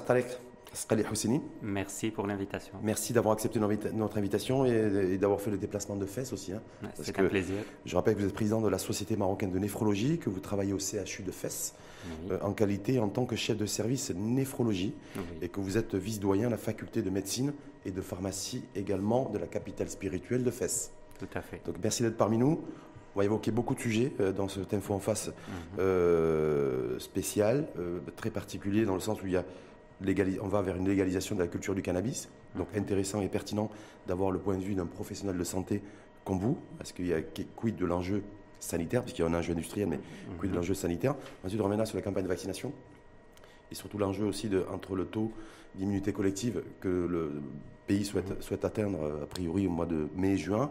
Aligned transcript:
Talek 0.00 0.38
Skali 0.74 1.04
Houssini. 1.10 1.40
Merci 1.62 2.10
pour 2.10 2.26
l'invitation. 2.26 2.74
Merci 2.82 3.12
d'avoir 3.12 3.34
accepté 3.34 3.60
notre 3.60 4.18
invitation 4.18 4.64
et, 4.64 5.16
d'avoir 5.18 5.40
fait 5.40 5.50
le 5.50 5.56
déplacement 5.56 5.96
de 5.96 6.04
Fès 6.04 6.32
aussi. 6.32 6.52
Hein, 6.52 6.60
c'est 6.94 7.18
un 7.18 7.24
plaisir. 7.26 7.56
Je 7.84 7.94
rappelle 7.94 8.14
que 8.14 8.20
vous 8.20 8.26
êtes 8.26 8.34
président 8.34 8.60
de 8.60 8.68
la 8.68 8.78
Société 8.78 9.16
marocaine 9.16 9.52
de 9.52 9.58
néphrologie, 9.58 10.18
que 10.18 10.28
vous 10.28 10.40
travaillez 10.40 10.72
au 10.72 10.78
CHU 10.78 11.22
de 11.22 11.30
Fès 11.30 11.74
euh, 12.30 12.38
en 12.42 12.52
qualité 12.52 12.98
en 12.98 13.08
tant 13.08 13.24
que 13.24 13.36
chef 13.36 13.56
de 13.56 13.66
service 13.66 14.10
néphrologie 14.14 14.94
et 15.40 15.48
que 15.48 15.60
vous 15.60 15.78
êtes 15.78 15.94
vice-doyen 15.94 16.48
à 16.48 16.50
la 16.50 16.58
faculté 16.58 17.02
de 17.02 17.10
médecine 17.10 17.52
et 17.86 17.90
de 17.90 18.00
pharmacie 18.00 18.64
également 18.74 19.30
de 19.30 19.38
la 19.38 19.46
capitale 19.46 19.88
spirituelle 19.88 20.42
de 20.42 20.50
Fès. 20.50 20.92
Tout 21.18 21.28
à 21.34 21.40
fait. 21.40 21.60
Donc 21.64 21.76
merci 21.82 22.02
d'être 22.02 22.16
parmi 22.16 22.36
nous. 22.36 22.62
On 23.14 23.20
va 23.20 23.24
évoquer 23.24 23.52
beaucoup 23.52 23.76
de 23.76 23.80
sujets 23.80 24.12
euh, 24.18 24.32
dans 24.32 24.48
ce 24.48 24.58
info 24.72 24.92
en 24.92 24.98
face 24.98 25.28
mhm. 25.28 25.34
euh, 25.78 26.98
spécial, 26.98 27.68
très 28.16 28.30
particulier 28.30 28.84
dans 28.84 28.94
le 28.94 29.00
sens 29.00 29.22
où 29.22 29.26
il 29.26 29.32
y 29.32 29.36
a 29.36 29.44
on 30.40 30.48
va 30.48 30.62
vers 30.62 30.76
une 30.76 30.88
légalisation 30.88 31.34
de 31.34 31.40
la 31.40 31.48
culture 31.48 31.74
du 31.74 31.82
cannabis. 31.82 32.28
Donc 32.56 32.68
intéressant 32.76 33.20
et 33.20 33.28
pertinent 33.28 33.70
d'avoir 34.06 34.30
le 34.30 34.38
point 34.38 34.56
de 34.56 34.62
vue 34.62 34.74
d'un 34.74 34.86
professionnel 34.86 35.36
de 35.36 35.44
santé 35.44 35.82
comme 36.24 36.38
vous, 36.38 36.58
parce 36.78 36.92
qu'il 36.92 37.06
y 37.06 37.12
a 37.12 37.20
quid 37.20 37.76
de 37.76 37.84
l'enjeu 37.84 38.22
sanitaire, 38.60 39.02
puisqu'il 39.02 39.22
y 39.22 39.24
a 39.24 39.28
un 39.28 39.34
enjeu 39.34 39.52
industriel, 39.52 39.88
mais 39.88 40.00
quid 40.38 40.50
de 40.50 40.56
l'enjeu 40.56 40.74
sanitaire? 40.74 41.14
Ensuite, 41.44 41.60
on 41.60 41.64
reviendra 41.64 41.86
sur 41.86 41.96
la 41.96 42.02
campagne 42.02 42.24
de 42.24 42.28
vaccination 42.28 42.72
et 43.70 43.74
surtout 43.74 43.98
l'enjeu 43.98 44.24
aussi 44.24 44.48
de, 44.48 44.64
entre 44.72 44.94
le 44.94 45.04
taux 45.04 45.32
d'immunité 45.74 46.12
collective 46.12 46.62
que 46.80 46.88
le 46.88 47.42
pays 47.86 48.04
souhaite, 48.04 48.42
souhaite 48.42 48.64
atteindre 48.64 49.22
a 49.22 49.26
priori 49.26 49.66
au 49.66 49.70
mois 49.70 49.86
de 49.86 50.08
mai-juin 50.14 50.70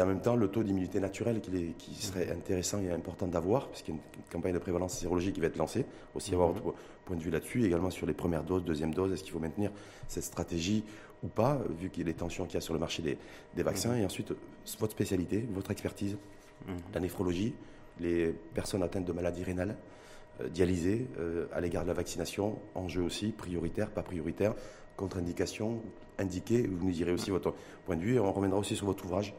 en 0.00 0.06
même 0.06 0.20
temps 0.20 0.36
le 0.36 0.48
taux 0.48 0.62
d'immunité 0.62 0.98
naturelle 1.00 1.40
qui, 1.40 1.74
qui, 1.78 1.94
serait 1.94 2.30
intéressant 2.30 2.80
et 2.80 2.90
important 2.90 3.26
d'avoir, 3.26 3.68
puisqu'il 3.68 3.94
y 3.94 3.96
a 3.96 4.00
une, 4.00 4.22
campagne 4.30 4.52
de 4.52 4.58
prévalence 4.58 4.98
sérologique 4.98 5.34
qui 5.34 5.40
va 5.40 5.46
être 5.46 5.56
lancée, 5.56 5.86
aussi 6.14 6.34
avoir 6.34 6.50
votre 6.50 6.74
point 7.04 7.16
de 7.16 7.22
vue 7.22 7.30
là-dessus, 7.30 7.64
également 7.64 7.90
sur 7.90 8.06
les 8.06 8.12
premières 8.12 8.42
doses, 8.42 8.64
deuxième 8.64 8.92
dose, 8.92 9.12
est-ce 9.12 9.22
qu'il 9.22 9.32
faut 9.32 9.38
maintenir 9.38 9.70
cette 10.08 10.24
stratégie 10.24 10.84
ou 11.22 11.28
pas, 11.28 11.60
vu 11.80 11.88
qu'il 11.88 12.02
y 12.02 12.06
a 12.06 12.08
les 12.08 12.14
tensions 12.14 12.44
qu'il 12.44 12.54
y 12.54 12.58
a 12.58 12.60
sur 12.60 12.74
le 12.74 12.80
marché 12.80 13.02
des, 13.54 13.62
vaccins, 13.62 13.96
et 13.96 14.04
ensuite 14.04 14.32
votre 14.78 14.92
spécialité, 14.92 15.46
votre 15.52 15.70
expertise, 15.70 16.16
la 16.92 17.00
néphrologie, 17.00 17.54
les 18.00 18.34
personnes 18.54 18.82
atteintes 18.82 19.04
de 19.04 19.12
maladies 19.12 19.44
rénales, 19.44 19.76
euh, 20.42 20.48
dialysées, 20.48 21.06
euh, 21.18 21.46
à 21.52 21.60
l'égard 21.60 21.84
de 21.84 21.88
la 21.88 21.94
vaccination, 21.94 22.58
enjeu 22.74 23.02
aussi, 23.02 23.28
prioritaire, 23.28 23.90
pas 23.90 24.02
prioritaire, 24.02 24.54
contre-indication, 24.96 25.80
indiqué, 26.18 26.66
vous 26.66 26.86
nous 26.86 26.92
direz 26.92 27.12
aussi 27.12 27.30
votre 27.30 27.54
point 27.86 27.96
de 27.96 28.02
vue, 28.02 28.16
et 28.16 28.20
on 28.20 28.32
reviendra 28.32 28.58
aussi 28.58 28.76
sur 28.76 28.86
votre 28.86 29.04
ouvrage 29.04 29.34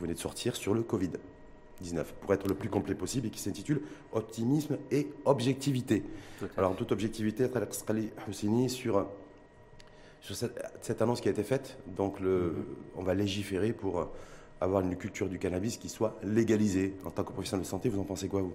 vous 0.00 0.06
venez 0.06 0.14
de 0.14 0.18
sortir 0.18 0.56
sur 0.56 0.72
le 0.72 0.80
Covid-19, 0.80 2.04
pour 2.20 2.32
être 2.32 2.48
le 2.48 2.54
plus 2.54 2.70
complet 2.70 2.94
possible 2.94 3.26
et 3.26 3.30
qui 3.30 3.38
s'intitule 3.38 3.82
Optimisme 4.12 4.78
et 4.90 5.08
objectivité. 5.26 6.02
Alors, 6.56 6.70
en 6.70 6.74
toute 6.74 6.90
objectivité, 6.90 7.46
Houssini, 8.26 8.70
sur, 8.70 9.06
sur 10.22 10.34
cette, 10.34 11.02
annonce 11.02 11.20
qui 11.20 11.28
a 11.28 11.32
été 11.32 11.42
faite, 11.42 11.76
donc 11.86 12.18
le, 12.18 12.50
mm-hmm. 12.50 12.96
on 12.96 13.02
va 13.02 13.12
légiférer 13.14 13.74
pour 13.74 14.08
avoir 14.60 14.82
une 14.82 14.96
culture 14.96 15.28
du 15.28 15.38
cannabis 15.38 15.76
qui 15.76 15.90
soit 15.90 16.18
légalisée. 16.22 16.96
En 17.04 17.10
tant 17.10 17.22
que 17.22 17.32
professionnel 17.32 17.64
de 17.64 17.68
santé, 17.68 17.90
vous 17.90 18.00
en 18.00 18.04
pensez 18.04 18.28
quoi, 18.28 18.40
vous? 18.40 18.54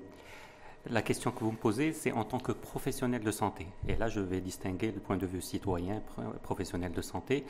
La 0.90 1.02
question 1.02 1.32
que 1.32 1.40
vous 1.40 1.52
me 1.52 1.58
posez, 1.58 1.94
c'est 1.94 2.12
en 2.12 2.24
tant 2.24 2.40
que 2.40 2.52
professionnel 2.52 3.22
de 3.22 3.32
santé. 3.32 3.68
Et 3.88 3.96
là, 3.96 4.08
je 4.08 4.20
vais 4.20 4.40
distinguer 4.40 4.92
le 4.92 5.00
point 5.00 5.18
de 5.18 5.26
vue 5.26 5.42
citoyen, 5.42 6.02
professionnel 6.44 6.92
de 6.92 7.02
santé. 7.02 7.44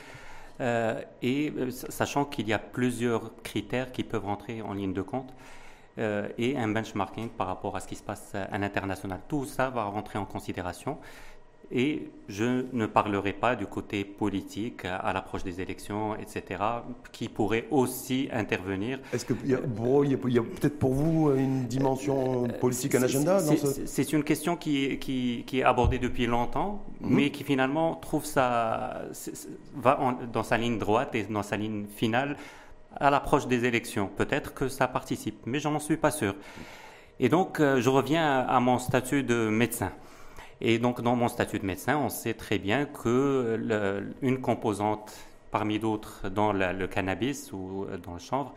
Euh, 0.61 1.01
et 1.21 1.51
euh, 1.57 1.69
sachant 1.69 2.23
qu'il 2.25 2.47
y 2.47 2.53
a 2.53 2.59
plusieurs 2.59 3.31
critères 3.43 3.91
qui 3.91 4.03
peuvent 4.03 4.25
rentrer 4.25 4.61
en 4.61 4.73
ligne 4.73 4.93
de 4.93 5.01
compte 5.01 5.33
euh, 5.97 6.29
et 6.37 6.57
un 6.57 6.69
benchmarking 6.69 7.29
par 7.29 7.47
rapport 7.47 7.75
à 7.75 7.81
ce 7.81 7.87
qui 7.87 7.95
se 7.95 8.03
passe 8.03 8.35
à 8.35 8.57
l'international. 8.57 9.19
Tout 9.27 9.45
ça 9.45 9.69
va 9.69 9.83
rentrer 9.83 10.17
en 10.17 10.25
considération. 10.25 10.97
Et 11.71 12.09
je 12.27 12.65
ne 12.73 12.85
parlerai 12.85 13.33
pas 13.33 13.55
du 13.55 13.65
côté 13.65 14.05
politique 14.05 14.85
à 14.85 15.11
l'approche 15.13 15.43
des 15.43 15.61
élections, 15.61 16.15
etc., 16.15 16.61
qui 17.11 17.27
pourrait 17.27 17.67
aussi 17.71 18.29
intervenir. 18.31 18.99
Est-ce 19.13 19.25
qu'il 19.25 19.47
y 19.47 19.53
a, 19.55 19.57
a, 19.57 19.61
peut-être 19.61 20.77
pour 20.77 20.93
vous 20.93 21.31
une 21.35 21.65
dimension 21.65 22.47
politique, 22.61 22.95
un 22.95 23.03
agenda 23.03 23.39
C'est 23.39 24.13
une 24.13 24.23
question 24.23 24.55
qui, 24.55 24.97
qui, 24.99 25.43
qui, 25.45 25.59
est 25.59 25.63
abordée 25.63 25.99
depuis 25.99 26.27
longtemps, 26.27 26.83
mhm. 27.01 27.15
mais 27.15 27.31
qui 27.31 27.43
finalement 27.43 27.95
trouve 27.95 28.25
va 28.35 29.01
dans 30.31 30.43
sa 30.43 30.57
ligne 30.57 30.77
droite 30.77 31.15
et 31.15 31.23
dans 31.23 31.43
sa 31.43 31.57
ligne 31.57 31.85
finale 31.95 32.37
à 32.97 33.09
l'approche 33.09 33.47
des 33.47 33.65
élections. 33.65 34.09
Peut-être 34.15 34.53
que 34.53 34.67
ça 34.67 34.87
participe, 34.87 35.41
mais 35.45 35.59
je 35.59 35.67
n'en 35.67 35.79
suis 35.79 35.97
pas 35.97 36.11
sûr. 36.11 36.35
Et 37.19 37.29
donc, 37.29 37.59
euh, 37.59 37.81
je 37.81 37.89
reviens 37.89 38.39
à 38.41 38.59
mon 38.59 38.77
statut 38.77 39.23
de 39.23 39.49
médecin. 39.49 39.91
Et 40.61 40.79
donc, 40.79 41.01
dans 41.01 41.15
mon 41.15 41.27
statut 41.27 41.59
de 41.59 41.65
médecin, 41.65 41.97
on 41.97 42.09
sait 42.09 42.33
très 42.33 42.59
bien 42.59 42.85
que 42.85 43.59
une 44.21 44.39
composante 44.39 45.13
parmi 45.51 45.79
d'autres 45.79 46.29
dans 46.29 46.53
le 46.53 46.87
cannabis 46.87 47.51
ou 47.53 47.85
dans 48.03 48.13
le 48.13 48.19
chanvre, 48.19 48.53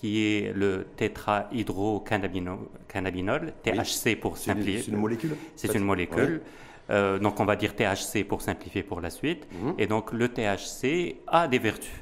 qui 0.00 0.24
est 0.24 0.52
le 0.54 0.86
tétrahydrocannabinol, 0.96 3.52
THC 3.62 4.18
pour 4.18 4.38
simplifier. 4.38 4.80
C'est 4.82 4.92
une 4.92 4.96
molécule 4.96 5.36
C'est 5.56 5.74
une 5.74 5.84
molécule. 5.84 6.40
Euh, 6.88 7.18
donc, 7.18 7.38
on 7.38 7.44
va 7.44 7.54
dire 7.54 7.76
THC 7.76 8.24
pour 8.26 8.40
simplifier 8.40 8.82
pour 8.82 9.02
la 9.02 9.10
suite. 9.10 9.46
Mhm. 9.52 9.74
Et 9.78 9.86
donc, 9.86 10.12
le 10.12 10.28
THC 10.28 11.16
a 11.26 11.48
des 11.48 11.58
vertus. 11.58 11.92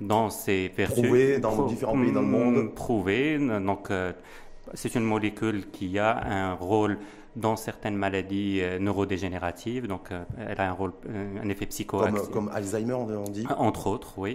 Dans 0.00 0.30
ses 0.30 0.68
vertus. 0.68 1.02
Prouvées 1.02 1.40
dans 1.40 1.66
différents 1.66 2.00
pays 2.00 2.12
dans 2.12 2.20
le 2.20 2.26
monde. 2.26 2.72
Prouvées. 2.74 3.36
Donc, 3.38 3.90
euh, 3.90 4.12
c'est 4.74 4.94
une 4.94 5.04
molécule 5.04 5.70
qui 5.70 5.98
a 5.98 6.22
un 6.24 6.52
rôle 6.52 6.98
dans 7.36 7.56
certaines 7.56 7.96
maladies 7.96 8.60
euh, 8.62 8.78
neurodégénératives. 8.78 9.86
Donc, 9.86 10.10
euh, 10.10 10.24
elle 10.48 10.60
a 10.60 10.68
un 10.68 10.72
rôle, 10.72 10.92
euh, 11.08 11.42
un 11.42 11.48
effet 11.48 11.66
psychoactif. 11.66 12.30
Comme, 12.30 12.50
Alzheimer, 12.52 12.94
on 12.94 13.24
dit 13.24 13.46
Entre 13.56 13.86
autres, 13.86 14.14
oui. 14.18 14.34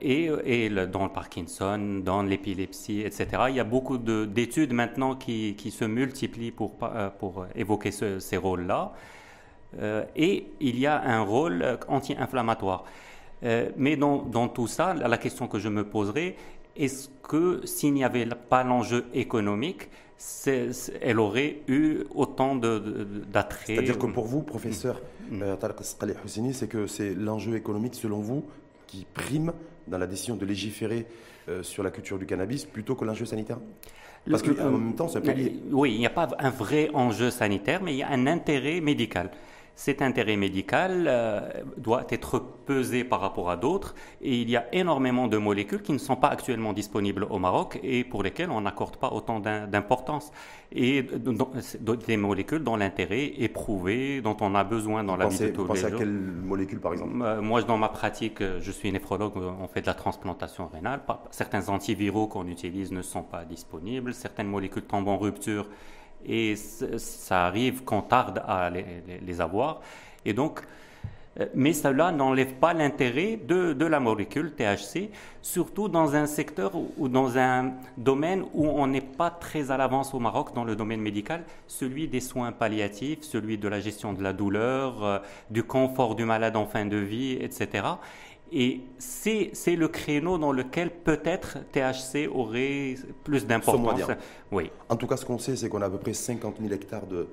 et, 0.00 0.30
et 0.44 0.70
dans 0.70 1.04
le 1.04 1.10
Parkinson, 1.10 2.00
dans 2.02 2.22
l'épilepsie, 2.22 3.00
etc. 3.00 3.26
Il 3.50 3.56
y 3.56 3.60
a 3.60 3.64
beaucoup 3.64 3.98
d'études 3.98 4.72
maintenant 4.72 5.16
qui, 5.16 5.54
qui, 5.56 5.70
se 5.70 5.84
multiplient 5.84 6.52
pour, 6.52 6.78
pour 7.18 7.44
évoquer 7.54 7.90
ces 7.90 8.36
rôles-là. 8.38 8.92
et 10.16 10.46
il 10.60 10.78
y 10.78 10.86
a 10.86 10.98
un 10.98 11.20
rôle 11.20 11.78
anti-inflammatoire. 11.88 12.84
mais 13.76 13.96
dans, 13.96 14.22
dans, 14.22 14.48
tout 14.48 14.66
ça, 14.66 14.94
la 14.94 15.18
question 15.18 15.46
que 15.46 15.58
je 15.58 15.68
me 15.68 15.84
poserai, 15.84 16.36
est-ce 16.76 17.10
que 17.22 17.60
s'il 17.64 17.92
n'y 17.92 18.04
avait 18.04 18.26
pas 18.26 18.64
l'enjeu 18.64 19.04
économique, 19.12 19.90
elle 21.00 21.18
aurait 21.20 21.58
eu 21.68 22.04
autant 22.14 22.54
d'attrait. 22.54 23.74
C'est-à-dire 23.74 23.98
que 23.98 24.06
pour 24.06 24.26
vous, 24.26 24.42
professeur 24.42 25.00
mm. 25.30 25.42
euh, 25.42 25.56
Tarek 25.56 25.76
Houssini, 26.24 26.54
c'est 26.54 26.68
que 26.68 26.86
c'est 26.86 27.14
l'enjeu 27.14 27.56
économique, 27.56 27.94
selon 27.94 28.20
vous, 28.20 28.44
qui 28.86 29.06
prime 29.12 29.52
dans 29.86 29.98
la 29.98 30.06
décision 30.06 30.36
de 30.36 30.44
légiférer 30.44 31.06
euh, 31.48 31.62
sur 31.62 31.82
la 31.82 31.90
culture 31.90 32.18
du 32.18 32.26
cannabis 32.26 32.64
plutôt 32.64 32.94
que 32.94 33.04
l'enjeu 33.04 33.26
sanitaire? 33.26 33.58
Parce 34.30 34.42
qu'en 34.42 34.70
même 34.70 34.94
temps, 34.94 35.08
c'est 35.08 35.18
un 35.18 35.20
peu 35.20 35.32
lié. 35.32 35.60
Oui, 35.70 35.92
il 35.92 35.98
n'y 35.98 36.06
a 36.06 36.10
pas 36.10 36.28
un 36.38 36.50
vrai 36.50 36.90
enjeu 36.94 37.30
sanitaire, 37.30 37.82
mais 37.82 37.92
il 37.92 37.98
y 37.98 38.02
a 38.02 38.08
un 38.08 38.26
intérêt 38.26 38.80
médical. 38.80 39.30
Cet 39.76 40.02
intérêt 40.02 40.36
médical 40.36 41.06
euh, 41.08 41.40
doit 41.76 42.04
être 42.10 42.38
pesé 42.38 43.02
par 43.02 43.20
rapport 43.20 43.50
à 43.50 43.56
d'autres 43.56 43.94
et 44.22 44.40
il 44.40 44.48
y 44.48 44.56
a 44.56 44.66
énormément 44.72 45.26
de 45.26 45.36
molécules 45.36 45.82
qui 45.82 45.92
ne 45.92 45.98
sont 45.98 46.14
pas 46.14 46.28
actuellement 46.28 46.72
disponibles 46.72 47.26
au 47.28 47.38
Maroc 47.38 47.80
et 47.82 48.04
pour 48.04 48.22
lesquelles 48.22 48.50
on 48.50 48.60
n'accorde 48.60 48.96
pas 48.96 49.10
autant 49.10 49.40
d'importance. 49.40 50.30
Et 50.70 51.02
des 52.06 52.16
molécules 52.16 52.62
dont 52.62 52.76
l'intérêt 52.76 53.32
est 53.38 53.48
prouvé, 53.48 54.20
dont 54.20 54.36
on 54.40 54.54
a 54.54 54.64
besoin 54.64 55.02
dans 55.02 55.16
la 55.16 55.26
vie 55.26 55.38
de 55.38 55.48
tous 55.48 55.64
pensez 55.64 55.86
à 55.86 55.90
quelle 55.90 56.08
molécule 56.08 56.80
par 56.80 56.92
exemple? 56.92 57.12
Euh, 57.22 57.42
Moi, 57.42 57.62
dans 57.62 57.78
ma 57.78 57.88
pratique, 57.88 58.42
je 58.60 58.70
suis 58.70 58.90
néphrologue, 58.92 59.32
on 59.36 59.66
fait 59.66 59.82
de 59.82 59.86
la 59.86 59.94
transplantation 59.94 60.68
rénale. 60.68 61.00
Certains 61.30 61.68
antiviraux 61.68 62.28
qu'on 62.28 62.46
utilise 62.46 62.92
ne 62.92 63.02
sont 63.02 63.22
pas 63.22 63.44
disponibles, 63.44 64.14
certaines 64.14 64.48
molécules 64.48 64.84
tombent 64.84 65.08
en 65.08 65.18
rupture 65.18 65.66
et 66.26 66.56
ça 66.56 67.46
arrive 67.46 67.84
qu'on 67.84 68.02
tarde 68.02 68.42
à 68.46 68.70
les, 68.70 69.40
avoir. 69.40 69.80
Et 70.24 70.32
donc, 70.32 70.60
euh, 71.40 71.46
mais 71.54 71.72
cela 71.72 72.12
n'enlève 72.12 72.54
pas 72.54 72.72
l'intérêt 72.72 73.36
de, 73.36 73.84
la 73.84 74.00
molécule 74.00 74.52
THC, 74.52 75.10
surtout 75.42 75.88
dans 75.88 76.14
un 76.14 76.26
secteur 76.26 76.72
ou 76.96 77.08
dans 77.08 77.36
un 77.36 77.72
domaine 77.96 78.44
où 78.54 78.66
on 78.66 78.86
n'est 78.86 79.00
pas 79.00 79.30
très 79.30 79.70
à 79.70 79.76
l'avance 79.76 80.14
au 80.14 80.20
Maroc 80.20 80.54
dans 80.54 80.64
le 80.64 80.76
domaine 80.76 81.00
médical, 81.00 81.44
celui 81.66 82.08
des 82.08 82.20
soins 82.20 82.52
palliatifs, 82.52 83.22
celui 83.22 83.58
de 83.58 83.68
la 83.68 83.80
gestion 83.80 84.12
de 84.12 84.22
la 84.22 84.32
douleur, 84.32 85.04
euh, 85.04 85.18
du 85.50 85.64
confort 85.64 86.14
du 86.14 86.24
malade 86.24 86.56
en 86.56 86.66
fin 86.66 86.86
de 86.86 86.96
vie, 86.96 87.32
etc. 87.32 87.84
Et 88.52 88.82
c'est 88.98 89.76
le 89.76 89.88
créneau 89.88 90.38
dans 90.38 90.52
lequel 90.52 90.90
peut-être 90.90 91.58
THC 91.72 92.28
aurait 92.32 92.94
plus 93.24 93.46
d'importance. 93.46 94.00
Oui. 94.52 94.70
En 94.88 94.96
tout 94.96 95.06
cas, 95.06 95.16
ce 95.16 95.24
qu'on 95.24 95.38
sait, 95.38 95.56
c'est 95.56 95.68
qu'on 95.68 95.82
a 95.82 95.86
à 95.86 95.90
peu 95.90 95.98
près 95.98 96.12
50 96.12 96.58
000 96.60 96.72
hectares 96.72 97.06
de, 97.06 97.28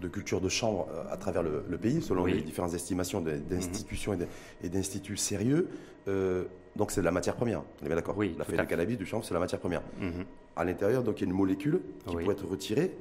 de 0.00 0.08
culture 0.08 0.40
de 0.40 0.48
chanvre 0.48 0.88
euh, 0.92 1.12
à 1.12 1.16
travers 1.16 1.42
le, 1.42 1.78
pays, 1.78 2.02
selon 2.02 2.24
les 2.24 2.40
différentes 2.40 2.74
estimations 2.74 3.20
d'institutions 3.20 4.16
et 4.62 4.68
d'instituts 4.68 5.16
sérieux. 5.16 5.68
Euh, 6.08 6.44
donc 6.76 6.90
c'est 6.90 7.00
de 7.00 7.06
la 7.06 7.10
matière 7.10 7.34
première, 7.34 7.62
on 7.82 7.86
est 7.86 7.94
d'accord 7.94 8.16
Oui. 8.16 8.34
La 8.38 8.44
feuille 8.44 8.58
de 8.58 8.64
cannabis, 8.64 8.96
du 8.96 9.06
chanvre, 9.06 9.24
c'est 9.24 9.34
la 9.34 9.40
matière 9.40 9.60
première. 9.60 9.82
Mhm. 10.00 10.24
À 10.56 10.64
l'intérieur, 10.64 11.02
donc 11.02 11.20
il 11.20 11.24
y 11.24 11.26
a 11.26 11.30
une 11.30 11.36
molécule 11.36 11.80
qui 12.06 12.16
peut 12.16 12.30
être 12.30 12.46
retirée 12.46 12.92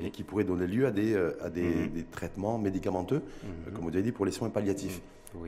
et 0.00 0.10
qui 0.10 0.24
pourrait 0.24 0.44
donner 0.44 0.66
lieu 0.66 0.86
à 0.86 0.90
des, 0.90 1.16
à 1.40 1.48
des, 1.48 1.86
des 1.86 2.02
traitements 2.04 2.58
médicamenteux, 2.58 3.22
comme 3.72 3.84
vous 3.84 3.88
avez 3.88 4.02
dit, 4.02 4.12
pour 4.12 4.26
les 4.26 4.32
soins 4.32 4.50
palliatifs. 4.50 5.00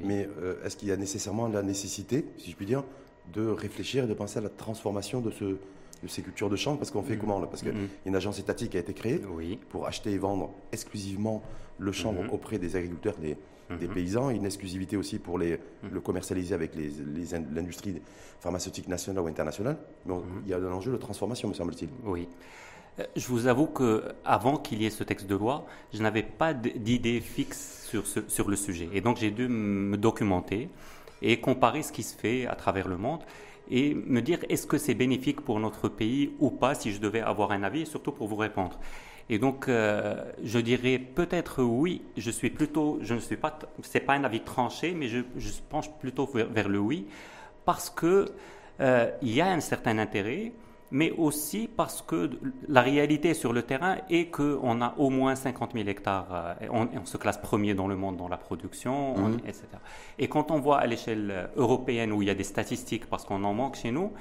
Mais 0.04 0.28
est-ce 0.64 0.76
qu'il 0.76 0.88
y 0.88 0.92
a 0.92 0.96
nécessairement 0.96 1.48
la 1.48 1.62
nécessité, 1.62 2.24
si 2.36 2.50
je 2.50 2.56
puis 2.56 2.66
dire, 2.66 2.84
de 3.32 3.46
réfléchir 3.46 4.04
et 4.04 4.06
de 4.06 4.14
penser 4.14 4.38
à 4.38 4.42
la 4.42 4.48
transformation 4.48 5.20
de, 5.20 5.30
ce, 5.30 5.44
de 5.44 6.08
ces 6.08 6.22
cultures 6.22 6.50
de 6.50 6.56
chanvre 6.56 6.78
Parce 6.78 6.90
qu'on 6.90 7.02
fait 7.02 7.16
comment 7.16 7.40
là? 7.40 7.46
Parce 7.46 7.62
qu'il 7.62 7.72
y 7.72 7.76
a 7.76 7.80
une 8.06 8.16
agence 8.16 8.38
étatique 8.38 8.70
qui 8.70 8.76
a 8.76 8.80
été 8.80 8.92
créée 8.92 9.20
pour 9.70 9.86
acheter 9.86 10.12
et 10.12 10.18
vendre 10.18 10.50
exclusivement 10.72 11.42
le 11.78 11.92
chanvre 11.92 12.32
auprès 12.32 12.58
des 12.58 12.76
agriculteurs, 12.76 13.16
des, 13.18 13.36
des 13.76 13.86
mhm. 13.86 13.94
paysans, 13.94 14.30
une 14.30 14.46
exclusivité 14.46 14.96
aussi 14.96 15.18
pour 15.18 15.38
les, 15.38 15.52
mhm. 15.52 15.90
le 15.92 16.00
commercialiser 16.00 16.54
avec 16.54 16.72
l'industrie 16.74 17.92
les, 17.92 18.02
pharmaceutique 18.40 18.88
nationale 18.88 19.24
ou 19.24 19.26
internationale. 19.26 19.76
Mais 20.06 20.14
mhm. 20.14 20.22
il 20.44 20.50
y 20.50 20.54
a 20.54 20.58
un 20.58 20.72
enjeu 20.72 20.92
de 20.92 20.96
transformation, 20.96 21.48
me 21.48 21.54
semble-t-il. 21.54 21.90
Oui. 22.04 22.28
Euh, 22.98 23.04
je 23.16 23.26
vous 23.28 23.46
avoue 23.46 23.66
qu'avant 23.66 24.56
qu'il 24.56 24.82
y 24.82 24.86
ait 24.86 24.90
ce 24.90 25.04
texte 25.04 25.26
de 25.26 25.36
loi, 25.36 25.66
je 25.92 26.02
n'avais 26.02 26.22
pas 26.22 26.54
d'idée 26.54 27.20
fixe 27.20 27.86
sur, 27.88 28.04
sur 28.06 28.48
le 28.48 28.56
sujet. 28.56 28.88
Et 28.92 29.00
donc 29.00 29.16
j'ai 29.18 29.30
dû 29.30 29.48
me 29.48 29.96
documenter 29.96 30.68
et 31.22 31.40
comparer 31.40 31.82
ce 31.82 31.92
qui 31.92 32.02
se 32.02 32.16
fait 32.16 32.46
à 32.46 32.54
travers 32.54 32.88
le 32.88 32.96
monde 32.96 33.22
et 33.70 33.94
me 33.94 34.20
dire 34.20 34.38
est-ce 34.48 34.66
que 34.66 34.78
c'est 34.78 34.94
bénéfique 34.94 35.40
pour 35.40 35.60
notre 35.60 35.88
pays 35.88 36.32
ou 36.38 36.50
pas 36.50 36.74
si 36.74 36.92
je 36.92 37.00
devais 37.00 37.20
avoir 37.20 37.52
un 37.52 37.62
avis, 37.62 37.86
surtout 37.86 38.12
pour 38.12 38.28
vous 38.28 38.36
répondre. 38.36 38.78
Et 39.30 39.38
donc, 39.38 39.68
euh, 39.68 40.24
je 40.42 40.58
dirais 40.58 40.98
peut-être 40.98 41.62
oui. 41.62 42.00
Je 42.16 42.30
suis 42.30 42.48
plutôt, 42.48 42.98
je 43.02 43.14
ne 43.14 43.20
suis 43.20 43.36
pas, 43.36 43.58
c'est 43.82 44.00
pas 44.00 44.14
un 44.14 44.24
avis 44.24 44.40
tranché, 44.40 44.94
mais 44.94 45.08
je, 45.08 45.18
je 45.36 45.50
penche 45.68 45.90
plutôt 46.00 46.26
vers, 46.26 46.68
le 46.68 46.78
oui 46.78 47.06
parce 47.66 47.90
que 47.90 48.32
euh, 48.80 49.10
il 49.20 49.34
y 49.34 49.42
a 49.42 49.48
un 49.48 49.60
certain 49.60 49.98
intérêt, 49.98 50.52
mais 50.90 51.10
aussi 51.12 51.68
parce 51.68 52.02
que 52.02 52.30
la 52.68 52.82
réalité 52.82 53.34
sur 53.34 53.52
le 53.52 53.62
terrain 53.62 53.96
est 54.08 54.30
qu'on 54.30 54.80
a 54.80 54.94
au 54.96 55.10
moins 55.10 55.34
50 55.34 55.72
000 55.74 55.88
hectares. 55.88 56.26
Euh, 56.62 56.66
on, 56.70 56.88
on, 56.98 57.04
se 57.04 57.16
classe 57.16 57.38
premier 57.38 57.74
dans 57.74 57.88
le 57.88 57.96
monde 57.96 58.16
dans 58.16 58.28
la 58.28 58.38
production, 58.38 59.16
mhm. 59.16 59.38
etc. 59.46 59.64
Et 60.18 60.28
quand 60.28 60.50
on 60.50 60.60
voit 60.60 60.78
à 60.78 60.86
l'échelle 60.86 61.50
européenne 61.56 62.12
où 62.12 62.22
il 62.22 62.28
y 62.28 62.30
a 62.30 62.34
des 62.34 62.44
statistiques 62.44 63.06
parce 63.06 63.24
qu'on 63.24 63.44
en 63.44 63.54
manque 63.54 63.76
chez 63.76 63.90
nous. 63.90 64.12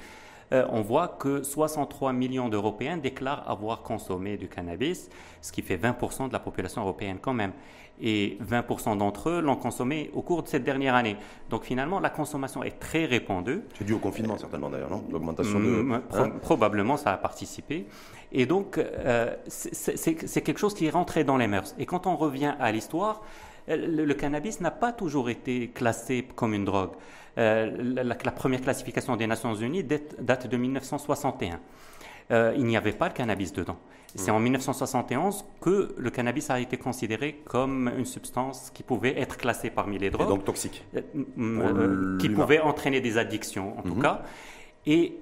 Euh, 0.52 0.64
on 0.70 0.80
voit 0.80 1.08
que 1.08 1.42
63 1.42 2.12
millions 2.12 2.48
d'Européens 2.48 2.96
déclarent 2.96 3.48
avoir 3.50 3.82
consommé 3.82 4.36
du 4.38 4.48
cannabis, 4.48 5.10
ce 5.42 5.52
qui 5.52 5.62
fait 5.62 5.76
20% 5.76 6.28
de 6.28 6.32
la 6.32 6.38
population 6.38 6.80
européenne 6.82 7.18
quand 7.20 7.34
même. 7.34 7.52
Et 8.00 8.38
20% 8.48 8.96
d'entre 8.98 9.30
eux 9.30 9.40
l'ont 9.40 9.56
consommé 9.56 10.10
au 10.14 10.22
cours 10.22 10.42
de 10.42 10.48
cette 10.48 10.64
dernière 10.64 10.94
année. 10.94 11.16
Donc 11.50 11.64
finalement, 11.64 12.00
la 12.00 12.10
consommation 12.10 12.62
est 12.62 12.78
très 12.78 13.06
répandue. 13.06 13.62
C'est 13.76 13.84
dû 13.84 13.92
au 13.92 13.98
confinement 13.98 14.38
certainement 14.38 14.70
d'ailleurs, 14.70 14.90
non? 14.90 15.04
L'augmentation 15.10 15.58
de... 15.58 15.64
Mm, 15.64 15.92
hein? 16.12 16.30
probablement, 16.40 16.96
ça 16.96 17.12
a 17.12 17.16
participé. 17.16 17.86
Et 18.30 18.46
donc, 18.46 18.78
euh, 18.78 19.34
c'est 19.48 20.42
quelque 20.42 20.58
chose 20.58 20.74
qui 20.74 20.86
est 20.86 20.90
rentré 20.90 21.24
dans 21.24 21.36
les 21.36 21.46
mœurs. 21.46 21.74
Et 21.78 21.86
quand 21.86 22.06
on 22.06 22.16
revient 22.16 22.54
à 22.60 22.70
l'histoire, 22.70 23.22
euh, 23.68 24.04
le, 24.06 24.14
cannabis 24.14 24.60
n'a 24.60 24.70
pas 24.70 24.92
toujours 24.92 25.30
été 25.30 25.68
classé 25.68 26.26
comme 26.34 26.54
une 26.54 26.64
drogue. 26.64 26.90
Euh, 27.38 27.70
la, 28.02 28.14
première 28.32 28.60
classification 28.60 29.16
des 29.16 29.26
Nations 29.26 29.54
Unies 29.54 29.84
date, 29.84 30.46
de 30.46 30.56
1961. 30.56 31.60
Euh, 32.30 32.54
il 32.56 32.64
n'y 32.64 32.76
avait 32.76 32.92
pas 32.92 33.08
le 33.08 33.14
cannabis 33.14 33.52
dedans. 33.52 33.78
C'est 34.14 34.30
en 34.30 34.40
1971 34.40 35.44
que 35.60 35.94
le 35.96 36.10
cannabis 36.10 36.50
a 36.50 36.60
été 36.60 36.78
considéré 36.78 37.42
comme 37.44 37.90
une 37.96 38.06
substance 38.06 38.70
qui 38.72 38.82
pouvait 38.82 39.20
être 39.20 39.36
classée 39.36 39.70
parmi 39.70 39.98
les 39.98 40.10
drogues. 40.10 40.28
Et 40.28 40.30
donc 40.30 40.44
toxique. 40.44 40.84
qui 42.18 42.28
pouvait 42.30 42.60
entraîner 42.60 43.00
des 43.00 43.18
addictions, 43.18 43.78
en 43.78 43.82
tout 43.82 43.94
mhm. 43.94 44.02
cas. 44.02 44.22
Et 44.86 45.18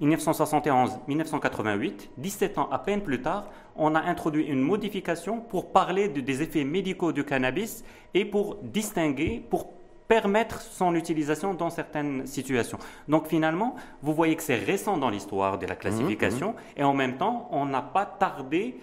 1971-1988, 0.00 2.08
17 2.16 2.58
ans 2.58 2.70
à 2.70 2.78
peine 2.78 3.02
plus 3.02 3.20
tard, 3.20 3.50
on 3.76 3.94
a 3.94 4.00
introduit 4.00 4.44
une 4.44 4.60
modification 4.60 5.40
pour 5.40 5.72
parler 5.72 6.08
des 6.08 6.42
effets 6.42 6.64
médicaux 6.64 7.12
du 7.12 7.24
cannabis 7.24 7.84
et 8.14 8.24
pour 8.24 8.56
distinguer, 8.62 9.44
pour 9.50 9.74
permettre 10.08 10.60
son 10.60 10.94
utilisation 10.94 11.54
dans 11.54 11.70
certaines 11.70 12.26
situations. 12.26 12.78
Donc 13.08 13.26
finalement, 13.26 13.74
vous 14.02 14.14
voyez 14.14 14.36
que 14.36 14.42
c'est 14.42 14.56
récent 14.56 14.98
dans 14.98 15.10
l'histoire 15.10 15.58
de 15.58 15.66
la 15.66 15.76
classification 15.76 16.50
mmh, 16.50 16.54
mmh. 16.54 16.80
et 16.80 16.84
en 16.84 16.94
même 16.94 17.16
temps, 17.16 17.48
on 17.52 17.66
n'a 17.66 17.82
pas 17.82 18.04
tardé 18.04 18.76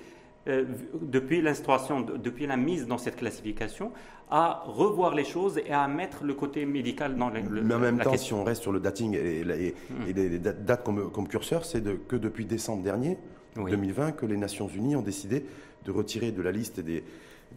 euh, 0.47 0.65
depuis 1.01 1.41
l'instauration, 1.41 2.01
depuis 2.01 2.47
la 2.47 2.57
mise 2.57 2.87
dans 2.87 2.97
cette 2.97 3.17
classification, 3.17 3.91
à 4.31 4.63
revoir 4.65 5.13
les 5.13 5.25
choses 5.25 5.59
et 5.63 5.71
à 5.71 5.87
mettre 5.87 6.23
le 6.23 6.33
côté 6.33 6.65
médical 6.65 7.15
dans 7.15 7.29
le, 7.29 7.41
Mais 7.61 7.75
en 7.75 7.79
même 7.79 7.99
temps, 7.99 8.17
si 8.17 8.33
on 8.33 8.43
reste 8.43 8.63
sur 8.63 8.71
le 8.71 8.79
dating 8.79 9.13
et, 9.13 9.43
les, 9.43 9.75
mmh. 9.91 10.37
dates 10.39 10.83
comme, 10.83 11.11
comme 11.11 11.27
curseur, 11.27 11.65
c'est 11.65 11.83
que 12.07 12.15
depuis 12.15 12.45
décembre 12.45 12.81
dernier, 12.81 13.17
2020, 13.55 14.13
que 14.13 14.25
les 14.25 14.37
Nations 14.37 14.69
Unies 14.69 14.95
ont 14.95 15.01
décidé 15.01 15.45
de 15.85 15.91
retirer 15.91 16.31
de 16.31 16.41
la 16.41 16.51
liste 16.51 16.79
des, 16.79 17.03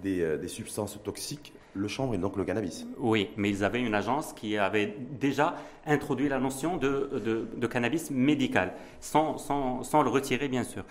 des, 0.03 0.21
euh, 0.21 0.37
des 0.37 0.49
substances 0.49 0.99
toxiques 1.03 1.55
le 1.75 1.89
chanvre 1.89 2.15
et 2.15 2.19
donc 2.19 2.37
le 2.37 2.45
cannabis. 2.45 2.87
Oui, 2.99 3.31
mais 3.37 3.51
ils 3.51 3.65
avaient 3.65 3.81
une 3.81 3.95
agence 3.95 4.33
qui 4.33 4.57
avait 4.57 4.97
déjà 5.21 5.57
introduit 5.87 6.29
la 6.29 6.39
notion 6.39 6.77
de, 6.77 7.47
de, 7.57 7.67
cannabis 7.67 8.11
médical, 8.11 8.73
sans, 9.01 9.39
sans, 9.39 9.83
sans, 9.83 10.03
le 10.03 10.11
retirer 10.11 10.49
bien 10.49 10.65
sûr, 10.65 10.85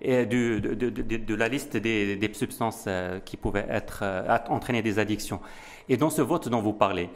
et 0.00 0.26
de, 0.26 0.58
de 0.58 1.34
la 1.34 1.48
liste 1.48 1.76
des, 1.76 2.16
des 2.16 2.34
substances 2.34 2.84
euh, 2.86 3.18
qui 3.20 3.36
pouvaient 3.36 3.66
être, 3.68 4.00
euh, 4.02 4.38
entraîner 4.48 4.82
des 4.82 4.98
addictions. 4.98 5.40
Et 5.88 5.96
dans 5.96 6.10
ce 6.10 6.22
vote 6.22 6.48
dont 6.48 6.62
vous 6.62 6.72
parlez, 6.72 7.10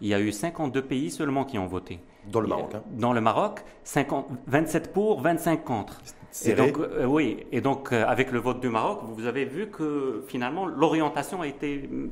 il 0.00 0.08
y 0.08 0.14
a 0.14 0.20
eu 0.20 0.30
52 0.30 0.82
pays 0.82 1.10
seulement 1.10 1.44
qui 1.44 1.58
ont 1.58 1.66
voté. 1.66 1.98
Dans 2.30 2.40
le 2.40 2.48
Maroc. 2.48 2.74
Hein. 2.74 2.82
Dans 2.92 3.12
le 3.12 3.20
Maroc, 3.20 3.64
50, 3.84 4.26
27 4.46 4.92
pour, 4.92 5.20
25 5.20 5.64
contre. 5.64 6.00
Et 6.44 6.52
donc, 6.52 6.78
euh, 6.78 7.06
oui, 7.06 7.44
et 7.52 7.60
donc 7.60 7.92
euh, 7.92 8.04
avec 8.06 8.32
le 8.32 8.38
vote 8.38 8.60
du 8.60 8.68
Maroc, 8.68 9.00
vous 9.02 9.26
avez 9.26 9.44
vu 9.44 9.68
que 9.68 10.24
finalement 10.28 10.66
l'orientation 10.66 11.40
a 11.40 11.46
été 11.46 11.88
mm, 11.90 12.10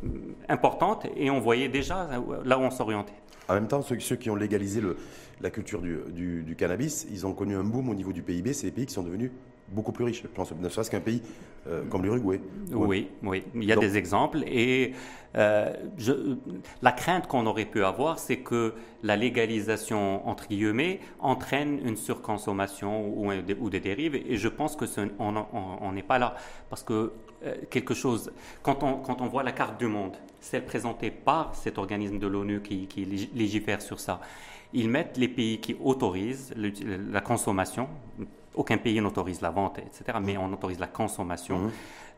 importante 0.49 1.07
et 1.17 1.31
on 1.31 1.39
voyait 1.41 1.69
déjà 1.69 2.09
là 2.45 2.59
où 2.59 2.63
on 2.63 2.71
s'orientait. 2.71 3.13
En 3.49 3.55
même 3.55 3.69
temps, 3.69 3.83
ceux, 3.83 4.01
ceux, 4.01 4.17
qui 4.17 4.31
ont 4.31 4.35
légalisé 4.35 4.81
le, 4.81 4.97
la 5.41 5.51
culture 5.51 5.81
du, 5.81 5.99
du, 6.09 6.43
du, 6.43 6.57
cannabis, 6.57 7.07
ils 7.11 7.27
ont 7.27 7.33
connu 7.33 7.55
un 7.55 7.63
boom 7.63 7.89
au 7.89 7.95
niveau 7.95 8.13
du 8.13 8.23
PIB. 8.23 8.53
C'est 8.53 8.67
les 8.67 8.73
pays 8.73 8.87
qui 8.87 8.95
sont 8.95 9.05
devenus 9.05 9.31
beaucoup 9.69 9.93
plus 9.93 10.05
riche. 10.05 10.23
Je 10.23 10.29
pense 10.29 10.53
ne 10.53 10.69
serait-ce 10.69 10.91
qu'un 10.91 11.01
pays 11.01 11.23
euh, 11.67 11.85
comme 11.91 12.03
l'Uruguay. 12.03 12.41
Oui, 12.73 13.09
oui, 13.23 13.45
il 13.55 13.65
y 13.65 13.73
a 13.73 13.77
des 13.77 13.97
exemples. 13.97 14.43
Et 14.47 14.93
euh, 15.37 15.73
je, 15.99 16.13
la 16.83 16.93
crainte 16.93 17.27
qu'on 17.27 17.47
aurait 17.47 17.65
pu 17.65 17.85
avoir, 17.85 18.19
c'est 18.19 18.39
que 18.39 18.75
la 19.03 19.17
légalisation, 19.17 20.27
entre 20.29 20.49
guillemets, 20.49 21.01
entraîne 21.21 21.81
une 21.85 21.97
surconsommation 21.97 23.09
ou, 23.09 23.33
ou 23.33 23.71
des 23.71 23.81
dérives. 23.81 24.15
Et 24.15 24.37
je 24.37 24.49
pense 24.49 24.77
que 24.77 24.85
on 25.19 25.93
n'est 25.93 26.03
pas 26.03 26.19
là. 26.19 26.37
Parce 26.71 26.83
que 26.83 27.13
euh, 27.45 27.55
quelque 27.71 27.95
chose, 27.95 28.33
quand 28.63 28.83
on, 28.83 28.97
quand 28.99 29.21
on 29.21 29.27
voit 29.27 29.43
la 29.43 29.53
carte 29.53 29.79
du 29.79 29.87
monde, 29.87 30.17
celle 30.41 30.65
présentée 30.65 31.11
par 31.11 31.55
cet 31.55 31.79
organisme 31.79 32.19
de 32.19 32.27
l'ONU 32.27 32.61
qui, 32.61 32.87
qui 32.87 33.05
légifère 33.05 33.83
sur 33.83 34.01
ça, 34.01 34.21
ils 34.73 34.89
mettent 34.89 35.17
les 35.17 35.29
pays 35.29 35.59
qui 35.59 35.77
autorisent 35.83 36.55
la 36.57 37.21
consommation 37.21 37.89
aucun 38.57 38.79
pays 38.79 39.01
n'autorise 39.01 39.41
la 39.41 39.51
vente, 39.51 39.79
etc., 39.79 40.19
mais 40.23 40.37
on 40.37 40.53
autorise 40.53 40.79
la 40.79 40.87
consommation. 40.87 41.59
Mhm. 41.59 41.71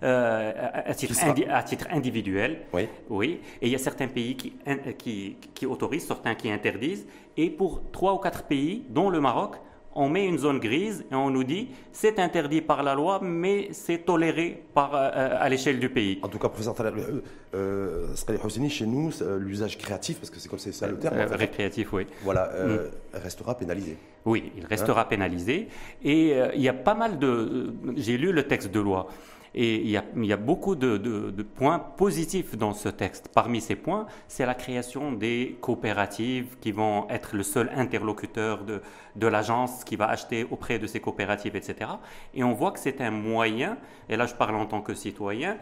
Euh, 0.04 0.52
à, 0.86 0.94
titre 0.94 1.88
individuel. 1.90 2.60
Oui. 2.72 2.88
oui. 3.10 3.40
Et 3.60 3.66
il 3.66 3.72
y 3.72 3.74
a 3.74 3.78
certains 3.78 4.06
pays 4.06 4.36
qui, 4.36 4.52
qui, 4.96 5.36
qui, 5.52 5.66
autorisent, 5.66 6.06
certains 6.06 6.36
qui 6.36 6.50
interdisent. 6.52 7.04
Et 7.36 7.50
pour 7.50 7.82
trois 7.90 8.14
ou 8.14 8.18
quatre 8.18 8.44
pays, 8.44 8.84
dont 8.90 9.10
le 9.10 9.20
Maroc, 9.20 9.56
on 9.94 10.08
met 10.08 10.24
une 10.24 10.38
zone 10.38 10.58
grise 10.58 11.04
et 11.10 11.14
on 11.14 11.30
nous 11.30 11.44
dit 11.44 11.68
c'est 11.92 12.18
interdit 12.18 12.60
par 12.60 12.82
la 12.82 12.94
loi, 12.94 13.20
mais 13.22 13.68
c'est 13.72 14.04
toléré 14.04 14.62
par, 14.74 14.94
euh, 14.94 15.10
à 15.40 15.48
l'échelle 15.48 15.80
du 15.80 15.88
pays. 15.88 16.18
En 16.22 16.28
tout 16.28 16.38
cas, 16.38 16.48
professeur 16.48 16.74
Taler, 16.74 16.90
euh, 17.00 17.22
euh 17.54 18.68
chez 18.68 18.86
nous, 18.86 19.10
l'usage 19.38 19.78
créatif, 19.78 20.18
parce 20.18 20.30
que 20.30 20.38
c'est 20.38 20.48
comme 20.48 20.58
c'est 20.58 20.72
ça 20.72 20.86
le 20.86 20.98
terme. 20.98 21.16
récréatif, 21.32 21.92
oui. 21.92 22.06
Voilà, 22.22 22.50
mm. 22.64 23.18
restera 23.18 23.56
pénalisé. 23.56 23.96
Oui, 24.24 24.52
il 24.56 24.66
restera 24.66 25.02
hein 25.02 25.06
pénalisé. 25.08 25.68
Et 26.04 26.36
il 26.54 26.60
y 26.60 26.68
a 26.68 26.74
pas 26.74 26.94
mal 26.94 27.18
de. 27.18 27.72
J'ai 27.96 28.18
lu 28.18 28.32
le 28.32 28.46
texte 28.46 28.70
de 28.70 28.80
loi. 28.80 29.08
Et 29.54 29.76
il 29.76 29.90
y 29.90 30.32
a, 30.32 30.36
beaucoup 30.36 30.76
de, 30.76 31.42
points 31.42 31.78
positifs 31.78 32.56
dans 32.56 32.72
ce 32.72 32.88
texte. 32.88 33.28
Parmi 33.34 33.60
ces 33.60 33.76
points, 33.76 34.06
c'est 34.28 34.46
la 34.46 34.54
création 34.54 35.12
des 35.12 35.56
coopératives 35.60 36.56
qui 36.60 36.72
vont 36.72 37.08
être 37.08 37.34
le 37.34 37.42
seul 37.42 37.70
interlocuteur 37.74 38.64
de, 38.64 38.82
de 39.16 39.26
l'agence 39.26 39.84
qui 39.84 39.96
va 39.96 40.08
acheter 40.08 40.46
auprès 40.50 40.78
de 40.78 40.86
ces 40.86 41.00
coopératives, 41.00 41.56
etc. 41.56 41.90
Et 42.34 42.44
on 42.44 42.52
voit 42.52 42.72
que 42.72 42.78
c'est 42.78 43.00
un 43.00 43.10
moyen, 43.10 43.78
et 44.08 44.16
là 44.16 44.26
je 44.26 44.34
parle 44.34 44.56
en 44.56 44.66
tant 44.66 44.80
que 44.80 44.94
citoyen, 44.94 45.56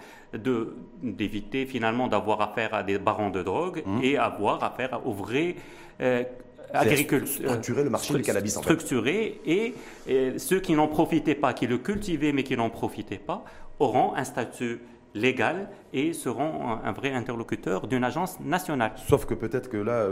d'éviter 1.03 1.67
finalement 1.67 2.09
d'avoir 2.09 2.41
affaire 2.41 2.75
à 2.75 2.83
des 2.83 2.99
barons 2.99 3.31
de 3.31 3.43
drogue 3.43 3.83
mmh. 3.87 4.01
et 4.03 4.17
avoir 4.17 4.63
affaire 4.63 5.07
aux 5.07 5.13
vrais... 5.13 5.57
Euh, 6.01 6.25
agriculture 6.73 7.49
structurer 7.49 7.85
le 7.85 7.91
marché 7.91 8.13
du 8.13 8.23
cannabis 8.23 8.57
en 8.57 8.63
structurer 8.63 9.41
et, 9.47 9.75
et, 10.09 10.39
ceux 10.39 10.61
qui 10.61 10.75
n'en 10.75 10.89
profitaient 10.89 11.37
pas, 11.37 11.53
qui 11.53 11.67
le 11.67 11.79
cultivaient 11.79 12.33
mais 12.33 12.43
qui 12.43 12.57
n'en 12.57 12.71
profitaient 12.71 13.19
pas, 13.19 13.45
auront 13.79 14.15
un 14.15 14.25
statut 14.25 14.81
légales 15.15 15.69
et 15.93 16.13
seront 16.13 16.79
un, 16.85 16.93
vrai 16.93 17.13
interlocuteur 17.13 17.87
d'une 17.87 18.05
agence 18.05 18.39
nationale. 18.41 18.93
Sauf 19.09 19.25
que 19.25 19.35
peut-être 19.35 19.69
que 19.69 19.79
là, 19.79 20.07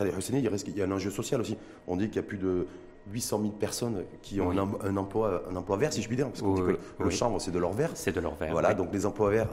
il 0.00 0.76
y 0.76 0.82
a 0.82 0.84
un 0.84 0.90
enjeu 0.90 1.10
social 1.10 1.40
aussi. 1.40 1.56
On 1.86 1.96
dit 1.96 2.08
qu'il 2.08 2.16
y 2.16 2.18
a 2.18 2.22
plus 2.24 2.38
de 2.38 2.66
800 3.12 3.38
000 3.40 3.50
personnes 3.52 4.04
qui 4.20 4.40
ont 4.40 4.50
un, 4.50 4.96
emploi, 4.96 5.44
un 5.48 5.54
emploi 5.54 5.76
vert, 5.76 5.92
si 5.92 6.02
je 6.02 6.08
puis 6.08 6.16
dire, 6.16 6.26
parce 6.26 6.42
qu'on 6.42 6.54
dit 6.54 6.62
que 6.62 7.04
le 7.04 7.10
chanvre, 7.10 7.40
c'est 7.40 7.52
de 7.52 7.58
l'or 7.58 7.72
vert. 7.72 7.90
C'est 7.94 8.12
de 8.12 8.20
l'or 8.20 8.34
vert. 8.34 8.50
Voilà, 8.50 8.74
donc 8.74 8.90
des 8.90 9.06
emplois 9.06 9.30
verts 9.30 9.48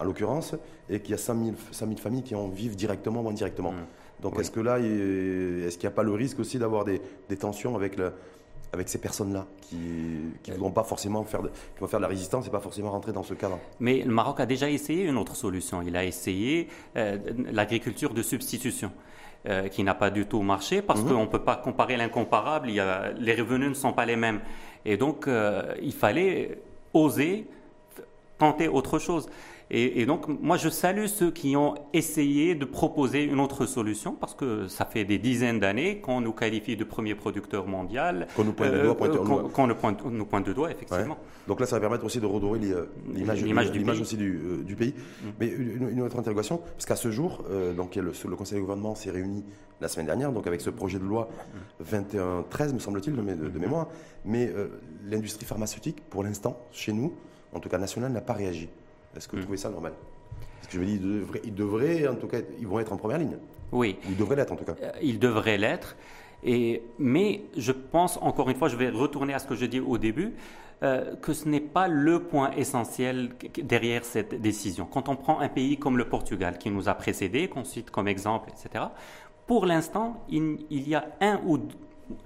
en, 0.00 0.04
l'occurrence, 0.04 0.56
et 0.88 1.00
qu'il 1.00 1.12
y 1.12 1.14
a 1.14 1.18
5 1.18 1.54
000, 1.72 1.96
familles 1.96 2.22
qui 2.22 2.34
en 2.34 2.48
vivent 2.48 2.76
directement 2.76 3.22
ou 3.22 3.28
indirectement. 3.28 3.72
Mm. 3.72 3.86
Donc 4.22 4.38
est-ce 4.38 4.50
que 4.50 4.60
là, 4.60 4.78
est-ce 4.78 5.76
qu'il 5.76 5.88
n'y 5.88 5.92
a 5.92 5.96
pas 5.96 6.02
le 6.02 6.12
risque 6.12 6.40
aussi 6.40 6.58
d'avoir 6.58 6.84
des, 6.84 7.00
tensions 7.38 7.76
avec, 7.76 7.96
le, 7.96 8.12
avec 8.74 8.88
ces 8.88 8.98
personnes-là 8.98 9.46
qui 9.62 9.76
ne 9.76 10.56
vont 10.56 10.70
pas 10.70 10.84
forcément 10.84 11.24
faire 11.24 11.42
de, 11.42 11.48
qui 11.48 11.80
vont 11.80 11.86
faire 11.86 12.00
de 12.00 12.04
la 12.04 12.08
résistance 12.08 12.46
et 12.46 12.50
pas 12.50 12.60
forcément 12.60 12.90
rentrer 12.90 13.12
dans 13.12 13.22
ce 13.22 13.34
cadre 13.34 13.58
Mais 13.80 14.02
le 14.02 14.12
Maroc 14.12 14.40
a 14.40 14.46
déjà 14.46 14.68
essayé 14.68 15.04
une 15.04 15.16
autre 15.16 15.36
solution. 15.36 15.80
Il 15.80 15.96
a 15.96 16.04
essayé 16.04 16.68
euh, 16.96 17.18
l'agriculture 17.50 18.12
de 18.12 18.22
substitution. 18.22 18.92
Euh, 19.46 19.68
qui 19.68 19.84
n'a 19.84 19.94
pas 19.94 20.08
du 20.08 20.24
tout 20.24 20.40
marché 20.40 20.80
parce 20.80 21.02
mhm. 21.02 21.08
qu'on 21.08 21.20
ne 21.24 21.26
peut 21.26 21.44
pas 21.44 21.56
comparer 21.56 21.98
l'incomparable, 21.98 22.68
les 22.68 23.34
revenus 23.34 23.68
ne 23.68 23.74
sont 23.74 23.92
pas 23.92 24.06
les 24.06 24.16
mêmes. 24.16 24.40
Et 24.86 24.96
donc, 24.96 25.28
euh, 25.28 25.74
il 25.82 25.92
fallait 25.92 26.62
oser 26.94 27.46
tenter 28.38 28.68
autre 28.68 28.98
chose. 28.98 29.28
Et, 29.70 30.04
donc, 30.04 30.28
moi, 30.28 30.56
je 30.56 30.68
salue 30.68 31.06
ceux 31.06 31.30
qui 31.30 31.56
ont 31.56 31.74
essayé 31.92 32.54
de 32.54 32.64
proposer 32.64 33.24
une 33.24 33.40
autre 33.40 33.64
solution, 33.66 34.12
parce 34.12 34.34
que 34.34 34.68
ça 34.68 34.84
fait 34.84 35.04
des 35.04 35.18
dizaines 35.18 35.58
d'années 35.58 36.00
qu'on 36.00 36.20
nous 36.20 36.32
qualifie 36.32 36.76
de 36.76 36.84
premier 36.84 37.14
producteur 37.14 37.66
mondial. 37.66 38.26
Qu'on 38.36 38.44
nous 38.44 38.52
pointe 38.52 38.72
de 38.72 38.82
doigt. 38.82 38.96
Euh, 39.00 39.48
qu'on 39.48 39.66
nous 39.66 39.74
pointe, 39.74 40.04
nous 40.04 40.26
pointe 40.26 40.46
de 40.46 40.52
doigt, 40.52 40.70
effectivement. 40.70 41.16
Donc 41.48 41.60
là, 41.60 41.66
ça 41.66 41.76
va 41.76 41.80
permettre 41.80 42.04
aussi 42.04 42.20
de 42.20 42.26
redorer 42.26 42.60
l'image 43.14 44.00
aussi 44.00 44.16
du, 44.16 44.36
euh, 44.36 44.62
du 44.62 44.76
pays. 44.76 44.94
Mm. 45.22 45.28
Mais 45.40 45.48
une, 45.48 46.02
autre 46.02 46.18
interrogation, 46.18 46.58
parce 46.58 46.86
qu'à 46.86 46.96
ce 46.96 47.10
jour, 47.10 47.42
euh, 47.50 47.72
donc, 47.72 47.96
le, 47.96 48.12
le, 48.28 48.36
Conseil 48.36 48.56
de 48.56 48.60
gouvernement 48.60 48.94
s'est 48.94 49.10
réuni 49.10 49.44
la 49.80 49.88
semaine 49.88 50.06
dernière, 50.06 50.30
donc 50.30 50.46
avec 50.46 50.60
ce 50.60 50.70
projet 50.70 50.98
de 50.98 51.04
loi 51.04 51.28
21-13, 51.82 52.74
me 52.74 52.78
semble-t-il, 52.78 53.16
de, 53.16 53.22
de, 53.22 53.58
mémoire. 53.58 53.88
Mais 54.26 54.52
l'industrie 55.06 55.46
pharmaceutique, 55.46 56.02
pour 56.10 56.22
l'instant, 56.22 56.58
chez 56.70 56.92
nous, 56.92 57.14
en 57.52 57.60
tout 57.60 57.68
cas 57.68 57.78
nationale, 57.78 58.12
n'a 58.12 58.20
pas 58.20 58.34
réagi. 58.34 58.68
Est-ce 59.16 59.28
que 59.28 59.36
vous 59.36 59.42
hmm. 59.42 59.44
trouvez 59.44 59.58
ça 59.58 59.70
normal? 59.70 59.92
Parce 60.60 60.68
que 60.68 60.74
je 60.74 60.80
me 60.80 60.86
dis, 60.86 61.00
ils 61.44 61.54
devraient, 61.54 62.08
en 62.08 62.14
tout 62.14 62.26
cas, 62.26 62.38
ils 62.58 62.66
vont 62.66 62.78
être 62.80 62.92
en 62.92 62.96
première 62.96 63.18
ligne. 63.18 63.36
Oui. 63.72 63.98
Ils 64.08 64.16
devraient 64.16 64.36
l'être, 64.36 64.52
en 64.52 64.56
tout 64.56 64.64
cas. 64.64 64.74
Euh, 64.82 64.92
ils 65.02 65.18
devraient 65.18 65.58
l'être. 65.58 65.96
Et, 66.42 66.82
mais 66.98 67.42
je 67.56 67.72
pense, 67.72 68.18
encore 68.20 68.50
une 68.50 68.56
fois, 68.56 68.68
je 68.68 68.76
vais 68.76 68.90
retourner 68.90 69.34
à 69.34 69.38
ce 69.38 69.46
que 69.46 69.54
je 69.54 69.66
dis 69.66 69.80
au 69.80 69.98
début, 69.98 70.34
euh, 70.82 71.16
que 71.16 71.32
ce 71.32 71.48
n'est 71.48 71.60
pas 71.60 71.88
le 71.88 72.22
point 72.24 72.50
essentiel 72.52 73.30
derrière 73.62 74.04
cette 74.04 74.40
décision. 74.40 74.86
Quand 74.86 75.08
on 75.08 75.16
prend 75.16 75.40
un 75.40 75.48
pays 75.48 75.78
comme 75.78 75.96
le 75.96 76.08
Portugal, 76.08 76.58
qui 76.58 76.70
nous 76.70 76.88
a 76.88 76.94
précédés, 76.94 77.48
qu'on 77.48 77.64
cite 77.64 77.90
comme 77.90 78.08
exemple, 78.08 78.50
etc., 78.50 78.84
pour 79.46 79.66
l'instant, 79.66 80.24
il, 80.28 80.58
il, 80.70 80.88
y 80.88 80.94
a 80.94 81.06
un 81.20 81.40
ou 81.44 81.58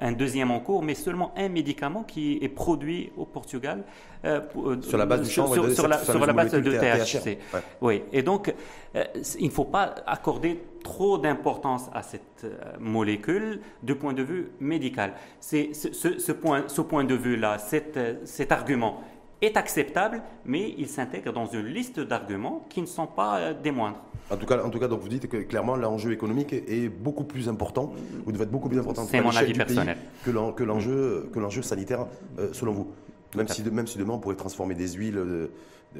un 0.00 0.12
deuxième 0.12 0.50
en 0.50 0.61
cours, 0.61 0.82
mais 0.82 0.94
seulement 0.94 1.32
un 1.37 1.49
médicament 1.49 2.02
qui 2.02 2.38
est 2.42 2.49
produit 2.49 3.12
au 3.16 3.25
Portugal 3.25 3.85
euh, 4.25 4.40
euh, 4.56 4.82
sur 4.82 4.99
la 4.99 5.06
base 5.06 5.23
du 5.23 5.30
sur, 5.30 5.49
sur, 5.49 5.88
la, 5.88 5.99
sur 5.99 6.26
la, 6.26 6.32
base 6.32 6.52
de 6.52 6.73
THC. 6.73 7.38
Oui, 7.80 8.02
et 8.12 8.23
donc 8.23 8.52
euh, 8.97 9.04
il 9.38 9.47
ne 9.47 9.52
faut 9.52 9.64
pas 9.64 9.94
accorder 10.06 10.61
trop 10.82 11.18
d'importance 11.18 11.88
à 11.92 12.02
cette 12.02 12.47
molécule 12.80 13.61
du 13.82 13.94
point 13.94 14.12
de 14.12 14.23
vue 14.23 14.50
médical. 14.61 15.14
C'est 15.40 15.70
ce, 15.75 15.92
ce, 15.92 16.32
point, 16.32 16.64
ce 16.66 16.80
point 16.80 17.04
de 17.04 17.14
vue-là, 17.14 17.58
cet 17.58 18.52
argument 18.52 19.02
est 19.40 19.57
acceptable, 19.57 20.23
mais 20.45 20.75
il 20.78 20.88
s'intègre 20.88 21.33
dans 21.33 21.47
une 21.47 21.66
liste 21.66 22.00
d'arguments 22.00 22.66
qui 22.68 22.80
ne 22.80 22.87
sont 22.87 23.07
pas 23.07 23.54
des 23.54 23.71
moindres. 23.71 24.00
En 24.30 24.37
tout 24.37 24.47
cas, 24.47 24.62
en 24.62 24.68
tout 24.68 24.78
cas 24.78 24.88
donc 24.88 25.00
vous 25.00 25.09
dites 25.09 25.28
que 25.28 25.38
clairement 25.38 25.76
l'enjeu 25.76 26.12
économique 26.12 26.52
est 26.52 26.88
beaucoup 26.88 27.25
plus 27.25 27.49
important, 27.49 27.92
ou 28.26 28.33
devrait 28.33 28.45
être 28.45 28.50
beaucoup 28.50 28.68
plus 28.68 28.78
important 28.78 29.07
C'est 29.09 29.21
mon 29.21 29.35
avis 29.35 29.52
personnel. 29.54 29.97
que 30.25 30.64
l'enjeu 30.64 31.62
sanitaire, 31.62 32.07
euh, 32.38 32.49
selon 32.52 32.73
vous. 32.73 32.88
Même 33.37 33.49
si, 33.49 33.62
même 33.62 33.87
si 33.87 33.99
demain 33.99 34.14
on 34.14 34.18
pourrait 34.18 34.37
transformer 34.37 34.75
des 34.75 34.92
huiles 34.92 35.18
euh, 35.18 35.49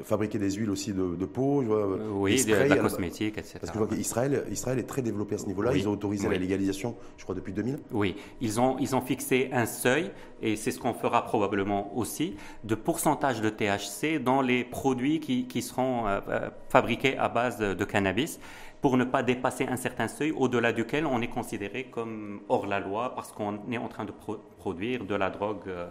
fabriquer 0.03 0.37
des 0.37 0.51
huiles 0.51 0.69
aussi 0.69 0.93
de, 0.93 1.25
peau. 1.25 1.61
Je 1.61 1.67
vois, 1.67 1.77
euh, 1.77 2.09
oui, 2.11 2.43
de, 2.43 2.53
la 2.53 2.77
cosmétique, 2.77 3.37
etc. 3.37 3.57
Parce 3.59 3.71
que 3.71 3.79
je 3.79 3.83
vois 3.83 3.95
qu'Israël 3.95 4.43
Israël 4.51 4.79
est 4.79 4.83
très 4.87 5.01
développé 5.01 5.35
à 5.35 5.37
ce 5.37 5.45
niveau-là. 5.45 5.71
Ils 5.75 5.87
ont 5.87 5.93
autorisé 5.93 6.27
la 6.27 6.37
légalisation, 6.37 6.95
je 7.17 7.23
crois, 7.23 7.35
depuis 7.35 7.53
2000. 7.53 7.79
Oui, 7.91 8.15
ils 8.41 8.59
ont, 8.59 8.77
ils 8.79 8.95
ont 8.95 9.01
fixé 9.01 9.49
un 9.51 9.65
seuil, 9.65 10.11
et 10.41 10.55
c'est 10.55 10.71
ce 10.71 10.79
qu'on 10.79 10.93
fera 10.93 11.25
probablement 11.25 11.95
aussi, 11.97 12.35
de 12.63 12.75
pourcentage 12.75 13.41
de 13.41 13.49
THC 13.49 14.21
dans 14.21 14.41
les 14.41 14.63
produits 14.63 15.19
qui, 15.19 15.47
qui 15.47 15.61
seront 15.61 16.07
euh, 16.07 16.19
euh, 16.29 16.49
fabriqués 16.69 17.17
à 17.17 17.29
base 17.29 17.57
de, 17.57 17.85
cannabis 17.85 18.39
pour 18.81 18.97
ne 18.97 19.03
pas 19.03 19.23
dépasser 19.23 19.65
un 19.65 19.75
certain 19.75 20.07
seuil 20.07 20.31
au-delà 20.31 20.71
duquel 20.71 21.05
on 21.05 21.21
est 21.21 21.27
considéré 21.27 21.85
comme 21.85 22.41
hors 22.47 22.67
la 22.67 22.79
loi 22.79 23.13
parce 23.15 23.31
qu'on 23.31 23.59
est 23.71 23.77
en 23.77 23.87
train 23.87 24.05
de 24.05 24.13
produire 24.57 25.05
de 25.05 25.15
la 25.15 25.29
drogue. 25.29 25.67
Euh, 25.67 25.87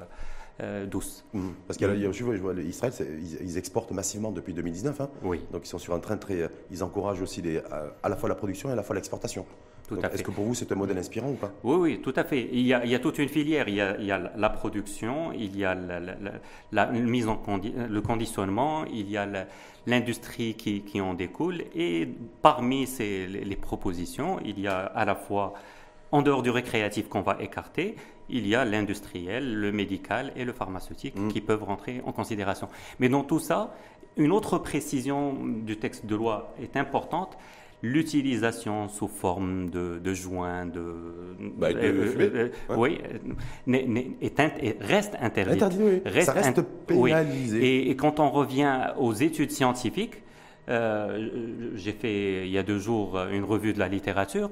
douce. 0.90 1.24
Mhm. 1.34 1.54
Parce 1.66 1.78
qu'il 1.78 2.12
je 2.12 2.24
vois, 2.24 2.54
Israël, 2.54 2.92
ils, 3.40 3.58
exportent 3.58 3.92
massivement 3.92 4.32
depuis 4.32 4.54
2019. 4.54 5.00
Hein. 5.00 5.10
Oui. 5.22 5.40
Donc 5.52 5.64
ils 5.64 5.68
sont 5.68 5.78
sur 5.78 5.94
un 5.94 6.00
train 6.00 6.16
très. 6.16 6.50
Ils 6.70 6.82
encouragent 6.82 7.22
aussi 7.22 7.42
à 8.02 8.08
la 8.08 8.16
fois 8.16 8.28
la 8.28 8.34
production 8.34 8.68
et 8.68 8.72
à 8.72 8.76
la 8.76 8.82
fois 8.82 8.96
l'exportation. 8.96 9.46
Est-ce 9.96 10.22
que 10.22 10.30
pour 10.30 10.44
vous 10.44 10.54
c'est 10.54 10.70
un 10.72 10.74
modèle 10.74 10.98
inspirant 10.98 11.30
ou 11.30 11.34
pas? 11.34 11.50
Oui, 11.64 11.76
oui, 11.76 12.00
tout 12.02 12.12
à 12.16 12.24
fait. 12.24 12.48
Il 12.52 12.66
y, 12.66 12.74
a, 12.74 12.84
il 12.84 12.90
y 12.90 12.94
a 12.94 12.98
toute 12.98 13.18
une 13.18 13.28
filière. 13.28 13.68
Il 13.68 13.74
y 13.74 13.80
a, 13.80 13.96
il 13.98 14.04
y 14.04 14.12
a 14.12 14.32
la 14.36 14.50
production, 14.50 15.32
il 15.32 15.56
y 15.56 15.64
a 15.64 15.74
la, 15.74 16.86
mise 16.86 17.28
en 17.28 17.40
le 17.88 18.00
conditionnement, 18.00 18.84
il 18.84 19.10
y 19.10 19.16
a 19.16 19.26
l'industrie 19.86 20.54
qui, 20.54 20.82
qui, 20.82 21.00
en 21.00 21.14
découle. 21.14 21.62
Et 21.74 22.08
parmi 22.42 22.86
ces, 22.86 23.26
les 23.26 23.56
propositions, 23.56 24.38
il 24.44 24.60
y 24.60 24.68
a 24.68 24.78
à 24.78 25.04
la 25.04 25.14
fois 25.14 25.54
en 26.12 26.22
dehors 26.22 26.42
du 26.42 26.50
récréatif 26.50 27.08
qu'on 27.08 27.22
va 27.22 27.36
écarter, 27.40 27.96
il 28.30 28.46
y 28.46 28.54
a 28.54 28.64
l'industriel, 28.64 29.54
le 29.54 29.72
médical 29.72 30.32
et 30.36 30.44
le 30.44 30.52
pharmaceutique 30.52 31.18
mm. 31.18 31.28
qui 31.28 31.40
peuvent 31.40 31.62
rentrer 31.62 32.02
en 32.04 32.12
considération. 32.12 32.68
Mais 32.98 33.08
dans 33.08 33.24
tout 33.24 33.38
ça, 33.38 33.74
une 34.16 34.32
autre 34.32 34.58
précision 34.58 35.34
du 35.44 35.76
texte 35.76 36.06
de 36.06 36.14
loi 36.14 36.52
est 36.60 36.76
importante. 36.76 37.38
L'utilisation 37.80 38.88
sous 38.88 39.06
forme 39.06 39.70
de, 39.70 40.00
de 40.02 40.12
joints, 40.12 40.66
de, 40.66 40.82
bah, 41.56 41.68
euh, 41.68 42.18
euh, 42.18 42.48
oui, 42.76 42.98
reste 44.80 45.14
interdit. 45.20 45.60
reste 46.04 46.26
Ça 46.26 46.32
reste 46.32 46.62
pénalisé. 46.88 47.88
Et, 47.88 47.94
quand 47.94 48.18
on 48.18 48.30
revient 48.30 48.88
aux 48.98 49.12
études 49.12 49.52
scientifiques, 49.52 50.24
euh, 50.68 51.70
j'ai 51.76 51.92
fait 51.92 52.48
il 52.48 52.50
y 52.50 52.58
a 52.58 52.64
deux 52.64 52.80
jours 52.80 53.16
une 53.30 53.44
revue 53.44 53.72
de 53.72 53.78
la 53.78 53.86
littérature 53.86 54.50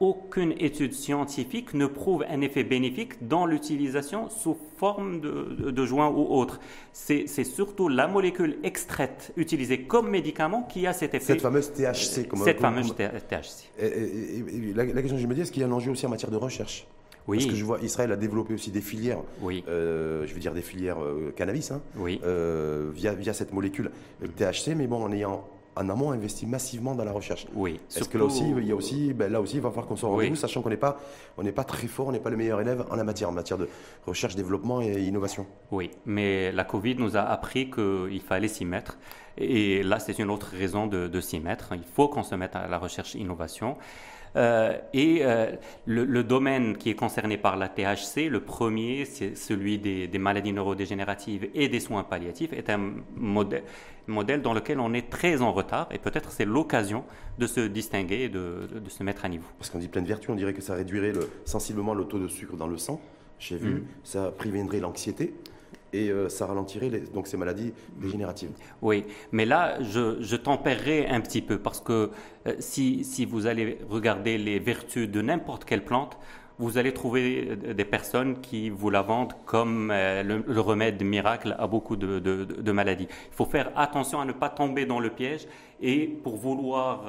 aucune 0.00 0.54
étude 0.58 0.94
scientifique 0.94 1.74
ne 1.74 1.86
prouve 1.86 2.24
un 2.28 2.40
effet 2.40 2.64
bénéfique 2.64 3.28
dans 3.28 3.44
l'utilisation 3.44 4.30
sous 4.30 4.56
forme 4.78 5.20
de, 5.20 5.70
de, 5.70 5.86
joint 5.86 6.08
ou 6.08 6.26
autre. 6.34 6.58
C'est 6.92 7.44
surtout 7.44 7.88
la 7.88 8.08
molécule 8.08 8.56
extraite 8.64 9.32
utilisée 9.36 9.82
comme 9.82 10.08
médicament 10.08 10.62
qui 10.62 10.86
a 10.86 10.94
cet 10.94 11.14
effet. 11.14 11.34
Cette 11.34 11.42
fameuse 11.42 11.72
THC. 11.72 12.26
Comme 12.26 12.40
Cette 12.40 12.60
fameuse 12.60 12.94
THC. 12.94 13.70
la, 14.74 14.86
question 14.86 15.16
que 15.16 15.22
je 15.22 15.26
me 15.26 15.34
dis, 15.34 15.42
est-ce 15.42 15.52
qu'il 15.52 15.60
y 15.60 15.64
a 15.64 15.68
un 15.68 15.72
enjeu 15.72 15.92
aussi 15.92 16.06
en 16.06 16.10
matière 16.10 16.30
de 16.30 16.36
recherche? 16.36 16.86
Oui. 17.28 17.36
Parce 17.36 17.50
que 17.50 17.56
je 17.56 17.64
vois, 17.64 17.78
Israël 17.80 18.10
a 18.10 18.16
développé 18.16 18.54
aussi 18.54 18.70
des 18.70 18.80
filières, 18.80 19.18
oui. 19.42 19.62
Euh, 19.68 20.26
je 20.26 20.32
veux 20.32 20.40
dire 20.40 20.54
des 20.54 20.62
filières 20.62 21.02
euh, 21.02 21.32
cannabis, 21.36 21.70
hein, 21.70 21.82
oui. 21.96 22.20
euh, 22.24 22.90
via, 22.94 23.12
via 23.12 23.34
cette 23.34 23.52
molécule 23.52 23.90
THC, 24.36 24.74
mais 24.74 24.86
bon, 24.86 25.04
en 25.04 25.12
ayant 25.12 25.46
en 25.76 25.88
amont 25.88 26.12
investi 26.12 26.46
massivement 26.46 26.94
dans 26.94 27.04
la 27.04 27.12
recherche. 27.12 27.46
Oui. 27.54 27.80
Est-ce 27.94 28.08
que 28.08 28.18
là 28.18 28.24
aussi, 28.24 28.44
il 28.56 28.66
y 28.66 28.72
a 28.72 28.74
aussi, 28.74 29.12
ben 29.12 29.30
là 29.30 29.40
aussi, 29.40 29.56
il 29.56 29.62
va 29.62 29.70
falloir 29.70 29.86
qu'on 29.86 29.96
soit 29.96 30.10
au 30.10 30.34
sachant 30.34 30.62
qu'on 30.62 30.70
n'est 30.70 30.76
pas, 30.76 30.98
on 31.38 31.42
n'est 31.42 31.52
pas 31.52 31.64
très 31.64 31.86
fort, 31.86 32.08
on 32.08 32.12
n'est 32.12 32.20
pas 32.20 32.30
le 32.30 32.36
meilleur 32.36 32.60
élève 32.60 32.84
en 32.90 32.96
la 32.96 33.04
matière, 33.04 33.28
en 33.28 33.32
matière 33.32 33.58
de 33.58 33.68
recherche, 34.06 34.34
développement 34.34 34.80
et 34.80 35.02
innovation. 35.02 35.46
Oui, 35.70 35.90
mais 36.06 36.52
la 36.52 36.64
Covid 36.64 36.96
nous 36.96 37.16
a 37.16 37.20
appris 37.20 37.70
qu'il 37.70 38.20
fallait 38.20 38.48
s'y 38.48 38.64
mettre. 38.64 38.98
Et 39.38 39.82
là, 39.82 39.98
c'est 39.98 40.18
une 40.18 40.30
autre 40.30 40.48
raison 40.52 40.86
de, 40.86 41.06
de 41.06 41.20
s'y 41.20 41.40
mettre. 41.40 41.72
Il 41.72 41.84
faut 41.84 42.08
qu'on 42.08 42.22
se 42.22 42.34
mette 42.34 42.56
à 42.56 42.66
la 42.66 42.78
recherche 42.78 43.14
innovation. 43.14 43.76
Euh, 44.36 44.78
et 44.92 45.20
euh, 45.22 45.52
le, 45.86 46.22
domaine 46.22 46.76
qui 46.76 46.90
est 46.90 46.94
concerné 46.94 47.36
par 47.36 47.56
la 47.56 47.68
THC, 47.68 48.28
le 48.28 48.40
premier, 48.40 49.04
c'est 49.04 49.36
celui 49.36 49.78
des, 49.78 50.08
maladies 50.18 50.52
neurodégénératives 50.52 51.48
et 51.54 51.68
des 51.68 51.80
soins 51.80 52.04
palliatifs, 52.04 52.52
est 52.52 52.70
un 52.70 52.92
modèle, 53.16 53.64
modèle 54.06 54.42
dans 54.42 54.54
lequel 54.54 54.78
on 54.80 54.92
est 54.92 55.10
très 55.10 55.42
en 55.42 55.52
retard 55.52 55.88
et 55.90 55.98
peut-être 55.98 56.30
c'est 56.30 56.44
l'occasion 56.44 57.04
de 57.38 57.46
se 57.46 57.60
distinguer 57.60 58.22
et 58.22 58.28
de, 58.28 58.68
se 58.88 59.02
mettre 59.02 59.24
à 59.24 59.28
niveau. 59.28 59.46
Parce 59.58 59.70
qu'on 59.70 59.78
dit 59.78 59.88
plein 59.88 60.02
de 60.02 60.08
vertus, 60.08 60.30
on 60.30 60.36
dirait 60.36 60.54
que 60.54 60.62
ça 60.62 60.74
réduirait 60.74 61.12
sensiblement 61.44 61.94
le 61.94 62.04
taux 62.04 62.18
de 62.18 62.28
sucre 62.28 62.56
dans 62.56 62.68
le 62.68 62.76
sang. 62.76 63.00
J'ai 63.38 63.56
vu, 63.56 63.70
mm. 63.70 63.84
ça 64.04 64.30
préviendrait 64.36 64.80
l'anxiété 64.80 65.34
et 65.92 66.08
euh, 66.08 66.28
ça 66.28 66.46
ralentirait 66.46 66.90
donc 67.12 67.26
ces 67.26 67.36
maladies 67.36 67.72
dégénératives. 67.96 68.50
Oui, 68.82 69.04
mais 69.32 69.44
là, 69.44 69.82
je, 69.82 70.20
je 70.20 70.36
tempérerai 70.36 71.06
un 71.08 71.20
petit 71.20 71.42
peu 71.42 71.58
parce 71.58 71.80
que 71.80 72.10
euh, 72.46 72.54
si, 72.58 73.04
si, 73.04 73.24
vous 73.24 73.46
allez 73.46 73.78
regarder 73.88 74.38
les 74.38 74.58
vertus 74.58 75.08
de 75.08 75.22
n'importe 75.22 75.64
quelle 75.64 75.84
plante, 75.84 76.18
vous 76.58 76.76
allez 76.76 76.92
trouver 76.92 77.56
des 77.56 77.84
personnes 77.86 78.40
qui 78.42 78.68
vous 78.68 78.90
la 78.90 79.00
vendent 79.00 79.32
comme 79.46 79.90
le, 79.90 80.60
remède 80.60 81.02
miracle 81.02 81.56
à 81.58 81.66
beaucoup 81.66 81.96
de, 81.96 82.72
maladies. 82.72 83.08
Il 83.10 83.34
faut 83.34 83.46
faire 83.46 83.72
attention 83.76 84.20
à 84.20 84.26
ne 84.26 84.32
pas 84.32 84.50
tomber 84.50 84.84
dans 84.84 85.00
le 85.00 85.08
piège 85.08 85.46
et 85.80 86.06
pour 86.06 86.36
vouloir 86.36 87.06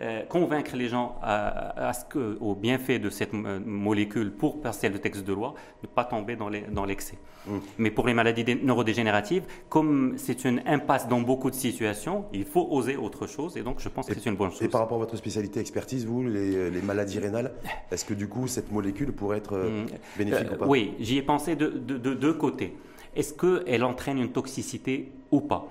euh, 0.00 0.22
convaincre 0.26 0.76
les 0.76 0.88
gens 0.88 1.16
à, 1.22 1.92
ce 1.92 2.04
que, 2.04 2.38
au 2.40 2.54
bienfait 2.54 2.98
de 2.98 3.10
cette 3.10 3.32
molécule 3.32 4.32
pour 4.32 4.60
passer 4.60 4.88
le 4.88 4.98
texte 4.98 5.24
de 5.24 5.32
loi, 5.32 5.54
ne 5.82 5.88
pas 5.88 6.04
tomber 6.04 6.36
dans 6.36 6.84
l'excès. 6.84 7.18
Mm. 7.46 7.58
Mais 7.78 7.90
pour 7.90 8.06
les 8.06 8.14
maladies 8.14 8.44
neurodégénératives, 8.62 9.44
comme 9.68 10.14
c'est 10.16 10.44
une 10.44 10.62
impasse 10.66 11.08
dans 11.08 11.20
beaucoup 11.20 11.50
de 11.50 11.54
situations, 11.54 12.24
il 12.32 12.44
faut 12.44 12.66
oser 12.70 12.96
autre 12.96 13.26
chose 13.26 13.56
et 13.56 13.62
donc 13.62 13.80
je 13.80 13.88
pense 13.88 14.06
que 14.06 14.14
c'est 14.14 14.28
une 14.28 14.36
bonne 14.36 14.50
chose. 14.50 14.62
Et 14.62 14.68
par 14.68 14.80
rapport 14.80 14.96
à 14.96 15.00
votre 15.00 15.16
spécialité 15.16 15.60
expertise, 15.60 16.06
vous, 16.06 16.22
les, 16.22 16.82
maladies 16.82 17.18
rénales, 17.18 17.52
est-ce 17.90 18.04
que 18.04 18.14
du 18.14 18.28
coup 18.28 18.48
cette 18.48 18.72
molécule 18.72 19.12
pourrait 19.12 19.38
être 19.38 19.54
euh, 19.54 19.84
mm. 19.84 19.86
bénéfique 20.18 20.52
ou 20.52 20.56
pas? 20.56 20.66
Oui, 20.66 20.94
j'y 21.00 21.18
ai 21.18 21.22
pensé 21.22 21.56
de 21.56 21.68
deux 21.68 22.34
côtés. 22.34 22.76
Est-ce 23.16 23.34
qu'elle 23.34 23.84
entraîne 23.84 24.18
une 24.18 24.32
toxicité 24.32 25.12
ou 25.30 25.40
pas? 25.40 25.66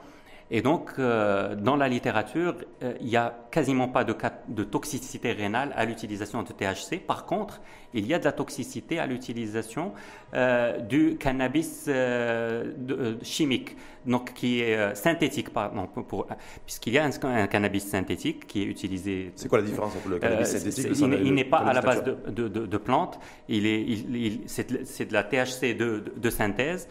Et 0.52 0.62
donc, 0.62 0.92
euh, 0.98 1.56
dans 1.56 1.76
la 1.76 1.88
littérature, 1.88 2.56
euh, 2.82 2.94
il 3.02 3.08
n'y 3.08 3.18
a 3.18 3.36
quasiment 3.52 3.88
pas 3.88 4.04
de, 4.04 4.16
de 4.48 4.64
toxicité 4.64 5.32
rénale 5.32 5.72
à 5.76 5.86
l'utilisation 5.86 6.42
de 6.42 6.52
THC. 6.52 7.00
Par 7.06 7.26
contre, 7.26 7.62
il 7.94 8.08
y 8.08 8.16
a 8.16 8.20
de 8.20 8.26
la 8.26 8.32
toxicité 8.32 8.98
à 8.98 9.06
l'utilisation 9.06 9.94
euh, 10.34 10.80
du 10.80 11.18
cannabis 11.18 11.90
chimique, 13.22 13.78
donc 14.06 14.34
qui 14.34 14.62
est 14.62 14.96
synthétique, 14.96 15.52
pardon, 15.52 15.86
pour, 15.88 16.28
puisqu'il 16.66 16.94
y 16.94 16.98
a 16.98 17.06
un, 17.06 17.48
cannabis 17.48 17.86
synthétique 17.86 18.48
qui 18.48 18.64
est 18.64 18.66
utilisé. 18.66 19.32
C'est 19.36 19.50
quoi 19.50 19.60
la 19.60 19.66
différence 19.66 19.96
entre 19.96 20.10
le 20.10 20.20
cannabis 20.20 20.48
synthétique 20.48 20.86
et 20.86 21.28
Il, 21.28 21.34
n'est 21.34 21.46
pas 21.46 21.58
à 21.58 21.74
la 21.74 21.82
base 21.82 22.04
de, 22.04 22.48
de, 22.48 22.78
plantes, 22.78 23.20
il 23.48 23.68
est, 23.68 23.82
il, 23.82 24.42
c'est 24.48 25.06
de 25.06 25.14
la 25.14 25.24
THC 25.24 25.76
de, 25.76 26.30
synthèse 26.30 26.88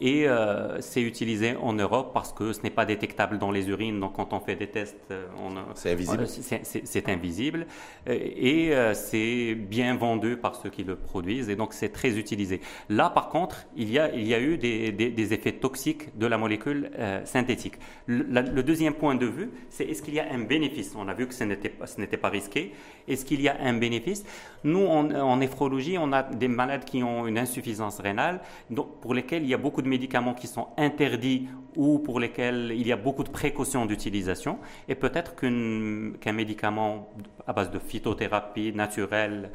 et 0.00 0.26
euh, 0.26 0.80
c'est 0.80 1.02
utilisé 1.02 1.54
en 1.56 1.72
Europe 1.74 2.10
parce 2.12 2.32
que 2.32 2.52
ce 2.52 2.62
n'est 2.62 2.70
pas 2.70 2.84
détectable 2.84 3.38
dans 3.38 3.50
les 3.50 3.68
urines. 3.68 4.00
Donc 4.00 4.14
quand 4.14 4.32
on 4.32 4.40
fait 4.40 4.56
des 4.56 4.66
tests, 4.66 4.96
euh, 5.10 5.26
c'est 5.74 5.92
invisible. 5.92 6.26
c'est 6.26 7.08
invisible 7.08 7.66
et 8.06 8.74
euh, 8.74 8.94
c'est 8.94 9.54
bien 9.54 9.96
vendu 9.96 10.36
par 10.36 10.56
ceux 10.56 10.70
qui 10.70 10.82
le 10.82 10.96
produisent 10.96 11.48
et 11.48 11.56
donc 11.56 11.72
c'est 11.72 11.90
très 11.90 12.18
utilisé. 12.18 12.60
Là 12.88 13.10
par 13.10 13.28
contre, 13.28 13.66
il 13.76 13.90
y 13.90 13.98
a, 13.98 14.12
il 14.14 14.26
y 14.26 14.34
a 14.34 14.40
eu 14.40 14.56
des, 14.56 14.92
des, 14.92 15.32
effets 15.32 15.52
toxiques 15.52 16.18
de 16.18 16.26
la 16.26 16.36
molécule 16.36 16.90
synthétique. 17.24 17.74
Le, 18.06 18.62
deuxième 18.62 18.94
point 18.94 19.14
de 19.14 19.26
vue, 19.26 19.50
c'est 19.70 19.84
est-ce 19.84 20.02
qu'il 20.02 20.14
y 20.14 20.20
a 20.20 20.32
un 20.32 20.40
bénéfice? 20.40 20.94
On 20.96 21.08
a 21.08 21.14
vu 21.14 21.26
que 21.26 21.34
ce 21.34 21.44
n'était 21.44 21.68
pas, 21.68 21.86
pas 22.20 22.28
risqué. 22.28 22.72
Est-ce 23.08 23.24
qu'il 23.24 23.40
y 23.40 23.48
a 23.48 23.56
un 23.60 23.74
bénéfice? 23.74 24.24
Nous, 24.64 24.84
en, 24.84 25.10
en 25.10 25.36
néphrologie, 25.36 25.96
on 25.98 26.12
a 26.12 26.22
des 26.22 26.48
malades 26.48 26.84
qui 26.84 27.02
ont 27.02 27.26
une 27.26 27.38
insuffisance 27.38 28.00
rénale, 28.00 28.40
donc 28.70 29.00
pour 29.00 29.14
lesquels 29.14 29.42
il 29.42 29.48
y 29.48 29.54
a 29.54 29.58
beaucoup 29.58 29.81
de 29.82 29.88
médicaments 29.88 30.34
qui 30.34 30.46
sont 30.46 30.68
interdits 30.76 31.48
ou 31.76 31.98
pour 31.98 32.20
lesquels 32.20 32.72
il 32.74 32.86
y 32.86 32.92
a 32.92 32.96
beaucoup 32.96 33.24
de 33.24 33.30
précautions 33.30 33.86
d'utilisation. 33.86 34.58
Et 34.88 34.94
peut-être 34.94 35.34
qu'un 35.34 36.32
médicament 36.32 37.08
à 37.46 37.52
base 37.52 37.70
de 37.70 37.78
phytothérapie 37.78 38.72
naturelle 38.72 39.50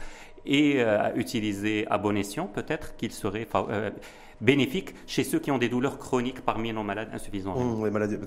et 0.45 0.75
euh, 0.77 1.09
utilisé 1.15 1.85
à 1.89 1.97
bon 1.97 2.15
escient, 2.15 2.47
peut-être 2.47 2.95
qu'il 2.95 3.11
serait 3.11 3.47
euh, 3.55 3.91
bénéfique 4.39 4.93
chez 5.07 5.23
ceux 5.23 5.39
qui 5.39 5.51
ont 5.51 5.57
des 5.57 5.69
douleurs 5.69 5.97
chroniques 5.97 6.41
parmi 6.41 6.71
nos 6.71 6.83
malades 6.83 7.09
insuffisants. 7.13 7.57
Mmh, 7.57 7.85
les 7.85 7.91
maladies, 7.91 8.17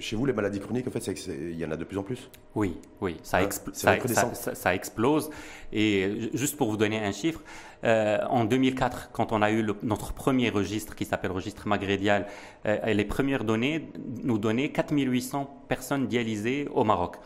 chez 0.00 0.16
vous, 0.16 0.26
les 0.26 0.32
maladies 0.32 0.60
chroniques, 0.60 0.88
en 0.88 0.90
fait, 0.90 1.06
il 1.28 1.58
y 1.58 1.64
en 1.64 1.70
a 1.70 1.76
de 1.76 1.84
plus 1.84 1.98
en 1.98 2.02
plus 2.02 2.30
Oui, 2.54 2.76
oui, 3.00 3.16
ça, 3.22 3.40
ça, 3.72 4.74
explose. 4.74 5.30
Et 5.72 6.30
juste 6.34 6.56
pour 6.56 6.70
vous 6.70 6.76
donner 6.76 6.98
un 6.98 7.12
chiffre, 7.12 7.40
euh, 7.84 8.18
en 8.28 8.44
2004, 8.44 9.10
quand 9.12 9.32
on 9.32 9.42
a 9.42 9.50
eu 9.50 9.66
notre 9.82 10.12
premier 10.12 10.50
registre 10.50 10.94
qui 10.94 11.04
s'appelle 11.04 11.32
registre 11.32 11.68
magrédial, 11.68 12.26
euh, 12.66 12.92
les 12.92 13.04
premières 13.04 13.44
données 13.44 13.90
nous 14.24 14.38
donnaient 14.38 14.70
4800 14.70 15.64
personnes 15.68 16.06
dialysées 16.06 16.68
au 16.72 16.84
Maroc. 16.84 17.16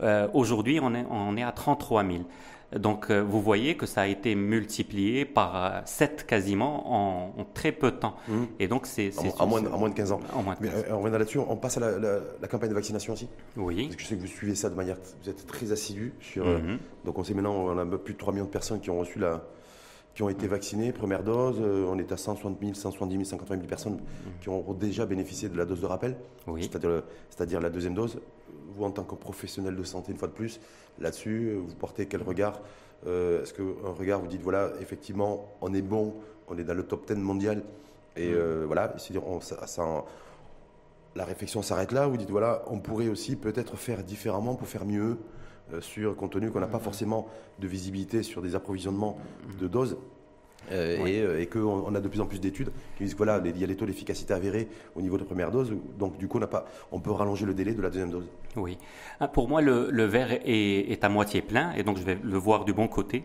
Euh, 0.00 0.28
aujourd'hui, 0.32 0.80
on 0.82 0.94
est, 0.94 1.04
on 1.10 1.36
est 1.36 1.42
à 1.42 1.52
33 1.52 2.04
000. 2.04 2.24
Donc 2.78 3.10
euh, 3.10 3.22
vous 3.22 3.40
voyez 3.40 3.76
que 3.76 3.86
ça 3.86 4.02
a 4.02 4.06
été 4.06 4.34
multiplié 4.34 5.24
par 5.24 5.82
7 5.86 6.10
euh, 6.10 6.24
quasiment 6.26 7.30
en, 7.38 7.44
très 7.54 7.72
peu 7.72 7.90
de 7.90 7.96
temps. 7.96 8.16
Mmh. 8.28 8.44
Et 8.58 8.68
donc 8.68 8.86
c'est 8.86 9.10
en, 9.38 9.46
moins, 9.46 9.60
moins, 9.60 9.88
de 9.88 9.94
15 9.94 10.12
ans. 10.12 10.20
Mais, 10.60 10.68
euh, 10.68 10.82
on 10.90 11.00
revient 11.00 11.16
là-dessus, 11.18 11.38
on 11.38 11.56
passe 11.56 11.78
à 11.78 11.80
la, 11.80 12.48
campagne 12.48 12.70
de 12.70 12.74
vaccination 12.74 13.12
aussi 13.12 13.28
Oui. 13.56 13.84
Parce 13.84 13.96
que 13.96 14.02
je 14.02 14.08
sais 14.08 14.16
que 14.16 14.20
vous 14.20 14.26
suivez 14.26 14.54
ça 14.54 14.70
de 14.70 14.74
manière, 14.74 14.96
vous 15.22 15.30
êtes 15.30 15.46
très 15.46 15.72
assidu 15.72 16.12
sur. 16.20 16.44
Mmh. 16.46 16.78
donc 17.04 17.18
on 17.18 17.24
sait 17.24 17.34
maintenant, 17.34 17.54
on 17.54 17.78
a 17.78 17.98
plus 17.98 18.14
de 18.14 18.18
3 18.18 18.32
millions 18.32 18.46
de 18.46 18.50
personnes 18.50 18.80
qui 18.80 18.90
ont 18.90 18.98
reçu 18.98 19.18
la, 19.18 19.42
qui 20.14 20.22
ont 20.22 20.28
été 20.28 20.46
vaccinées, 20.46 20.92
première 20.92 21.24
dose. 21.24 21.60
on 21.60 21.98
est 21.98 22.12
à 22.12 22.16
160 22.16 22.58
000, 22.60 22.74
170 22.74 23.14
000, 23.14 23.24
180 23.24 23.56
000 23.56 23.68
personnes 23.68 23.98
qui 24.40 24.48
ont 24.48 24.72
déjà 24.72 25.06
bénéficié 25.06 25.48
de 25.48 25.56
la 25.56 25.64
dose 25.64 25.80
de 25.80 25.86
rappel, 25.86 26.16
oui. 26.46 26.70
c'est-à-dire 27.30 27.60
la 27.60 27.70
deuxième 27.70 27.94
dose 27.94 28.20
vous, 28.74 28.84
en 28.84 28.90
tant 28.90 29.04
que 29.04 29.14
professionnel 29.14 29.76
de 29.76 29.84
santé, 29.84 30.12
une 30.12 30.18
fois 30.18 30.28
de 30.28 30.32
plus, 30.32 30.60
là-dessus, 30.98 31.54
vous 31.54 31.74
portez 31.74 32.06
quel 32.06 32.22
regard 32.22 32.60
euh, 33.06 33.42
Est-ce 33.42 33.54
qu'un 33.54 33.92
regard, 33.98 34.20
vous 34.20 34.26
dites, 34.26 34.42
voilà, 34.42 34.72
effectivement, 34.80 35.48
on 35.60 35.72
est 35.74 35.82
bon, 35.82 36.14
on 36.48 36.58
est 36.58 36.64
dans 36.64 36.74
le 36.74 36.84
top 36.84 37.06
10 37.06 37.14
mondial, 37.20 37.62
et 38.16 38.28
mm. 38.28 38.34
euh, 38.34 38.64
voilà, 38.66 38.94
on, 39.26 39.40
ça, 39.40 40.04
la 41.14 41.24
réflexion 41.24 41.62
s'arrête 41.62 41.92
là, 41.92 42.06
vous 42.06 42.16
dites, 42.16 42.30
voilà, 42.30 42.64
on 42.68 42.78
pourrait 42.80 43.08
aussi 43.08 43.36
peut-être 43.36 43.76
faire 43.76 44.02
différemment 44.02 44.54
pour 44.54 44.68
faire 44.68 44.84
mieux, 44.84 45.12
euh, 45.12 45.16
sur, 45.80 46.16
compte 46.16 46.32
tenu 46.32 46.50
qu'on 46.50 46.60
n'a 46.60 46.66
pas 46.66 46.78
forcément 46.78 47.28
de 47.58 47.66
visibilité 47.66 48.22
sur 48.22 48.42
des 48.42 48.54
approvisionnements 48.54 49.18
de 49.60 49.66
doses 49.66 49.96
euh, 50.72 50.98
euh, 51.06 51.40
et, 51.40 51.46
qu'on 51.46 51.94
a 51.94 52.00
de 52.00 52.08
plus 52.08 52.20
en 52.20 52.26
plus 52.26 52.40
d'études 52.40 52.70
qui 52.96 53.04
disent 53.04 53.16
voilà, 53.16 53.40
il 53.44 53.58
y 53.58 53.64
a 53.64 53.66
des 53.66 53.76
taux 53.76 53.86
d'efficacité 53.86 54.32
avérés 54.32 54.68
au 54.94 55.02
niveau 55.02 55.18
de 55.18 55.24
première 55.24 55.50
dose, 55.50 55.74
donc 55.98 56.16
du 56.16 56.26
coup 56.26 56.38
on, 56.38 56.46
pas, 56.46 56.66
on 56.90 57.00
peut 57.00 57.10
rallonger 57.10 57.44
le 57.44 57.54
délai 57.54 57.74
de 57.74 57.82
la 57.82 57.90
deuxième 57.90 58.10
dose. 58.10 58.26
Oui. 58.56 58.78
Ah, 59.20 59.28
pour 59.28 59.48
moi, 59.48 59.60
le, 59.60 60.04
verre 60.04 60.38
est, 60.44 61.04
à 61.04 61.08
moitié 61.08 61.42
plein, 61.42 61.72
et 61.72 61.82
donc 61.82 61.98
je 61.98 62.02
vais 62.02 62.18
le 62.22 62.38
voir 62.38 62.64
du 62.64 62.72
bon 62.72 62.88
côté, 62.88 63.24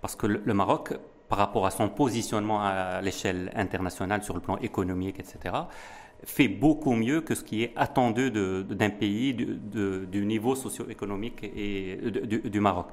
parce 0.00 0.16
que 0.16 0.26
le, 0.26 0.54
Maroc, 0.54 0.94
par 1.28 1.38
rapport 1.38 1.66
à 1.66 1.70
son 1.70 1.88
positionnement 1.90 2.62
à 2.62 3.02
l'échelle 3.02 3.52
internationale 3.54 4.22
sur 4.22 4.34
le 4.34 4.40
plan 4.40 4.56
économique, 4.58 5.20
etc., 5.20 5.54
fait 6.24 6.48
beaucoup 6.48 6.94
mieux 6.94 7.20
que 7.20 7.34
ce 7.34 7.44
qui 7.44 7.62
est 7.62 7.72
attendu 7.76 8.30
d'un 8.30 8.90
pays 8.90 9.34
du, 9.34 10.26
niveau 10.26 10.54
socio-économique 10.54 11.44
et 11.44 11.98
du 12.44 12.60
Maroc. 12.60 12.86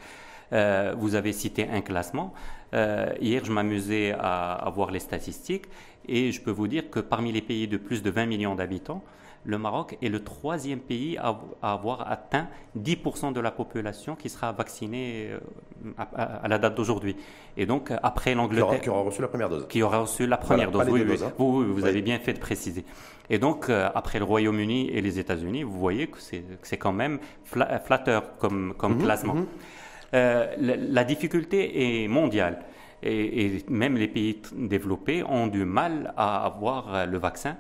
Euh, 0.53 0.93
vous 0.97 1.15
avez 1.15 1.33
cité 1.33 1.67
un 1.67 1.81
classement. 1.81 2.33
Euh, 2.73 3.13
hier, 3.19 3.43
je 3.43 3.51
m'amusais 3.51 4.13
à, 4.17 4.71
voir 4.73 4.91
les 4.91 4.99
statistiques 4.99 5.65
et 6.07 6.31
je 6.31 6.41
peux 6.41 6.51
vous 6.51 6.67
dire 6.67 6.89
que 6.89 6.99
parmi 6.99 7.31
les 7.31 7.41
pays 7.41 7.67
de 7.67 7.77
plus 7.77 8.03
de 8.03 8.09
20 8.09 8.25
millions 8.27 8.55
d'habitants, 8.55 9.03
le 9.45 9.58
Maroc 9.58 9.97
est 10.01 10.10
le 10.10 10.23
troisième 10.23 10.79
pays 10.79 11.17
à, 11.17 11.39
avoir 11.62 12.12
atteint 12.12 12.47
10% 12.77 13.34
de 13.34 13.39
la 13.39 13.51
population 13.51 14.15
qui 14.15 14.29
sera 14.29 14.51
vaccinée 14.51 15.29
euh, 15.31 16.03
à, 16.15 16.47
la 16.47 16.58
date 16.58 16.75
d'aujourd'hui. 16.75 17.15
Et 17.58 17.65
donc, 17.65 17.91
après 18.03 18.34
l'Angleterre. 18.36 18.81
Qui 18.81 18.89
aura 18.89 19.01
reçu 19.01 19.21
la 19.21 19.27
première 19.27 19.49
dose. 19.49 19.67
Qui 19.67 19.84
aura 19.84 19.99
reçu 19.99 20.27
la 20.27 20.38
première 20.38 20.71
dose. 20.71 20.88
Oui, 20.89 21.03
oui, 21.08 21.17
hein. 21.23 21.31
vous, 21.38 21.86
avez 21.86 22.01
bien 22.01 22.19
fait 22.19 22.34
de 22.34 22.39
préciser. 22.39 22.86
Et 23.29 23.38
donc, 23.38 23.69
après 23.69 24.19
le 24.19 24.25
Royaume-Uni 24.25 24.89
et 24.89 25.01
les 25.01 25.19
États-Unis, 25.19 25.63
vous 25.63 25.79
voyez 25.79 26.08
que 26.08 26.17
c'est 26.19 26.77
quand 26.77 26.93
même 26.93 27.19
flatteur 27.43 28.38
comme, 28.38 28.73
comme 28.77 28.95
mhm, 28.95 29.03
classement. 29.03 29.36
Mhm. 29.36 29.45
Euh, 30.15 30.47
la, 30.58 31.03
difficulté 31.03 32.03
est 32.03 32.08
mondiale. 32.08 32.60
Et, 33.03 33.63
même 33.69 33.97
les 33.97 34.08
pays 34.08 34.41
développés 34.55 35.23
ont 35.23 35.47
du 35.47 35.65
mal 35.65 36.13
à 36.15 36.45
avoir 36.45 36.95
euh, 36.95 37.05
le 37.05 37.17
vaccin. 37.17 37.58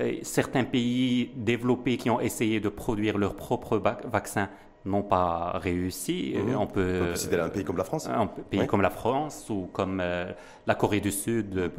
Euh, 0.00 0.14
certains 0.22 0.64
pays 0.64 1.30
développés 1.36 1.96
qui 1.96 2.10
ont 2.10 2.20
essayé 2.20 2.60
de 2.60 2.68
produire 2.68 3.18
leur 3.18 3.34
propre 3.34 3.78
vaccin 3.78 4.48
n'ont 4.84 5.02
pas 5.02 5.58
réussi. 5.58 6.34
Mhm. 6.36 6.56
On 6.56 6.66
peut, 6.66 7.14
citer 7.14 7.38
un 7.38 7.50
pays 7.50 7.64
comme 7.64 7.76
la 7.76 7.84
France. 7.84 8.08
Un 8.08 8.26
pays 8.26 8.66
comme 8.66 8.82
la 8.82 8.90
France 8.90 9.46
ou 9.50 9.68
comme 9.72 10.02
la 10.66 10.74
Corée 10.74 11.00
du 11.00 11.12
Sud, 11.12 11.70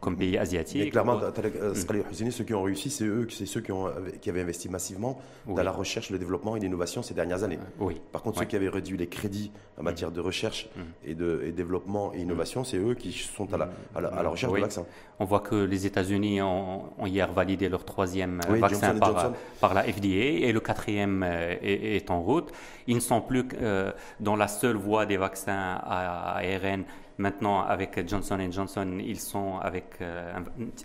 comme 0.00 0.16
pays 0.16 0.38
asiatique. 0.38 0.82
Mais 0.82 0.90
clairement, 0.90 1.20
euh, 1.22 1.72
mm. 1.72 2.30
ceux 2.30 2.44
qui 2.44 2.54
ont 2.54 2.62
réussi, 2.62 2.90
c'est 2.90 3.04
eux, 3.04 3.26
c'est 3.30 3.46
ceux 3.46 3.60
qui, 3.60 3.70
ont, 3.70 3.90
qui 4.20 4.30
avaient 4.30 4.40
investi 4.40 4.68
massivement 4.68 5.20
dans 5.46 5.62
la 5.62 5.70
recherche, 5.70 6.10
le 6.10 6.18
développement 6.18 6.56
et 6.56 6.60
l'innovation 6.60 7.02
ces 7.02 7.14
dernières 7.14 7.44
années. 7.44 7.58
Oui. 7.78 8.00
Par 8.12 8.22
contre, 8.22 8.38
ceux 8.38 8.46
qui 8.46 8.56
avaient 8.56 8.68
réduit 8.68 8.96
les 8.96 9.08
crédits 9.08 9.52
en 9.78 9.82
matière 9.82 10.10
de 10.10 10.20
recherche 10.20 10.68
mm. 10.74 10.80
et 11.10 11.14
de 11.14 11.42
et 11.44 11.52
développement 11.52 12.12
et 12.14 12.20
innovation, 12.20 12.64
c'est 12.64 12.78
eux 12.78 12.94
qui 12.94 13.12
sont 13.12 13.52
à 13.52 13.58
la, 13.58 13.70
à 13.94 14.00
la, 14.00 14.28
recherche 14.28 14.52
de 14.52 14.60
vaccins. 14.60 14.86
On 15.18 15.24
voit 15.26 15.40
que 15.40 15.54
les 15.54 15.84
États-Unis 15.84 16.40
ont, 16.40 16.84
hier 17.04 17.30
validé 17.32 17.68
leur 17.68 17.84
troisième 17.84 18.40
vaccin 18.48 18.98
par, 18.98 19.32
par, 19.60 19.74
la 19.74 19.82
FDA 19.82 20.46
et 20.46 20.52
le 20.52 20.60
quatrième 20.60 21.22
euh, 21.22 21.56
est, 21.60 22.10
en 22.10 22.22
route. 22.22 22.50
Ils 22.86 22.96
ne 22.96 23.00
sont 23.00 23.20
plus 23.20 23.44
euh, 23.60 23.92
dans 24.18 24.36
la 24.36 24.48
seule 24.48 24.76
voie 24.76 25.04
des 25.04 25.18
vaccins 25.18 25.78
à 25.82 26.38
ARN 26.38 26.84
Maintenant, 27.20 27.60
avec 27.60 28.08
Johnson 28.08 28.38
Johnson, 28.50 28.98
ils 28.98 29.20
sont 29.20 29.58
avec 29.58 29.96
euh, 30.00 30.32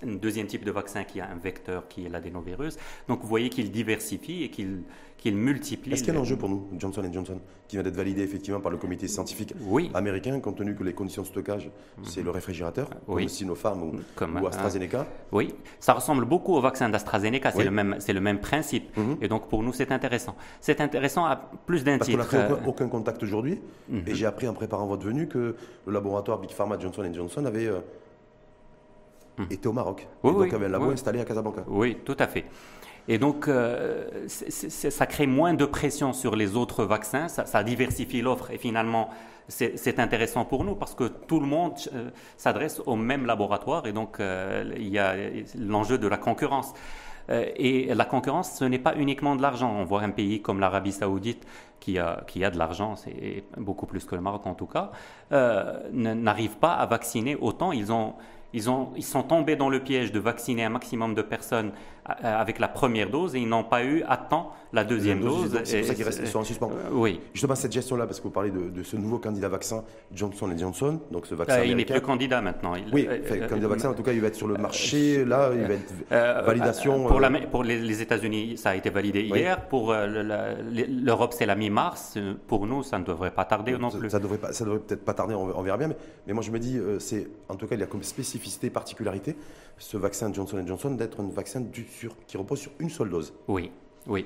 un, 0.03 0.15
deuxième 0.17 0.47
type 0.47 0.65
de 0.65 0.71
vaccin 0.71 1.05
qui 1.05 1.21
a 1.21 1.29
un 1.29 1.37
vecteur 1.37 1.87
qui 1.87 2.05
est 2.05 2.09
l'adénovirus. 2.09 2.75
Donc, 3.07 3.21
vous 3.21 3.27
voyez 3.29 3.47
qu'ils 3.47 3.71
diversifient 3.71 4.43
et 4.43 4.49
qu'ils 4.49 4.83
qu'il 5.17 5.35
multiplie. 5.35 5.93
Est-ce 5.93 6.03
qu'il 6.03 6.13
y 6.13 6.15
a 6.15 6.19
un 6.19 6.21
enjeu 6.21 6.37
pour 6.37 6.49
nous, 6.49 6.67
Johnson 6.77 7.03
Johnson, 7.11 7.39
qui 7.67 7.75
vient 7.75 7.83
d'être 7.83 7.95
validé 7.95 8.21
effectivement 8.21 8.59
par 8.59 8.71
le 8.71 8.77
comité 8.77 9.07
scientifique 9.07 9.53
américain, 9.93 10.39
compte 10.39 10.57
tenu 10.57 10.75
que 10.75 10.83
les 10.83 10.93
conditions 10.93 11.23
de 11.23 11.27
stockage, 11.27 11.71
c'est 12.03 12.21
le 12.21 12.29
réfrigérateur, 12.29 12.89
comme 13.07 13.27
Sinopharm 13.27 13.83
ou, 13.83 13.91
comme, 14.15 14.37
AstraZeneca 14.37 15.07
Oui, 15.31 15.53
ça 15.79 15.93
ressemble 15.93 16.25
beaucoup 16.25 16.53
au 16.53 16.61
vaccin 16.61 16.89
d'AstraZeneca, 16.89 17.51
c'est 17.51 17.63
le, 17.63 17.71
même, 17.71 17.97
le 18.07 18.19
même 18.19 18.39
principe. 18.39 18.95
Mhm. 18.97 19.17
Et 19.21 19.27
donc 19.27 19.49
pour 19.49 19.63
nous, 19.63 19.73
c'est 19.73 19.91
intéressant. 19.91 20.35
C'est 20.61 20.81
intéressant 20.81 21.25
à 21.25 21.35
plus 21.35 21.83
d'un 21.83 21.97
titre. 21.97 22.17
Parce 22.17 22.29
qu'on 22.29 22.37
n'a 22.37 22.47
fait 22.47 22.67
aucun, 22.67 22.87
contact 22.87 23.23
aujourd'hui, 23.23 23.59
mhm. 23.89 24.03
et 24.05 24.15
j'ai 24.15 24.25
appris 24.25 24.47
en 24.47 24.53
préparant 24.53 24.85
votre 24.85 25.05
venue 25.05 25.27
que 25.27 25.55
le 25.85 25.93
laboratoire 25.93 26.39
Big 26.39 26.51
Pharma 26.51 26.77
Johnson 26.79 27.09
Johnson 27.13 27.45
avait. 27.45 27.67
Euh, 27.67 27.79
mhm. 29.39 29.47
été 29.49 29.67
au 29.67 29.73
Maroc. 29.73 30.07
Oui, 30.23 30.31
et 30.31 30.33
donc 30.33 30.53
avait 30.53 30.67
un 30.67 30.69
labo 30.69 30.91
installé 30.91 31.19
à 31.19 31.25
Casablanca. 31.25 31.63
Oui, 31.67 31.97
tout 32.05 32.17
à 32.19 32.27
fait. 32.27 32.45
Et 33.07 33.17
donc, 33.17 33.47
euh, 33.47 34.27
ça 34.27 35.05
crée 35.05 35.27
moins 35.27 35.53
de 35.53 35.65
pression 35.65 36.11
sur 36.13 36.35
les 36.35 36.55
autres 36.55 36.85
vaccins, 36.85 37.27
ça, 37.27 37.63
diversifie 37.63 38.21
l'offre 38.21 38.51
et 38.51 38.57
finalement, 38.57 39.09
c'est 39.47 39.99
intéressant 39.99 40.43
pour 40.43 40.63
nous 40.63 40.73
parce 40.73 40.95
que 40.95 41.03
tout 41.03 41.39
le 41.39 41.45
monde 41.45 41.73
euh, 41.93 42.09
s'adresse 42.35 42.81
au 42.87 42.95
même 42.95 43.27
laboratoire 43.27 43.85
et 43.85 43.93
donc 43.93 44.19
euh, 44.19 44.73
il 44.75 44.89
y 44.89 44.97
a 44.97 45.13
l'enjeu 45.55 45.99
de 45.99 46.07
la 46.07 46.17
concurrence. 46.17 46.73
et 47.29 47.93
la 47.93 48.05
concurrence, 48.05 48.53
ce 48.57 48.65
n'est 48.65 48.79
pas 48.79 48.95
uniquement 48.95 49.35
de 49.35 49.43
l'argent. 49.43 49.71
On 49.71 49.85
voit 49.85 50.01
un 50.01 50.09
pays 50.09 50.41
comme 50.41 50.59
l'Arabie 50.59 50.91
saoudite 50.91 51.45
qui 51.79 51.99
a, 51.99 52.23
qui 52.25 52.43
a 52.43 52.49
de 52.49 52.57
l'argent, 52.57 52.95
c'est 52.95 53.43
beaucoup 53.57 53.85
plus 53.85 54.03
que 54.05 54.15
le 54.15 54.21
Maroc 54.21 54.47
en 54.47 54.55
tout 54.55 54.67
cas, 54.67 54.91
n'arrive 55.91 56.57
pas 56.57 56.73
à 56.73 56.87
vacciner 56.87 57.35
autant. 57.35 57.71
Ils 57.71 57.91
ont 57.91 58.15
ils, 58.55 58.69
ont, 58.69 58.89
ils 58.95 59.03
sont 59.03 59.23
tombés 59.23 59.57
dans 59.57 59.69
le 59.69 59.81
piège 59.81 60.13
de 60.13 60.19
vacciner 60.19 60.63
un 60.63 60.69
maximum 60.69 61.13
de 61.13 61.21
personnes 61.21 61.73
avec 62.05 62.59
la 62.59 62.67
première 62.67 63.09
dose 63.09 63.35
et 63.35 63.39
ils 63.39 63.49
n'ont 63.49 63.63
pas 63.63 63.83
eu 63.83 64.03
à 64.07 64.17
temps 64.17 64.53
la 64.73 64.83
deuxième 64.83 65.21
dose. 65.21 65.59
C'est 65.63 65.79
pour 65.79 65.87
ça 65.87 65.95
qu'ils 65.95 66.03
restent 66.03 66.35
en 66.35 66.43
suspens. 66.43 66.69
Euh, 66.69 66.89
oui. 66.91 67.19
Justement, 67.33 67.55
cette 67.55 67.71
gestion-là, 67.71 68.05
parce 68.05 68.19
que 68.19 68.25
vous 68.25 68.31
parlez 68.31 68.51
de, 68.51 68.83
ce 68.83 68.95
nouveau 68.95 69.17
candidat 69.17 69.47
vaccin 69.47 69.83
Johnson 70.13 70.49
Johnson, 70.57 70.99
donc 71.11 71.25
ce 71.25 71.33
vaccin. 71.33 71.59
Euh, 71.59 71.65
il 71.65 71.75
n'est 71.75 71.85
plus 71.85 72.01
candidat 72.01 72.41
maintenant. 72.41 72.73
oui, 72.93 73.07
candidat 73.49 73.67
vaccin, 73.67 73.89
en 73.89 73.93
tout 73.93 74.03
cas, 74.03 74.11
il 74.11 74.21
va 74.21 74.27
être 74.27 74.35
sur 74.35 74.47
le 74.47 74.57
marché. 74.57 75.25
Là, 75.25 75.51
il 75.55 75.65
va 75.65 75.73
être 75.73 76.45
validation. 76.45 77.07
Pour, 77.07 77.19
la, 77.19 77.31
pour 77.31 77.63
les, 77.63 78.01
États-Unis, 78.01 78.57
ça 78.57 78.71
a 78.71 78.75
été 78.75 78.89
validé 78.89 79.21
hier. 79.23 79.67
Pour 79.67 79.93
l'Europe, 79.93 81.33
c'est 81.33 81.45
la 81.45 81.55
mi-mars. 81.55 82.17
Pour 82.47 82.67
nous, 82.67 82.83
ça 82.83 82.99
ne 82.99 83.05
devrait 83.05 83.31
pas 83.31 83.45
tarder 83.45 83.77
non 83.77 83.89
plus. 83.89 84.09
Ça 84.09 84.19
devrait 84.19 84.37
pas, 84.37 84.53
ça 84.53 84.65
devrait 84.65 84.79
peut-être 84.79 85.05
pas 85.05 85.13
tarder. 85.13 85.33
On, 85.33 85.63
verra 85.63 85.77
bien. 85.77 85.87
Mais, 85.87 85.97
mais, 86.27 86.33
moi, 86.33 86.43
je 86.43 86.51
me 86.51 86.59
dis, 86.59 86.77
c'est 86.99 87.27
en 87.49 87.55
tout 87.55 87.67
cas, 87.67 87.75
il 87.75 87.81
y 87.81 87.83
a 87.83 87.87
comme 87.87 88.03
spécificité, 88.03 88.69
particularité, 88.69 89.35
ce 89.77 89.97
vaccin 89.97 90.31
Johnson 90.33 90.61
Johnson 90.65 90.91
d'être 90.91 91.21
un 91.21 91.29
vaccin 91.29 91.61
du 91.61 91.83
qui 92.27 92.37
repose 92.37 92.59
sur 92.59 92.71
une 92.79 92.89
seule 92.89 93.09
dose. 93.09 93.33
Oui, 93.47 93.71
oui. 94.07 94.25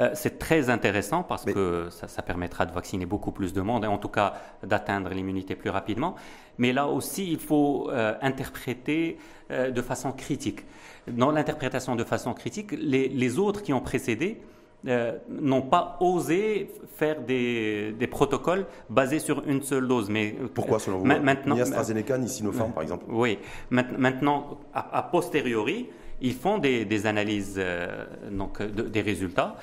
Euh, 0.00 0.10
c'est 0.14 0.38
très 0.38 0.70
intéressant 0.70 1.22
parce 1.22 1.44
que 1.44 1.88
ça, 1.90 2.22
permettra 2.22 2.66
de 2.66 2.72
vacciner 2.72 3.06
beaucoup 3.06 3.32
plus 3.32 3.52
de 3.52 3.60
monde 3.60 3.84
et 3.84 3.88
en 3.88 3.98
tout 3.98 4.08
cas 4.08 4.34
d'atteindre 4.62 5.10
l'immunité 5.10 5.54
plus 5.54 5.70
rapidement. 5.70 6.14
Mais 6.58 6.72
là 6.72 6.86
aussi, 6.86 7.30
il 7.30 7.38
faut 7.38 7.90
euh, 7.90 8.14
interpréter 8.22 9.18
euh, 9.50 9.70
de 9.70 9.82
façon 9.82 10.12
critique. 10.12 10.60
Dans 11.08 11.30
l'interprétation 11.30 11.96
de 11.96 12.04
façon 12.04 12.32
critique, 12.32 12.72
les, 12.72 13.38
autres 13.38 13.62
qui 13.62 13.72
ont 13.72 13.80
précédé 13.80 14.40
n'ont 14.84 15.62
pas 15.62 15.96
osé 16.00 16.70
faire 16.96 17.20
des, 17.20 18.08
protocoles 18.10 18.66
basés 18.88 19.18
sur 19.18 19.46
une 19.46 19.62
seule 19.62 19.88
dose. 19.88 20.10
Mais 20.10 20.36
pourquoi 20.54 20.78
selon 20.78 20.98
vous? 20.98 21.04
Maintenant, 21.04 21.56
Ni 21.56 21.60
AstraZeneca 21.60 22.18
ni 22.18 22.28
Sinopharm, 22.28 22.72
par 22.72 22.84
exemple? 22.84 23.04
Oui. 23.08 23.38
Maintenant, 23.70 24.58
a 24.72 25.02
posteriori, 25.02 25.88
ils 26.22 26.34
font 26.34 26.58
des, 26.58 27.06
analyses 27.06 27.56
euh, 27.58 28.04
donc, 28.30 28.62
des 28.62 29.02
résultats. 29.02 29.56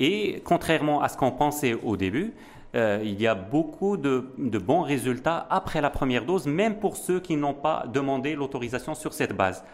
Et 0.00 0.42
contrairement 0.44 1.00
à 1.00 1.08
ce 1.08 1.16
qu'on 1.16 1.30
pensait 1.30 1.74
au 1.74 1.96
début, 1.96 2.32
euh, 2.74 3.00
il 3.02 3.20
y 3.20 3.26
a 3.26 3.34
beaucoup 3.34 3.96
de, 3.96 4.24
bons 4.38 4.82
résultats 4.82 5.46
après 5.50 5.80
la 5.80 5.90
première 5.90 6.24
dose, 6.24 6.46
même 6.46 6.76
pour 6.78 6.96
ceux 6.96 7.20
qui 7.20 7.36
n'ont 7.36 7.54
pas 7.54 7.84
demandé 7.92 8.34
l'autorisation 8.34 8.94
sur 8.94 9.12
cette 9.12 9.34
base. 9.34 9.64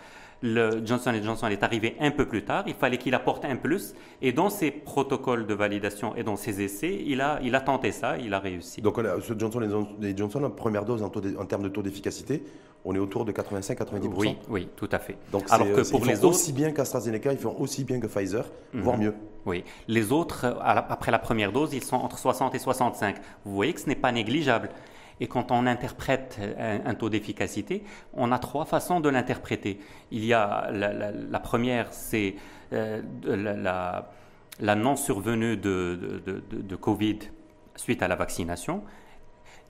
Le 0.44 0.84
Johnson 0.84 1.14
Johnson 1.22 1.46
est 1.46 1.62
arrivé 1.62 1.96
un 2.00 2.10
peu 2.10 2.26
plus 2.26 2.44
tard, 2.44 2.64
il 2.66 2.74
fallait 2.74 2.98
qu'il 2.98 3.14
apporte 3.14 3.44
un 3.44 3.54
plus, 3.54 3.94
et 4.20 4.32
dans 4.32 4.50
ses 4.50 4.72
protocoles 4.72 5.46
de 5.46 5.54
validation 5.54 6.16
et 6.16 6.24
dans 6.24 6.34
ses 6.34 6.60
essais, 6.60 7.00
il 7.06 7.20
a, 7.20 7.38
il 7.44 7.54
a 7.54 7.60
tenté 7.60 7.92
ça, 7.92 8.18
il 8.18 8.34
a 8.34 8.40
réussi. 8.40 8.82
Donc 8.82 8.96
ce 9.20 9.38
Johnson 9.38 9.86
Johnson, 10.16 10.42
en 10.42 10.50
première 10.50 10.84
dose 10.84 11.00
en 11.02 11.46
termes 11.46 11.62
de 11.62 11.68
taux 11.68 11.82
d'efficacité, 11.82 12.42
on 12.84 12.94
est 12.94 12.98
autour 12.98 13.24
de 13.24 13.32
85-90%. 13.32 14.10
Oui, 14.16 14.36
oui, 14.48 14.68
tout 14.76 14.88
à 14.90 14.98
fait. 14.98 15.16
Donc, 15.30 15.44
Alors 15.50 15.66
que 15.68 15.88
pour 15.88 16.04
les 16.04 16.18
autres, 16.18 16.28
aussi 16.30 16.52
bien 16.52 16.72
qu'AstraZeneca, 16.72 17.32
ils 17.32 17.38
font 17.38 17.56
aussi 17.58 17.84
bien 17.84 18.00
que 18.00 18.06
Pfizer, 18.06 18.44
mhm. 18.72 18.82
voire 18.82 18.98
mieux. 18.98 19.14
Oui, 19.46 19.64
les 19.88 20.12
autres, 20.12 20.56
après 20.62 21.10
la 21.10 21.18
première 21.18 21.52
dose, 21.52 21.74
ils 21.74 21.82
sont 21.82 21.96
entre 21.96 22.18
60 22.18 22.54
et 22.54 22.58
65. 22.58 23.16
Vous 23.44 23.54
voyez 23.54 23.72
que 23.72 23.80
ce 23.80 23.88
n'est 23.88 23.96
pas 23.96 24.12
négligeable. 24.12 24.70
Et 25.20 25.28
quand 25.28 25.52
on 25.52 25.66
interprète 25.66 26.40
un, 26.58 26.94
taux 26.94 27.08
d'efficacité, 27.08 27.84
on 28.12 28.32
a 28.32 28.38
trois 28.38 28.64
façons 28.64 28.98
de 28.98 29.08
l'interpréter. 29.08 29.78
Il 30.10 30.24
y 30.24 30.32
a 30.32 30.70
la, 30.72 31.40
première, 31.40 31.92
c'est 31.92 32.34
euh, 32.72 33.02
la, 33.24 34.74
non-survenue 34.74 35.56
de, 35.56 36.22
de 36.50 36.76
Covid 36.76 37.18
suite 37.76 38.02
à 38.02 38.08
la 38.08 38.16
vaccination. 38.16 38.82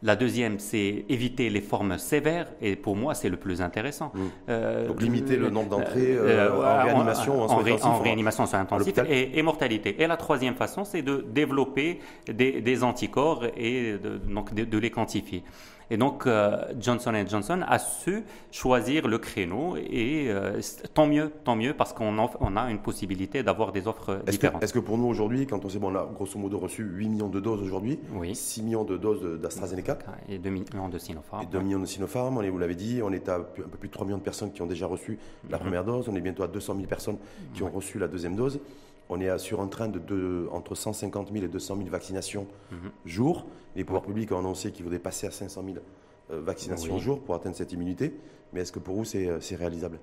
La 0.05 0.17
deuxième, 0.17 0.59
c'est 0.59 1.05
éviter 1.09 1.49
les 1.49 1.61
formes 1.61 1.97
sévères, 1.97 2.49
et 2.61 2.75
pour 2.75 2.97
moi, 2.97 3.15
c'est 3.15 3.29
le 3.29 3.37
plus 3.37 3.63
intéressant. 3.63 4.11
Mmh. 4.15 4.21
Euh, 4.49 4.89
Donc 4.89 5.01
limiter 5.01 5.37
le 5.37 5.49
nombre 5.49 5.69
d'entrées 5.69 6.17
euh, 6.17 6.51
euh, 6.51 6.81
en 6.81 6.83
réanimation, 6.83 7.43
en, 7.43 7.53
en, 7.53 7.99
réanimation 8.01 8.47
soins 8.47 8.61
intensifs 8.61 8.99
et, 9.09 9.39
et, 9.39 9.43
mortalité. 9.43 10.03
Et 10.03 10.09
la 10.09 10.17
troisième 10.17 10.57
façon, 10.57 10.85
c'est 10.85 11.03
de 11.03 11.25
développer 11.33 12.01
des, 12.27 12.83
anticorps 12.83 13.45
et 13.57 13.95
donc 14.29 14.53
de 14.55 14.79
les 14.79 14.91
quantifier. 14.91 15.45
Et 15.93 15.99
donc, 15.99 16.27
euh, 16.27 16.57
Johnson 16.81 17.13
Johnson 17.29 17.61
a 17.69 17.79
su 17.79 18.25
choisir 18.51 19.07
le 19.07 19.19
créneau 19.19 19.77
et 19.77 20.31
euh, 20.31 20.59
tant 20.95 21.07
mieux, 21.07 21.31
tant 21.45 21.55
mieux 21.55 21.75
parce 21.75 21.93
qu'on 21.93 22.17
on 22.19 22.57
a 22.57 22.71
une 22.71 22.79
possibilité 22.79 23.43
d'avoir 23.43 23.73
des 23.73 23.87
offres 23.87 24.23
différentes. 24.27 24.63
Est-ce 24.63 24.73
que 24.73 24.79
pour 24.79 24.97
nous 24.97 25.05
aujourd'hui, 25.05 25.47
quand 25.47 25.63
on 25.67 25.69
s'est 25.69 25.79
bon, 25.79 25.93
grosso 26.15 26.39
modo 26.39 26.59
reçu 26.59 26.83
8 26.83 27.09
millions 27.11 27.29
de 27.29 27.41
doses 27.41 27.61
aujourd'hui, 27.61 27.99
6 28.33 28.63
millions 28.63 28.85
de 28.85 28.97
doses 28.97 29.39
d'AstraZeneca 29.39 29.99
et 30.31 30.39
2 30.39 30.49
millions 30.49 30.89
de 30.89 30.97
Sinopharm. 30.97 31.43
Et 31.43 31.47
2 31.47 31.61
millions 31.61 31.81
de 31.81 31.85
Sinopharm, 31.85 32.39
on 32.39 32.43
est, 32.43 32.49
vous 32.49 32.59
l'avez 32.59 32.75
dit, 32.75 33.03
on 33.05 33.13
est 33.13 33.29
à 33.29 33.37
un 33.37 33.41
peu 33.41 33.65
plus 33.65 33.89
de 33.89 33.93
3 33.93 34.07
millions 34.07 34.17
de 34.17 34.23
personnes 34.23 34.51
qui 34.51 34.63
ont 34.63 34.67
déjà 34.67 34.87
reçu 34.87 35.19
la 35.51 35.59
mhm. 35.59 35.63
première 35.63 35.85
dose, 35.85 36.09
on 36.09 36.17
est 36.17 36.23
bientôt 36.23 36.43
à 36.43 36.49
200 36.49 36.75
000 36.77 36.87
personnes 36.87 37.19
qui 37.53 37.63
ont 37.65 37.71
reçu 37.71 37.99
la 37.99 38.09
deuxième 38.09 38.35
dose. 38.35 38.61
On 39.15 39.21
est 39.21 39.39
sur 39.39 39.61
un 39.61 39.67
train 39.67 39.89
de, 39.89 40.49
entre 40.53 40.75
150 40.75 41.33
000 41.33 41.45
et 41.45 41.49
200 41.49 41.77
000 41.77 41.91
vaccinations 41.91 42.47
mhm. 42.71 42.91
jour. 43.05 43.45
Les 43.77 43.85
pouvoirs 43.85 44.03
publics 44.03 44.33
ont 44.33 44.39
annoncé 44.39 44.73
qu'ils 44.73 44.85
voudraient 44.85 44.99
passer 44.99 45.27
à 45.27 45.31
500 45.31 45.63
000 45.67 45.77
euh, 46.31 46.41
vaccinations 46.41 46.99
jour 46.99 47.21
pour 47.21 47.35
atteindre 47.35 47.55
cette 47.55 47.73
immunité. 47.73 48.19
Mais 48.55 48.63
est-ce 48.63 48.73
que 48.73 48.79
pour 48.79 48.95
vous, 48.95 49.05
c'est 49.05 49.29
euh, 49.29 49.39
réalisable? 49.59 49.99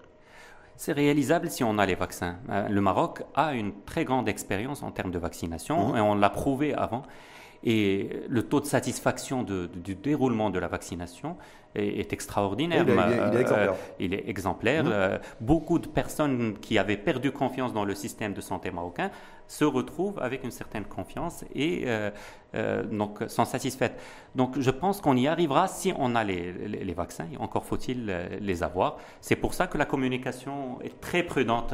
C'est 0.76 0.92
réalisable 0.94 1.50
si 1.50 1.64
on 1.64 1.80
a 1.80 1.88
les 1.88 1.96
vaccins. 1.96 2.38
Euh, 2.50 2.70
le 2.70 2.82
Maroc 2.82 3.24
a 3.34 3.56
une 3.56 3.74
très 3.84 4.06
grande 4.06 4.30
expérience 4.30 4.84
en 4.84 4.92
termes 4.92 5.12
de 5.12 5.20
vaccination 5.20 5.90
mhm. 5.90 5.98
et 5.98 6.02
on 6.02 6.14
l'a 6.14 6.30
prouvé 6.30 6.76
avant. 6.76 7.02
Et 7.64 8.10
le 8.30 8.44
taux 8.44 8.60
de 8.60 8.66
satisfaction 8.66 9.44
du 9.44 9.96
déroulement 9.96 10.50
de 10.50 10.60
la 10.60 10.68
vaccination 10.68 11.36
est, 11.76 12.14
extraordinaire. 12.14 12.86
Il, 12.88 12.90
est, 12.90 13.42
exemplaire. 13.42 13.76
il 14.00 14.14
est 14.14 14.30
exemplaire. 14.30 14.84
Mmh. 14.86 14.92
Euh, 14.92 15.18
beaucoup 15.40 15.80
de 15.80 15.88
personnes 15.88 16.58
qui 16.60 16.78
avaient 16.78 16.98
perdu 16.98 17.32
confiance 17.32 17.74
dans 17.74 17.86
le 17.86 17.96
système 17.96 18.34
de 18.34 18.42
santé 18.42 18.72
marocain 18.72 19.12
se 19.48 19.66
retrouvent 19.66 20.20
avec 20.20 20.44
une 20.44 20.52
certaine 20.52 20.86
confiance 20.86 21.44
et 21.54 21.84
euh, 21.86 22.12
euh, 22.56 22.84
donc 22.84 23.24
sont 23.28 23.46
satisfaites. 23.46 24.00
Donc 24.36 24.60
je 24.60 24.72
pense 24.72 25.02
qu'on 25.02 25.16
y 25.16 25.28
arrivera 25.28 25.68
si 25.68 25.94
on 25.98 26.16
a 26.16 26.24
les, 26.24 26.52
les, 26.54 26.94
vaccins. 26.94 27.28
Encore 27.40 27.66
faut-il 27.66 28.16
les 28.40 28.64
avoir. 28.64 28.98
C'est 29.22 29.36
pour 29.36 29.54
ça 29.54 29.68
que 29.68 29.78
la 29.78 29.86
communication 29.86 30.80
est 30.82 31.00
très 31.02 31.24
prudente. 31.24 31.74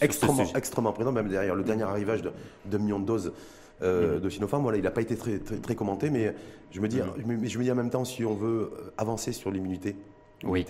extrêmement, 0.00 0.44
extrêmement 0.54 0.92
prudente, 0.92 1.14
même 1.14 1.28
derrière 1.28 1.54
le 1.54 1.62
dernier 1.62 1.84
arrivage 1.84 2.22
de 2.22 2.32
2 2.66 2.78
millions 2.78 3.00
de 3.00 3.06
doses 3.06 3.32
euh, 3.82 4.18
mm. 4.18 4.20
de 4.20 4.28
Sinopharm. 4.28 4.62
Voilà, 4.62 4.78
il 4.78 4.84
n'a 4.84 4.90
pas 4.90 5.02
été 5.02 5.16
très, 5.16 5.38
très, 5.38 5.74
commenté, 5.74 6.10
mais 6.10 6.34
je 6.70 6.80
me, 6.80 6.88
dis, 6.88 6.98
je 6.98 7.58
me 7.58 7.64
dis 7.64 7.72
en 7.72 7.74
même 7.74 7.90
temps, 7.90 8.04
si 8.04 8.24
on 8.24 8.34
veut 8.34 8.72
euh, 8.72 8.92
avancer 8.98 9.32
sur 9.32 9.50
l'immunité, 9.50 9.96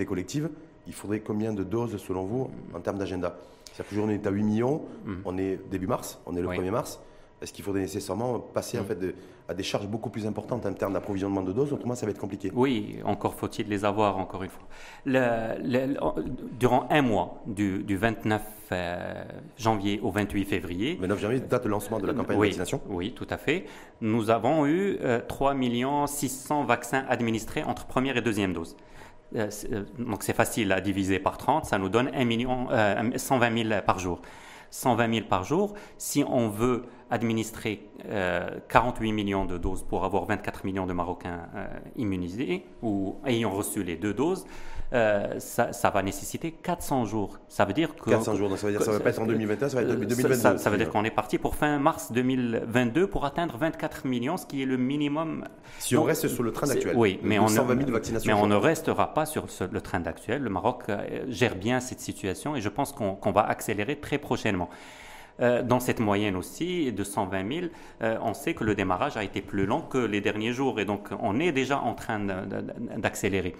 collective, 0.06 0.48
il 0.86 0.92
faudrait 0.92 1.20
combien 1.20 1.52
de 1.52 1.62
doses, 1.62 1.96
selon 1.98 2.24
vous, 2.24 2.50
en 2.74 2.80
termes 2.80 2.98
d'agenda? 2.98 3.36
C'est-à-dire 3.64 3.90
qu'aujourd'hui, 3.90 4.18
on 4.18 4.22
est 4.22 4.26
à 4.26 4.30
8 4.30 4.42
millions, 4.42 4.82
mm. 5.04 5.14
on 5.24 5.38
est 5.38 5.60
début 5.70 5.86
mars, 5.86 6.20
on 6.26 6.36
est 6.36 6.42
le 6.42 6.48
1er 6.48 6.70
mars. 6.70 7.00
Est-ce 7.42 7.52
qu'il 7.52 7.64
faudrait 7.64 7.80
nécessairement 7.80 8.38
passer 8.38 8.78
en 8.78 8.84
fait 8.84 8.98
à 9.48 9.54
des 9.54 9.62
charges 9.62 9.86
beaucoup 9.86 10.10
plus 10.10 10.26
importantes 10.26 10.66
en 10.66 10.72
termes 10.72 10.92
d'approvisionnement 10.92 11.42
de 11.42 11.52
doses? 11.52 11.72
Autrement, 11.72 11.94
ça 11.94 12.06
va 12.06 12.10
être 12.10 12.18
compliqué. 12.18 12.50
Oui, 12.54 12.98
encore 13.04 13.34
faut-il 13.34 13.68
les 13.68 13.84
avoir, 13.84 14.18
encore 14.18 14.42
une 14.42 14.50
fois. 14.50 14.66
durant 16.58 16.86
un 16.90 17.02
mois, 17.02 17.42
du, 17.46 17.96
29 17.96 18.42
euh, 18.72 19.24
janvier 19.58 20.00
au 20.02 20.10
28 20.10 20.44
février. 20.44 20.98
29 21.00 21.20
janvier, 21.20 21.40
date 21.40 21.64
de 21.64 21.68
lancement 21.68 21.98
de 21.98 22.06
la 22.06 22.14
campagne 22.14 22.36
de 22.36 22.42
vaccination 22.42 22.80
Oui, 22.88 23.12
tout 23.12 23.26
à 23.30 23.38
fait. 23.38 23.64
Nous 24.00 24.30
avons 24.30 24.66
eu 24.66 24.98
3 25.28 25.54
600 26.06 26.64
vaccins 26.64 27.04
administrés 27.08 27.64
entre 27.64 27.86
première 27.86 28.16
et 28.16 28.22
deuxième 28.22 28.52
dose. 28.52 28.76
Euh, 29.36 29.48
euh, 29.72 29.84
donc 29.98 30.22
c'est 30.22 30.32
facile 30.32 30.72
à 30.72 30.80
diviser 30.80 31.18
par 31.18 31.38
30, 31.38 31.64
ça 31.64 31.78
nous 31.78 31.88
donne 31.88 32.10
1 32.14 32.24
million, 32.24 32.68
120 33.16 33.68
000 33.68 33.80
par 33.86 33.98
jour. 33.98 34.20
120 34.70 35.14
000 35.14 35.26
par 35.26 35.44
jour. 35.44 35.74
Si 35.98 36.24
on 36.28 36.48
veut 36.48 36.84
administrer 37.10 37.82
48 38.68 39.12
millions 39.12 39.44
de 39.44 39.58
doses 39.58 39.82
pour 39.82 40.04
avoir 40.04 40.24
24 40.24 40.64
millions 40.64 40.86
de 40.86 40.92
Marocains 40.92 41.48
immunisés 41.96 42.64
ou 42.82 43.16
ayant 43.26 43.50
reçu 43.50 43.82
les 43.82 43.96
deux 43.96 44.14
doses. 44.14 44.46
Euh, 44.92 45.38
ça, 45.38 45.90
va 45.90 46.02
nécessiter 46.02 46.50
400 46.50 47.04
jours. 47.04 47.38
Ça 47.48 47.64
veut 47.64 47.72
dire 47.72 47.94
que 47.94 48.10
400 48.10 48.34
jours, 48.34 48.48
donc 48.48 48.58
ça 48.58 48.66
veut 48.66 48.72
dire 48.72 48.80
que 48.80 48.86
ça 48.86 48.90
va 48.90 48.98
pas 48.98 49.10
être 49.10 49.20
en 49.20 49.26
2021, 49.26 49.68
ça 49.68 49.76
va 49.76 49.82
être 49.82 49.88
2022. 49.88 50.34
Ça, 50.34 50.58
ça 50.58 50.68
veut 50.68 50.78
dire 50.78 50.90
qu'on 50.90 51.04
est 51.04 51.12
parti 51.12 51.38
pour 51.38 51.54
fin 51.54 51.78
mars 51.78 52.10
2022 52.10 53.06
pour 53.06 53.24
atteindre 53.24 53.56
24 53.56 54.06
millions, 54.06 54.36
ce 54.36 54.46
qui 54.46 54.62
est 54.62 54.66
le 54.66 54.76
minimum. 54.76 55.44
Si 55.78 55.96
on 55.96 56.02
reste 56.02 56.26
sur 56.26 56.42
le 56.42 56.50
train 56.50 56.68
actuel. 56.68 56.96
Oui, 56.96 57.20
mais 57.22 57.38
on, 57.38 57.46
ne, 57.46 58.26
mais 58.26 58.32
on 58.32 58.48
ne 58.48 58.56
restera 58.56 59.14
pas 59.14 59.26
sur 59.26 59.46
le 59.70 59.80
train 59.80 60.04
actuel. 60.06 60.42
Le 60.42 60.50
Maroc 60.50 60.82
euh, 60.88 61.24
gère 61.28 61.54
bien 61.54 61.78
cette 61.78 62.00
situation 62.00 62.56
et 62.56 62.60
je 62.60 62.68
pense 62.68 62.92
qu'on 62.92 63.32
va 63.32 63.42
accélérer 63.42 63.94
très 63.94 64.18
prochainement. 64.18 64.70
Euh, 65.40 65.62
dans 65.62 65.80
cette 65.80 66.00
moyenne 66.00 66.36
aussi 66.36 66.92
de 66.92 67.04
120 67.04 67.52
000, 67.52 67.66
on 68.22 68.34
sait 68.34 68.54
que 68.54 68.64
le 68.64 68.74
démarrage 68.74 69.16
a 69.16 69.24
été 69.24 69.40
plus 69.40 69.66
long 69.66 69.80
que 69.80 69.98
les 69.98 70.20
derniers 70.20 70.52
jours 70.52 70.80
et 70.80 70.84
donc 70.84 71.08
on 71.20 71.38
est 71.40 71.52
déjà 71.52 71.78
en 71.80 71.94
train 71.94 72.20
d'accélérer. 72.96 73.54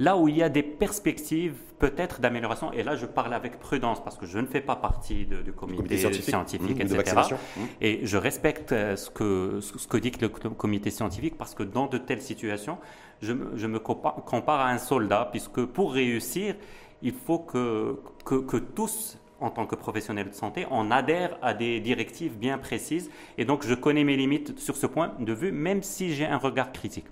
Là 0.00 0.16
où 0.16 0.26
il 0.26 0.36
y 0.36 0.42
a 0.42 0.48
des 0.48 0.64
perspectives 0.64 1.54
peut-être 1.78 2.20
d'amélioration, 2.20 2.72
et 2.72 2.82
là 2.82 2.96
je 2.96 3.06
parle 3.06 3.32
avec 3.32 3.60
prudence 3.60 4.02
parce 4.02 4.16
que 4.16 4.26
je 4.26 4.38
ne 4.38 4.46
fais 4.46 4.60
pas 4.60 4.74
partie 4.74 5.24
du 5.24 5.52
comité, 5.52 5.98
scientifique, 5.98 6.78
mmh, 6.78 6.96
etc. 6.96 7.16
Mmh. 7.30 7.60
Et 7.80 8.00
je 8.02 8.16
respecte 8.16 8.72
euh, 8.72 8.96
ce 8.96 9.08
que, 9.10 9.60
ce 9.60 9.86
que 9.86 9.96
dit 9.96 10.10
le 10.20 10.28
comité 10.28 10.90
scientifique 10.90 11.38
parce 11.38 11.54
que 11.54 11.62
dans 11.62 11.86
de 11.86 11.98
telles 11.98 12.22
situations, 12.22 12.78
je, 13.22 13.32
me 13.32 13.78
compare 13.78 14.60
à 14.60 14.70
un 14.70 14.78
soldat, 14.78 15.28
puisque 15.30 15.64
pour 15.64 15.92
réussir, 15.92 16.56
il 17.02 17.12
faut 17.12 17.38
que, 17.38 18.00
que, 18.24 18.36
que 18.36 18.56
tous 18.56 19.18
en 19.40 19.50
tant 19.50 19.66
que 19.66 19.74
professionnels 19.74 20.30
de 20.30 20.34
santé, 20.34 20.66
on 20.70 20.90
adhère 20.90 21.36
à 21.42 21.54
des 21.54 21.80
directives 21.80 22.36
bien 22.36 22.58
précises. 22.58 23.10
Et 23.38 23.44
donc, 23.44 23.66
je 23.66 23.74
connais 23.74 24.04
mes 24.04 24.16
limites 24.16 24.58
sur 24.58 24.76
ce 24.76 24.86
point 24.86 25.14
de 25.18 25.32
vue, 25.32 25.52
même 25.52 25.82
si 25.82 26.14
j'ai 26.14 26.26
un 26.26 26.38
regard 26.38 26.72
critique. 26.72 27.06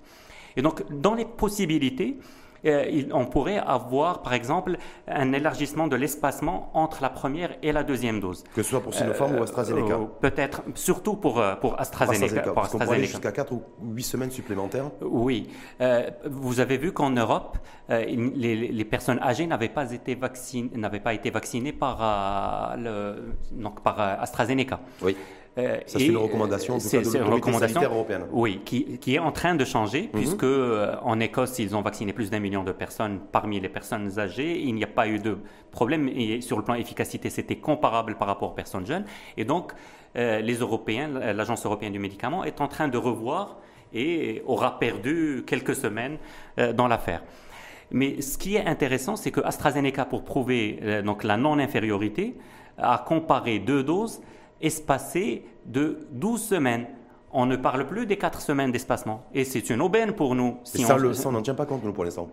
Et 0.55 0.61
donc, 0.61 0.83
dans 0.91 1.15
les 1.15 1.25
possibilités, 1.25 2.17
euh, 2.65 3.03
on 3.11 3.25
pourrait 3.25 3.57
avoir, 3.57 4.21
par 4.21 4.33
exemple, 4.33 4.77
un 5.07 5.33
élargissement 5.33 5.87
de 5.87 5.95
l'espacement 5.95 6.69
entre 6.73 7.01
la 7.01 7.09
première 7.09 7.55
et 7.61 7.71
la 7.71 7.83
deuxième 7.83 8.19
dose. 8.19 8.43
Que 8.55 8.63
ce 8.63 8.69
soit 8.69 8.81
pour 8.81 8.93
Sinopharm 8.93 9.35
ou 9.35 9.39
euh, 9.39 9.43
AstraZeneca 9.43 9.95
euh, 9.95 10.05
Peut-être, 10.21 10.61
surtout 10.75 11.15
pour, 11.15 11.43
pour 11.61 11.79
AstraZeneca. 11.79 12.41
Pour 12.41 12.53
parce 12.53 12.75
aller 12.75 13.05
jusqu'à 13.05 13.31
4 13.31 13.51
ou 13.51 13.63
8 13.83 14.03
semaines 14.03 14.31
supplémentaires 14.31 14.91
Oui. 15.01 15.49
vous 16.25 16.59
avez 16.59 16.77
vu 16.77 16.91
qu'en 16.91 17.11
Europe, 17.11 17.57
les, 17.89 18.85
personnes 18.85 19.19
âgées 19.21 19.47
n'avaient 19.47 19.69
pas 19.69 19.91
été 19.91 20.15
vaccinées, 20.15 20.71
n'avaient 20.75 20.99
pas 20.99 21.13
été 21.13 21.29
vaccinées 21.29 21.73
par, 21.73 22.75
le, 22.77 23.33
donc 23.51 23.81
par 23.81 23.99
AstraZeneca. 23.99 24.79
Oui. 25.01 25.15
Euh, 25.57 25.79
c'est 25.85 26.07
une 26.07 26.17
recommandation, 26.17 26.79
c'est 26.79 27.03
une 27.03 27.23
recommandation 27.23 27.81
européenne. 27.83 28.25
Oui, 28.31 28.61
qui, 28.65 28.97
qui, 28.97 29.15
est 29.15 29.19
en 29.19 29.31
train 29.31 29.53
de 29.53 29.63
changer, 29.63 30.03
mhm. 30.03 30.19
puisque 30.19 30.43
euh, 30.43 30.95
en 31.03 31.19
Écosse, 31.19 31.59
ils 31.59 31.75
ont 31.75 31.81
vacciné 31.81 32.11
plus 32.11 32.31
d'un 32.31 32.39
million 32.39 32.63
de 32.63 32.71
personnes 32.71 33.19
parmi 33.31 33.59
les 33.59 33.69
personnes 33.69 34.19
âgées. 34.19 34.59
Il 34.61 34.73
n'y 34.73 34.83
a 34.83 34.87
pas 34.87 35.07
eu 35.07 35.19
de 35.19 35.37
problème. 35.71 36.09
Et 36.09 36.41
sur 36.41 36.57
le 36.57 36.63
plan 36.63 36.73
efficacité, 36.73 37.29
c'était 37.29 37.57
comparable 37.57 38.15
par 38.15 38.27
rapport 38.27 38.51
aux 38.51 38.55
personnes 38.55 38.87
jeunes. 38.87 39.05
Et 39.37 39.45
donc, 39.45 39.73
euh, 40.15 40.39
les 40.39 40.55
Européens, 40.55 41.07
l'Agence 41.09 41.65
européenne 41.65 41.93
du 41.93 41.99
médicament, 41.99 42.43
est 42.43 42.59
en 42.59 42.67
train 42.67 42.87
de 42.87 42.97
revoir 42.97 43.57
et 43.93 44.41
aura 44.47 44.79
perdu 44.79 45.43
quelques 45.45 45.75
semaines 45.75 46.17
dans 46.73 46.87
l'affaire. 46.87 47.21
Mais 47.91 48.21
ce 48.21 48.39
qui 48.39 48.55
est 48.55 48.65
intéressant, 48.65 49.15
c'est 49.15 49.29
que 49.29 49.41
AstraZeneca, 49.41 50.05
pour 50.05 50.23
prouver 50.23 50.79
donc 51.05 51.23
la 51.23 51.37
non-infériorité, 51.37 52.35
a 52.79 53.03
comparé 53.05 53.59
deux 53.59 53.83
doses 53.83 54.19
espacé 54.63 55.45
de 55.65 56.07
12 56.11 56.41
semaines. 56.41 56.87
On 57.35 57.47
ne 57.47 57.55
parle 57.55 57.87
plus 57.87 58.05
des 58.05 58.17
4 58.17 58.41
semaines 58.41 58.71
d'espacement. 58.71 59.25
Et 59.33 59.43
c'est 59.43 59.71
une 59.71 59.81
aubaine 59.81 60.13
pour 60.13 60.35
nous. 60.35 60.57
Si 60.63 60.83
ça, 60.83 60.97
on... 60.97 61.31
n'en 61.31 61.41
tient 61.41 61.55
pas 61.55 61.65
compte, 61.65 61.83
nous, 61.83 61.91
pour 61.91 62.05
l'instant. 62.05 62.29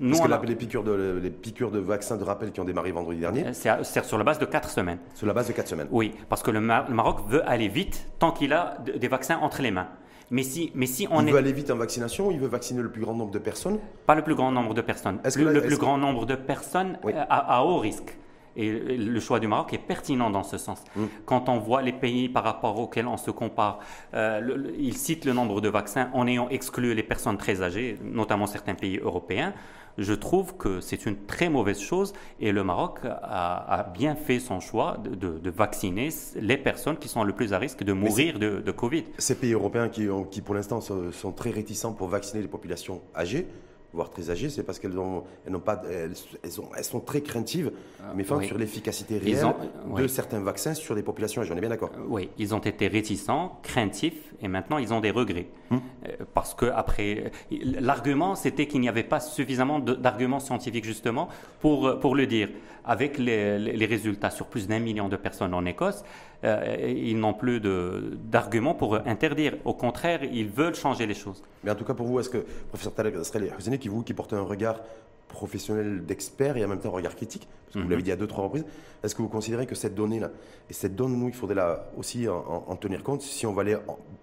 Parce 0.00 0.20
que 0.20 0.46
les, 0.46 0.54
piqûres 0.54 0.84
de, 0.84 1.20
les 1.20 1.30
piqûres 1.30 1.72
de 1.72 1.80
vaccins 1.80 2.16
de 2.16 2.22
rappel 2.22 2.52
qui 2.52 2.60
ont 2.60 2.64
démarré 2.64 2.92
vendredi 2.92 3.18
dernier. 3.18 3.46
Euh, 3.46 3.52
c'est 3.52 4.04
sur 4.04 4.16
la 4.16 4.22
base 4.24 4.38
de 4.38 4.46
4 4.46 4.70
semaines. 4.70 4.98
Sur 5.14 5.26
la 5.26 5.32
base 5.32 5.48
de 5.48 5.52
4 5.52 5.66
semaines. 5.68 5.88
Oui, 5.90 6.14
parce 6.28 6.42
que 6.42 6.52
le, 6.52 6.60
Maroc 6.60 7.22
veut 7.28 7.48
aller 7.48 7.68
vite 7.68 8.06
tant 8.20 8.30
qu'il 8.30 8.52
a 8.52 8.78
des 8.96 9.08
vaccins 9.08 9.38
entre 9.38 9.60
les 9.60 9.72
mains. 9.72 9.88
Mais 10.30 10.42
si, 10.42 10.72
mais 10.74 10.86
si 10.86 11.06
on 11.10 11.24
il 11.26 11.32
veut 11.32 11.38
aller 11.38 11.52
vite 11.52 11.70
en 11.70 11.76
vaccination, 11.76 12.30
il 12.30 12.38
veut 12.38 12.46
vacciner 12.48 12.82
le 12.82 12.90
plus 12.90 13.02
grand 13.02 13.14
nombre 13.14 13.30
de 13.30 13.38
personnes 13.38 13.78
Pas 14.06 14.14
le 14.14 14.22
plus 14.22 14.34
grand 14.34 14.50
nombre 14.50 14.74
de 14.74 14.80
personnes. 14.80 15.18
Le, 15.36 15.52
le 15.52 15.60
plus 15.60 15.76
grand 15.76 15.98
nombre 15.98 16.26
de 16.26 16.34
personnes 16.34 16.98
euh, 17.04 17.24
à, 17.28 17.64
haut 17.64 17.78
risque. 17.78 18.16
Et 18.56 18.70
le 18.70 19.20
choix 19.20 19.40
du 19.40 19.48
Maroc 19.48 19.72
est 19.72 19.78
pertinent 19.78 20.30
dans 20.30 20.42
ce 20.42 20.58
sens. 20.58 20.82
Mm. 20.96 21.04
Quand 21.24 21.48
on 21.48 21.58
voit 21.58 21.82
les 21.82 21.92
pays 21.92 22.28
par 22.28 22.44
rapport 22.44 22.78
auxquels 22.78 23.06
on 23.06 23.16
se 23.16 23.30
compare, 23.30 23.80
euh, 24.14 24.72
il 24.78 24.96
cite 24.96 25.24
le 25.24 25.32
nombre 25.32 25.60
de 25.60 25.68
vaccins 25.68 26.10
en 26.12 26.26
ayant 26.26 26.48
exclu 26.48 26.94
les 26.94 27.02
personnes 27.02 27.36
très 27.36 27.62
âgées, 27.62 27.98
notamment 28.02 28.46
certains 28.46 28.74
pays 28.74 28.98
européens. 28.98 29.52
Je 29.96 30.12
trouve 30.12 30.56
que 30.56 30.80
c'est 30.80 31.06
une 31.06 31.16
très 31.26 31.48
mauvaise 31.48 31.80
chose 31.80 32.14
et 32.40 32.50
le 32.50 32.64
Maroc 32.64 32.98
a, 33.04 33.90
bien 33.94 34.16
fait 34.16 34.40
son 34.40 34.58
choix 34.58 34.96
de, 34.98 35.50
vacciner 35.50 36.08
les 36.34 36.56
personnes 36.56 36.96
qui 36.96 37.08
sont 37.08 37.22
le 37.22 37.32
plus 37.32 37.52
à 37.52 37.58
risque 37.58 37.84
de 37.84 37.92
mourir 37.92 38.38
de, 38.40 38.70
Covid. 38.72 39.04
Ces 39.18 39.36
pays 39.36 39.52
européens 39.52 39.88
qui, 39.88 40.08
qui 40.32 40.40
pour 40.40 40.56
l'instant 40.56 40.80
sont 40.80 41.32
très 41.32 41.50
réticents 41.50 41.92
pour 41.92 42.08
vacciner 42.08 42.42
les 42.42 42.48
populations 42.48 43.02
âgées, 43.14 43.46
voire 43.94 44.10
très 44.10 44.30
âgées, 44.30 44.50
c'est 44.50 44.62
parce 44.62 44.78
qu'elles 44.78 44.98
ont, 44.98 45.24
elles 45.46 45.58
pas, 45.58 45.82
elles, 45.90 46.12
elles, 46.42 46.84
sont 46.84 47.00
très 47.00 47.20
craintives, 47.22 47.72
ah, 48.00 48.12
mais 48.14 48.24
sur 48.24 48.58
l'efficacité 48.58 49.18
réelle 49.18 49.54
de 49.96 50.06
certains 50.06 50.40
vaccins 50.40 50.74
sur 50.74 50.94
les 50.94 51.02
populations. 51.02 51.42
On 51.42 51.56
est 51.56 51.60
bien 51.60 51.68
d'accord. 51.68 51.90
Oui, 52.08 52.30
ils 52.38 52.54
ont 52.54 52.58
été 52.58 52.88
réticents, 52.88 53.58
craintifs, 53.62 54.34
et 54.42 54.48
maintenant 54.48 54.78
ils 54.78 54.92
ont 54.92 55.00
des 55.00 55.10
regrets, 55.10 55.46
hum. 55.70 55.80
euh, 56.06 56.12
parce 56.34 56.54
que 56.54 56.66
après, 56.66 57.30
l'argument 57.50 58.34
c'était 58.34 58.66
qu'il 58.66 58.80
n'y 58.80 58.88
avait 58.88 59.04
pas 59.04 59.20
suffisamment 59.20 59.78
d'arguments 59.78 60.40
scientifiques 60.40 60.84
justement 60.84 61.28
pour 61.60 61.98
pour 62.00 62.14
le 62.14 62.26
dire. 62.26 62.48
Avec 62.86 63.16
les, 63.16 63.58
les 63.58 63.86
résultats 63.86 64.28
sur 64.28 64.44
plus 64.44 64.68
d'un 64.68 64.78
million 64.78 65.08
de 65.08 65.16
personnes 65.16 65.54
en 65.54 65.64
Écosse, 65.64 66.04
euh, 66.44 66.76
ils 66.96 67.18
n'ont 67.18 67.34
plus 67.34 67.60
d'arguments 67.60 68.74
pour 68.74 68.96
interdire. 69.06 69.54
Au 69.64 69.74
contraire, 69.74 70.22
ils 70.24 70.48
veulent 70.48 70.74
changer 70.74 71.06
les 71.06 71.14
choses. 71.14 71.42
Mais 71.62 71.70
en 71.70 71.74
tout 71.74 71.84
cas, 71.84 71.94
pour 71.94 72.06
vous, 72.06 72.20
est-ce 72.20 72.30
que, 72.30 72.44
professeur 72.68 72.94
Taleb 72.94 73.16
Husseini, 73.58 73.78
qui 73.78 73.88
vous 73.88 74.02
qui 74.02 74.14
portez 74.14 74.36
un 74.36 74.42
regard 74.42 74.80
professionnel 75.28 76.04
d'expert 76.06 76.56
et 76.56 76.64
en 76.64 76.68
même 76.68 76.78
temps 76.78 76.90
un 76.90 76.92
regard 76.92 77.16
critique, 77.16 77.48
parce 77.66 77.74
que 77.74 77.78
vous 77.78 77.84
mhm. 77.84 77.90
l'avez 77.90 78.02
dit 78.02 78.12
à 78.12 78.16
deux, 78.16 78.26
trois 78.26 78.44
reprises, 78.44 78.64
est-ce 79.02 79.14
que 79.14 79.22
vous 79.22 79.28
considérez 79.28 79.66
que 79.66 79.74
cette 79.74 79.94
donnée-là, 79.94 80.30
et 80.70 80.72
cette 80.72 80.94
donnée, 80.94 81.16
nous, 81.16 81.28
il 81.28 81.34
faudrait 81.34 81.56
là 81.56 81.86
aussi 81.96 82.28
en, 82.28 82.76
tenir 82.76 83.02
compte? 83.02 83.22
Si 83.22 83.46
on 83.46 83.52
va 83.52 83.62
aller 83.62 83.76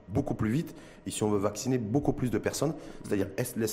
beaucoup 0.07 0.33
plus 0.33 0.49
vite 0.49 0.75
et 1.05 1.11
si 1.11 1.23
on 1.23 1.29
veut 1.29 1.39
vacciner 1.39 1.77
beaucoup 1.77 2.13
plus 2.13 2.29
de 2.29 2.37
personnes, 2.37 2.73
c'est-à-dire 3.03 3.27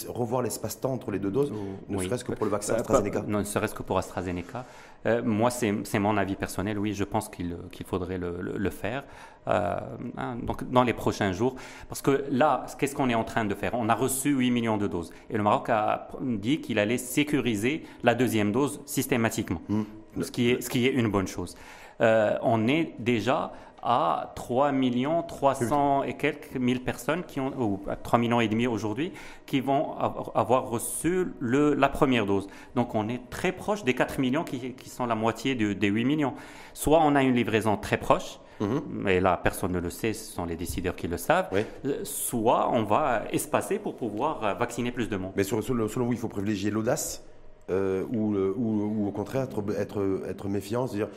revoir 0.08 0.42
l'espace-temps 0.42 0.92
entre 0.92 1.10
les 1.10 1.18
deux 1.18 1.30
doses, 1.30 1.52
ne 1.88 1.98
serait-ce 2.02 2.24
que 2.24 2.32
pour 2.32 2.46
le 2.46 2.50
vaccin 2.50 2.74
euh, 2.74 2.80
AstraZeneca? 2.80 3.22
Non, 3.26 3.38
ne 3.38 3.44
serait-ce 3.44 3.74
que 3.74 3.82
pour 3.82 3.98
AstraZeneca. 3.98 4.64
Euh, 5.06 5.22
moi, 5.22 5.50
c'est 5.50 5.98
mon 5.98 6.16
avis 6.16 6.36
personnel, 6.36 6.78
oui, 6.78 6.92
je 6.92 7.04
pense 7.04 7.28
qu'il 7.28 7.56
faudrait 7.86 8.18
le, 8.18 8.70
faire. 8.70 9.04
Euh, 9.46 9.78
hein, 10.16 10.36
donc, 10.42 10.68
dans 10.70 10.82
les 10.82 10.92
prochains 10.92 11.32
jours. 11.32 11.54
Parce 11.88 12.02
que 12.02 12.24
là, 12.30 12.66
qu'est-ce 12.78 12.94
qu'on 12.94 13.08
est 13.08 13.14
en 13.14 13.24
train 13.24 13.44
de 13.44 13.54
faire? 13.54 13.72
On 13.74 13.88
a 13.88 13.94
reçu 13.94 14.30
8 14.30 14.50
millions 14.50 14.76
de 14.76 14.86
doses. 14.86 15.10
Et 15.30 15.36
le 15.36 15.42
Maroc 15.42 15.70
a 15.70 16.08
dit 16.20 16.60
qu'il 16.60 16.78
allait 16.78 16.98
sécuriser 16.98 17.84
la 18.02 18.14
deuxième 18.14 18.52
dose 18.52 18.80
systématiquement, 18.84 19.62
mmh. 19.68 19.82
ce, 20.20 20.30
qui 20.30 20.50
est, 20.50 20.60
ce 20.60 20.68
qui 20.68 20.86
est 20.86 20.92
une 20.92 21.08
bonne 21.08 21.28
chose. 21.28 21.56
on 22.00 22.68
est 22.68 22.94
déjà 22.98 23.52
à 23.82 24.32
3 24.34 24.72
millions 24.72 25.22
300 25.22 26.04
et 26.04 26.14
quelques 26.14 26.56
mille 26.56 26.82
personnes 26.82 27.24
qui 27.24 27.40
ont, 27.40 27.52
ou 27.58 27.80
3 28.02 28.18
millions 28.18 28.40
et 28.40 28.48
demi 28.48 28.66
aujourd'hui, 28.66 29.12
qui 29.46 29.60
vont 29.60 29.96
avoir 30.34 30.68
reçu 30.68 31.28
le, 31.38 31.74
la 31.74 31.88
première 31.88 32.26
dose. 32.26 32.48
Donc 32.74 32.94
on 32.94 33.08
est 33.08 33.30
très 33.30 33.52
proche 33.52 33.84
des 33.84 33.94
4 33.94 34.18
millions 34.18 34.44
qui, 34.44 34.72
qui 34.72 34.88
sont 34.88 35.06
la 35.06 35.14
moitié 35.14 35.54
des 35.54 35.88
8 35.88 36.04
millions. 36.04 36.34
Soit 36.74 37.00
on 37.02 37.14
a 37.14 37.22
une 37.22 37.34
livraison 37.34 37.76
très 37.76 37.96
proche, 37.96 38.40
mhm. 38.60 38.82
mais 38.88 39.20
là 39.20 39.38
personne 39.42 39.72
ne 39.72 39.80
le 39.80 39.90
sait, 39.90 40.12
ce 40.12 40.32
sont 40.32 40.44
les 40.44 40.56
décideurs 40.56 40.96
qui 40.96 41.08
le 41.08 41.16
savent, 41.16 41.48
euh, 41.84 42.04
soit 42.04 42.70
on 42.72 42.82
va 42.82 43.24
espacer 43.32 43.78
pour 43.78 43.96
pouvoir 43.96 44.56
vacciner 44.58 44.92
plus 44.92 45.08
de 45.08 45.16
monde. 45.16 45.32
Mais 45.36 45.44
selon 45.44 45.60
vous, 45.60 46.12
il 46.12 46.18
faut 46.18 46.28
privilégier 46.28 46.70
l'audace 46.70 47.24
euh, 47.70 48.04
ou, 48.12 48.34
ou, 48.36 49.08
au 49.08 49.12
contraire 49.12 49.42
être, 49.42 49.62
être, 49.78 50.22
être 50.28 50.48
méfiant, 50.48 50.86
c'est-à-dire 50.86 51.08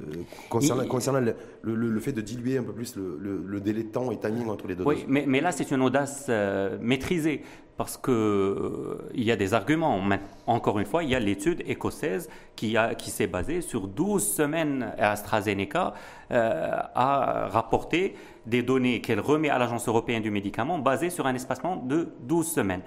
euh, 0.00 0.22
concernant, 0.48 0.86
concernant 0.86 1.20
le, 1.20 1.74
le, 1.74 2.00
fait 2.00 2.12
de 2.12 2.20
diluer 2.20 2.58
un 2.58 2.62
peu 2.62 2.72
plus 2.72 2.96
le, 2.96 3.60
délai 3.60 3.84
de 3.84 3.88
temps 3.88 4.10
et 4.10 4.18
timing 4.18 4.48
entre 4.48 4.66
les 4.66 4.74
deux 4.74 4.84
Oui, 4.84 5.04
mais, 5.08 5.24
mais, 5.26 5.40
là, 5.40 5.52
c'est 5.52 5.70
une 5.70 5.82
audace 5.82 6.26
euh, 6.28 6.78
maîtrisée 6.80 7.42
parce 7.76 7.96
qu'il 7.96 8.14
euh, 8.14 8.98
y 9.14 9.30
a 9.30 9.36
des 9.36 9.54
arguments. 9.54 10.00
Encore 10.46 10.78
une 10.78 10.86
fois, 10.86 11.04
il 11.04 11.10
y 11.10 11.14
a 11.14 11.20
l'étude 11.20 11.62
écossaise 11.66 12.28
qui, 12.56 12.76
a, 12.76 12.94
qui 12.94 13.10
s'est 13.10 13.26
basée 13.26 13.60
sur 13.60 13.88
12 13.88 14.26
semaines 14.26 14.92
à 14.98 15.12
AstraZeneca 15.12 15.94
à 16.30 17.48
rapporter 17.50 18.14
des 18.46 18.62
données 18.62 19.02
qu'elle 19.02 19.20
remet 19.20 19.50
à 19.50 19.58
l'Agence 19.58 19.86
européenne 19.86 20.22
du 20.22 20.30
médicament 20.30 20.78
basées 20.78 21.10
sur 21.10 21.26
un 21.26 21.34
espacement 21.34 21.76
de 21.76 22.08
12 22.22 22.46
semaines. 22.46 22.82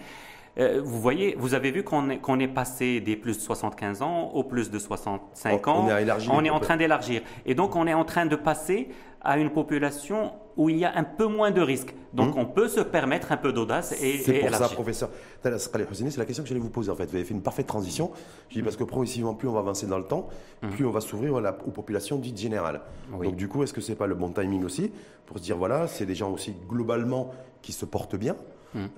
Euh, 0.57 0.81
vous 0.83 1.01
voyez, 1.01 1.35
vous 1.37 1.53
avez 1.53 1.71
vu 1.71 1.83
qu'on 1.83 2.09
est, 2.09 2.47
passé 2.47 3.01
des 3.01 3.15
plus 3.15 3.37
de 3.37 3.41
75 3.41 4.01
ans 4.01 4.29
aux 4.33 4.43
plus 4.43 4.71
de 4.71 4.79
65 4.79 5.67
ans. 5.67 5.85
On 5.85 5.89
est, 5.89 6.01
élargi, 6.01 6.29
on 6.31 6.43
est 6.43 6.49
en 6.49 6.59
train 6.59 6.77
d'élargir. 6.77 7.21
Et 7.45 7.55
donc, 7.55 7.75
on 7.75 7.87
est 7.87 7.93
en 7.93 8.05
train 8.05 8.25
de 8.25 8.35
passer 8.35 8.89
à 9.21 9.37
une 9.37 9.49
population 9.49 10.31
où 10.55 10.69
il 10.69 10.77
y 10.77 10.85
a 10.85 10.95
un 10.95 11.03
peu 11.03 11.25
moins 11.25 11.51
de 11.51 11.59
risques. 11.59 11.93
Donc, 12.13 12.35
Hum. 12.35 12.43
on 12.43 12.45
peut 12.45 12.69
se 12.69 12.79
permettre 12.79 13.33
un 13.33 13.37
peu 13.37 13.51
d'audace 13.51 13.91
et, 14.01 14.19
C'est 14.19 14.35
et 14.37 14.39
pour 14.39 14.55
ça, 14.55 14.69
professeur. 14.69 15.09
C'est 15.43 16.17
la 16.17 16.25
question 16.25 16.43
que 16.43 16.47
j'allais 16.47 16.61
vous 16.61 16.69
poser 16.69 16.89
en 16.89 16.95
fait. 16.95 17.05
Vous 17.07 17.15
avez 17.15 17.25
fait 17.25 17.33
une 17.33 17.41
parfaite 17.41 17.67
transition. 17.67 18.11
Je 18.49 18.55
dis 18.55 18.63
parce 18.63 18.77
que 18.77 18.85
progressivement, 18.85 19.33
plus 19.33 19.49
on 19.49 19.53
va 19.53 19.59
avancer 19.59 19.87
dans 19.87 19.97
le 19.97 20.05
temps, 20.05 20.29
plus 20.71 20.85
on 20.85 20.91
va 20.91 21.01
s'ouvrir 21.01 21.33
aux 21.33 21.71
populations 21.71 22.17
dites 22.17 22.39
générales. 22.39 22.81
Oui. 23.11 23.27
Donc 23.27 23.35
du 23.35 23.49
coup, 23.49 23.63
est-ce 23.63 23.73
que 23.73 23.81
c'est 23.81 23.95
pas 23.95 24.07
le 24.07 24.15
bon 24.15 24.29
timing 24.29 24.63
aussi 24.63 24.91
pour 25.25 25.39
se 25.39 25.43
dire 25.43 25.57
voilà, 25.57 25.87
c'est 25.87 26.05
des 26.05 26.15
gens 26.15 26.31
aussi 26.31 26.55
globalement 26.69 27.33
qui 27.61 27.73
se 27.73 27.83
portent 27.83 28.15
bien 28.15 28.35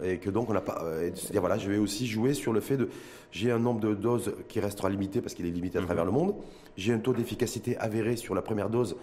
et 0.04 0.18
que 0.18 0.30
donc 0.30 0.50
on 0.50 0.54
n'a 0.54 0.62
pas. 0.62 0.82
euh, 0.84 1.10
et 1.34 1.40
voilà, 1.40 1.58
je 1.58 1.70
vais 1.70 1.78
aussi 1.78 2.08
jouer 2.08 2.34
sur 2.34 2.54
le 2.54 2.60
fait 2.60 2.78
de 2.78 2.90
j'ai 3.32 3.52
un 3.52 3.60
nombre 3.60 3.80
de 3.80 3.94
doses 3.94 4.34
qui 4.48 4.60
restera 4.60 4.90
limité 4.90 5.22
parce 5.22 5.34
qu'il 5.34 5.46
est 5.46 5.52
limité 5.52 5.78
à 5.78 5.82
travers 5.82 6.06
le 6.06 6.12
monde. 6.12 6.36
J'ai 6.78 6.94
un 6.94 7.00
taux 7.00 7.14
d'efficacité 7.14 7.76
avéré 7.78 8.16
sur 8.16 8.36
la 8.36 8.42
première 8.42 8.70
dose 8.70 8.96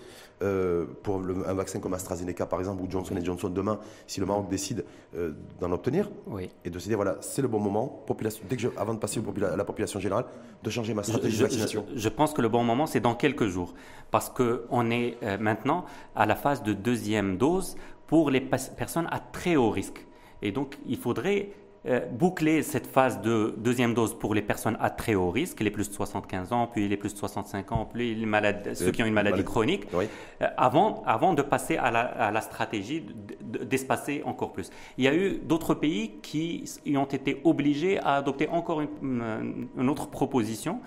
euh, 0.42 0.86
pour 1.02 1.18
le- 1.18 1.48
un 1.48 1.54
vaccin 1.54 1.80
comme 1.80 1.92
AstraZeneca 1.94 2.46
par 2.46 2.58
exemple 2.60 2.82
ou 2.82 2.90
Johnson 2.90 3.16
Johnson 3.22 3.48
demain 3.50 3.78
si 4.06 4.20
le 4.20 4.26
Maroc 4.26 4.48
décide 4.48 4.84
euh, 5.16 5.32
d'en 5.60 5.70
obtenir 5.72 6.10
Oui. 6.26 6.50
et 6.64 6.70
de 6.70 6.78
se 6.78 6.86
dire 6.88 6.96
voilà, 6.96 7.16
c'est 7.20 7.42
le 7.42 7.48
bon 7.48 7.58
moment, 7.60 7.86
population, 8.06 8.42
dès 8.48 8.56
que 8.56 8.62
je, 8.62 8.68
avant 8.76 8.94
de 8.94 8.98
passer 8.98 9.20
à 9.52 9.56
la 9.56 9.64
population 9.64 10.00
générale, 10.00 10.24
de 10.62 10.70
changer 10.70 10.94
ma 10.94 11.02
stratégie 11.02 11.36
je- 11.36 11.42
de 11.42 11.44
vaccination. 11.48 11.86
je- 11.94 12.08
pense 12.08 12.32
que 12.32 12.42
le 12.42 12.48
bon 12.48 12.62
moment, 12.64 12.86
c'est 12.86 13.00
dans 13.00 13.14
quelques 13.14 13.46
jours. 13.48 13.74
Parce 14.10 14.30
qu'on 14.30 14.90
est 14.90 15.16
euh, 15.22 15.36
maintenant 15.38 15.84
à 16.16 16.26
la 16.26 16.36
phase 16.36 16.62
de 16.62 16.72
deuxième 16.72 17.36
dose 17.36 17.76
pour 18.06 18.30
les 18.30 18.40
personnes 18.40 19.08
à 19.10 19.18
très 19.20 19.56
haut 19.56 19.70
risque. 19.70 20.06
Et 20.44 20.52
donc, 20.52 20.76
il 20.86 20.98
faudrait 20.98 21.48
euh, 21.86 22.00
boucler 22.10 22.62
cette 22.62 22.86
phase 22.86 23.20
de 23.20 23.54
deuxième 23.58 23.92
dose 23.94 24.16
pour 24.18 24.34
les 24.34 24.42
personnes 24.42 24.76
à 24.80 24.90
très 24.90 25.14
haut 25.14 25.30
risque, 25.30 25.60
les 25.60 25.70
plus 25.70 25.88
de 25.88 25.94
75 25.94 26.52
ans, 26.52 26.66
puis 26.66 26.86
les 26.88 26.96
plus 26.96 27.12
de 27.12 27.18
65 27.18 27.72
ans, 27.72 27.88
puis 27.92 28.14
les 28.14 28.26
malades, 28.26 28.70
ceux 28.74 28.90
qui 28.90 29.02
ont 29.02 29.06
une 29.06 29.12
maladie 29.14 29.44
chronique, 29.44 29.86
Oui. 29.92 30.06
euh, 30.42 30.46
avant, 30.56 31.02
avant 31.06 31.34
de 31.34 31.42
passer 31.42 31.76
à 31.76 31.90
la, 31.90 32.00
à 32.00 32.30
la 32.30 32.40
stratégie 32.42 33.06
d'espacer 33.62 34.22
encore 34.24 34.52
plus. 34.52 34.70
Il 34.98 35.04
y 35.04 35.08
a 35.08 35.14
eu 35.14 35.38
d'autres 35.42 35.74
pays 35.74 36.12
qui 36.22 36.64
ont 36.96 37.04
été 37.04 37.40
obligés 37.44 37.98
à 37.98 38.16
adopter 38.16 38.48
encore 38.48 38.80
une, 38.80 39.68
une 39.76 39.88
autre 39.88 40.08
proposition. 40.08 40.80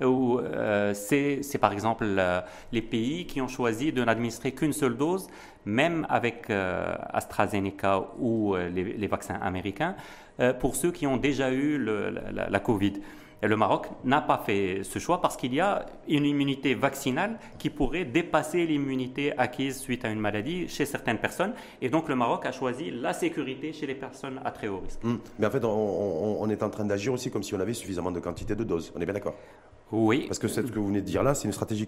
Où, 0.00 0.40
euh, 0.40 0.94
c'est 0.94 1.58
par 1.60 1.72
exemple 1.72 2.04
euh, 2.04 2.40
les 2.72 2.82
pays 2.82 3.24
qui 3.26 3.40
ont 3.40 3.46
choisi 3.46 3.92
de 3.92 4.02
n'administrer 4.02 4.50
qu'une 4.50 4.72
seule 4.72 4.96
dose, 4.96 5.28
même 5.64 6.06
avec 6.08 6.50
euh, 6.50 6.94
AstraZeneca 7.12 8.08
ou 8.18 8.54
euh, 8.54 8.68
les, 8.68 9.06
vaccins 9.06 9.38
américains, 9.40 9.94
euh, 10.40 10.52
pour 10.52 10.76
ceux 10.76 10.90
qui 10.90 11.06
ont 11.06 11.16
déjà 11.16 11.52
eu 11.52 11.78
la 11.78 12.60
Covid. 12.60 12.94
Le 13.44 13.56
Maroc 13.56 13.88
n'a 14.04 14.20
pas 14.20 14.38
fait 14.46 14.82
ce 14.84 15.00
choix 15.00 15.20
parce 15.20 15.36
qu'il 15.36 15.52
y 15.52 15.58
a 15.60 15.84
une 16.08 16.24
immunité 16.24 16.74
vaccinale 16.74 17.38
qui 17.58 17.70
pourrait 17.70 18.04
dépasser 18.04 18.66
l'immunité 18.66 19.36
acquise 19.36 19.80
suite 19.80 20.04
à 20.04 20.10
une 20.10 20.20
maladie 20.20 20.68
chez 20.68 20.86
certaines 20.86 21.18
personnes. 21.18 21.52
Et 21.80 21.88
donc 21.88 22.08
le 22.08 22.14
Maroc 22.14 22.46
a 22.46 22.52
choisi 22.52 22.92
la 22.92 23.12
sécurité 23.12 23.72
chez 23.72 23.86
les 23.86 23.96
personnes 23.96 24.40
à 24.44 24.52
très 24.52 24.68
haut 24.68 24.78
risque. 24.78 25.00
Hum. 25.04 25.18
Mais 25.40 25.46
en 25.46 25.50
fait, 25.50 25.64
on, 25.64 25.70
on- 25.70 26.36
on 26.40 26.48
est 26.50 26.62
en 26.62 26.70
train 26.70 26.84
d'agir 26.84 27.12
aussi 27.12 27.30
comme 27.32 27.42
si 27.42 27.52
on 27.54 27.60
avait 27.60 27.74
suffisamment 27.74 28.12
de 28.12 28.20
quantité 28.20 28.54
de 28.54 28.62
doses. 28.62 28.92
On 28.96 29.00
est 29.00 29.04
bien 29.04 29.14
d'accord? 29.14 29.34
Oui. 29.92 30.24
Parce 30.26 30.38
que 30.38 30.48
c'est 30.48 30.66
ce 30.66 30.72
que 30.72 30.78
vous 30.78 30.86
venez 30.88 31.00
de 31.02 31.06
dire 31.06 31.22
là, 31.22 31.34
c'est 31.34 31.46
une 31.46 31.52
stratégie, 31.52 31.86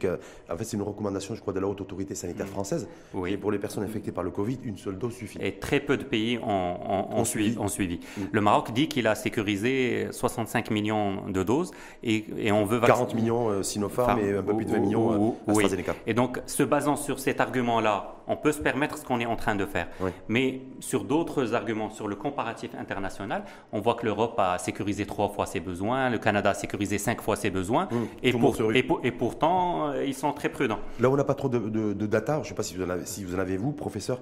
en 0.53 0.57
fait, 0.57 0.65
c'est 0.65 0.77
une 0.77 0.83
recommandation, 0.83 1.35
je 1.35 1.41
crois, 1.41 1.53
de 1.55 1.61
la 1.61 1.67
haute 1.67 1.81
autorité 1.81 2.13
Mm. 2.13 2.17
sanitaire 2.17 2.47
française. 2.47 2.87
Oui. 3.15 3.33
Et 3.33 3.37
pour 3.37 3.51
les 3.51 3.59
personnes 3.59 3.83
infectées 3.85 4.13
par 4.13 4.23
le 4.25 4.31
Covid, 4.31 4.59
une 4.65 4.77
seule 4.77 4.99
dose 4.99 5.15
suffit. 5.15 5.39
Et 5.41 5.59
très 5.59 5.81
peu 5.81 5.97
de 5.97 6.05
pays 6.05 6.39
ont, 6.39 6.45
ont- 6.47 7.09
ont 7.17 7.21
Ont 7.21 7.25
suivi. 7.25 7.59
ont 7.59 7.69
suivi. 7.69 8.01
Le 8.31 8.41
Maroc 8.41 8.73
dit 8.73 8.89
qu'il 8.89 9.07
a 9.07 9.15
sécurisé 9.15 10.09
65 10.11 10.71
millions 10.71 11.29
de 11.29 11.43
doses 11.43 11.71
et, 12.03 12.25
et 12.39 12.53
on 12.53 12.65
veut 12.65 12.79
40 12.81 13.09
vacciner- 13.09 13.21
millions 13.23 13.49
euh, 13.49 13.63
Sinopharm 13.63 14.19
Enfin, 14.19 14.27
et 14.27 14.37
un 14.37 14.43
peu 14.43 14.55
plus 14.55 14.67
de 14.67 14.71
20 14.73 14.79
ou- 14.79 14.83
millions 14.83 15.13
euh, 15.13 15.17
ou- 15.17 15.37
oui. 15.49 15.65
Et 16.07 16.15
donc, 16.15 16.41
se 16.47 16.63
basant 16.63 16.97
sur 16.97 17.19
cet 17.19 17.41
argument-là, 17.41 18.17
on 18.27 18.37
peut 18.37 18.53
se 18.53 18.61
permettre 18.61 18.99
ce 18.99 19.05
qu'on 19.05 19.21
est 19.21 19.27
en 19.27 19.37
train 19.37 19.55
de 19.55 19.67
faire. 19.67 19.89
Oui. 20.01 20.11
Mais 20.29 20.61
sur 20.81 21.05
d'autres 21.05 21.55
arguments, 21.55 21.91
sur 21.91 22.09
le 22.09 22.17
comparatif 22.17 22.71
international, 22.79 23.45
on 23.73 23.81
voit 23.81 23.95
que 23.95 24.05
l'Europe 24.07 24.35
a 24.39 24.59
sécurisé 24.59 25.07
trois 25.07 25.29
fois 25.29 25.47
ses 25.47 25.61
besoins, 25.61 26.11
le 26.11 26.19
Canada 26.19 26.51
a 26.51 26.55
sécurisé 26.55 26.99
cinq 26.99 27.21
fois 27.21 27.37
ses 27.37 27.51
besoins, 27.51 27.89
et, 28.23 28.33
pour- 28.33 28.57
rue. 28.57 28.77
et 28.77 28.83
pour- 28.83 29.01
et 29.05 29.13
pourtant, 29.13 29.89
euh, 29.89 30.05
ils 30.05 30.15
sont 30.15 30.33
très 30.33 30.49
prudents. 30.49 30.79
Là 31.01 31.09
où 31.09 31.13
on 31.13 31.17
n'a 31.17 31.25
pas 31.25 31.35
trop 31.35 31.49
de, 31.49 31.59
de- 31.59 31.93
de 31.93 32.07
data, 32.07 32.35
je 32.37 32.39
ne 32.41 32.45
sais 32.45 32.55
pas 32.55 32.63
si 32.63 32.77
vous 32.77 32.85
en 32.85 32.91
avez, 32.91 33.07
si 33.07 33.25
vous, 33.25 33.35
en 33.35 33.39
avez 33.39 33.57
vous, 33.57 33.73
professeur 33.73 34.21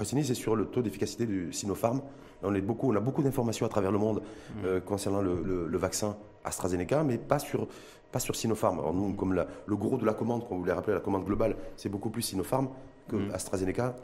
Hosseini, 0.00 0.24
c'est 0.24 0.34
sur 0.34 0.56
le 0.56 0.66
taux 0.66 0.82
d'efficacité 0.82 1.26
du 1.26 1.52
Sinopharm. 1.52 2.00
On, 2.42 2.54
est 2.54 2.60
beaucoup, 2.60 2.92
on 2.92 2.96
a 2.96 3.00
beaucoup 3.00 3.22
d'informations 3.22 3.66
à 3.66 3.68
travers 3.68 3.92
le 3.92 3.98
monde 3.98 4.22
euh, 4.64 4.80
concernant 4.80 5.20
le, 5.20 5.42
le- 5.44 5.66
le 5.66 5.78
vaccin 5.78 6.16
AstraZeneca, 6.44 7.02
mais 7.02 7.18
pas 7.18 7.38
sur, 7.38 7.66
pas 8.12 8.18
sur 8.18 8.34
Sinopharm. 8.34 8.78
Alors 8.78 8.94
nous, 8.94 9.12
comme 9.14 9.34
la- 9.34 9.46
le 9.66 9.76
gros 9.76 9.96
de 9.98 10.06
la 10.06 10.14
commande, 10.14 10.46
comme 10.48 10.56
vous 10.56 10.62
voulez 10.62 10.72
rappeler, 10.72 10.94
la 10.94 11.00
commande 11.00 11.24
globale, 11.24 11.56
c'est 11.76 11.88
beaucoup 11.88 12.10
plus 12.10 12.22
Sinopharm 12.22 12.68
que 13.10 13.16
AstraZeneca. 13.34 13.96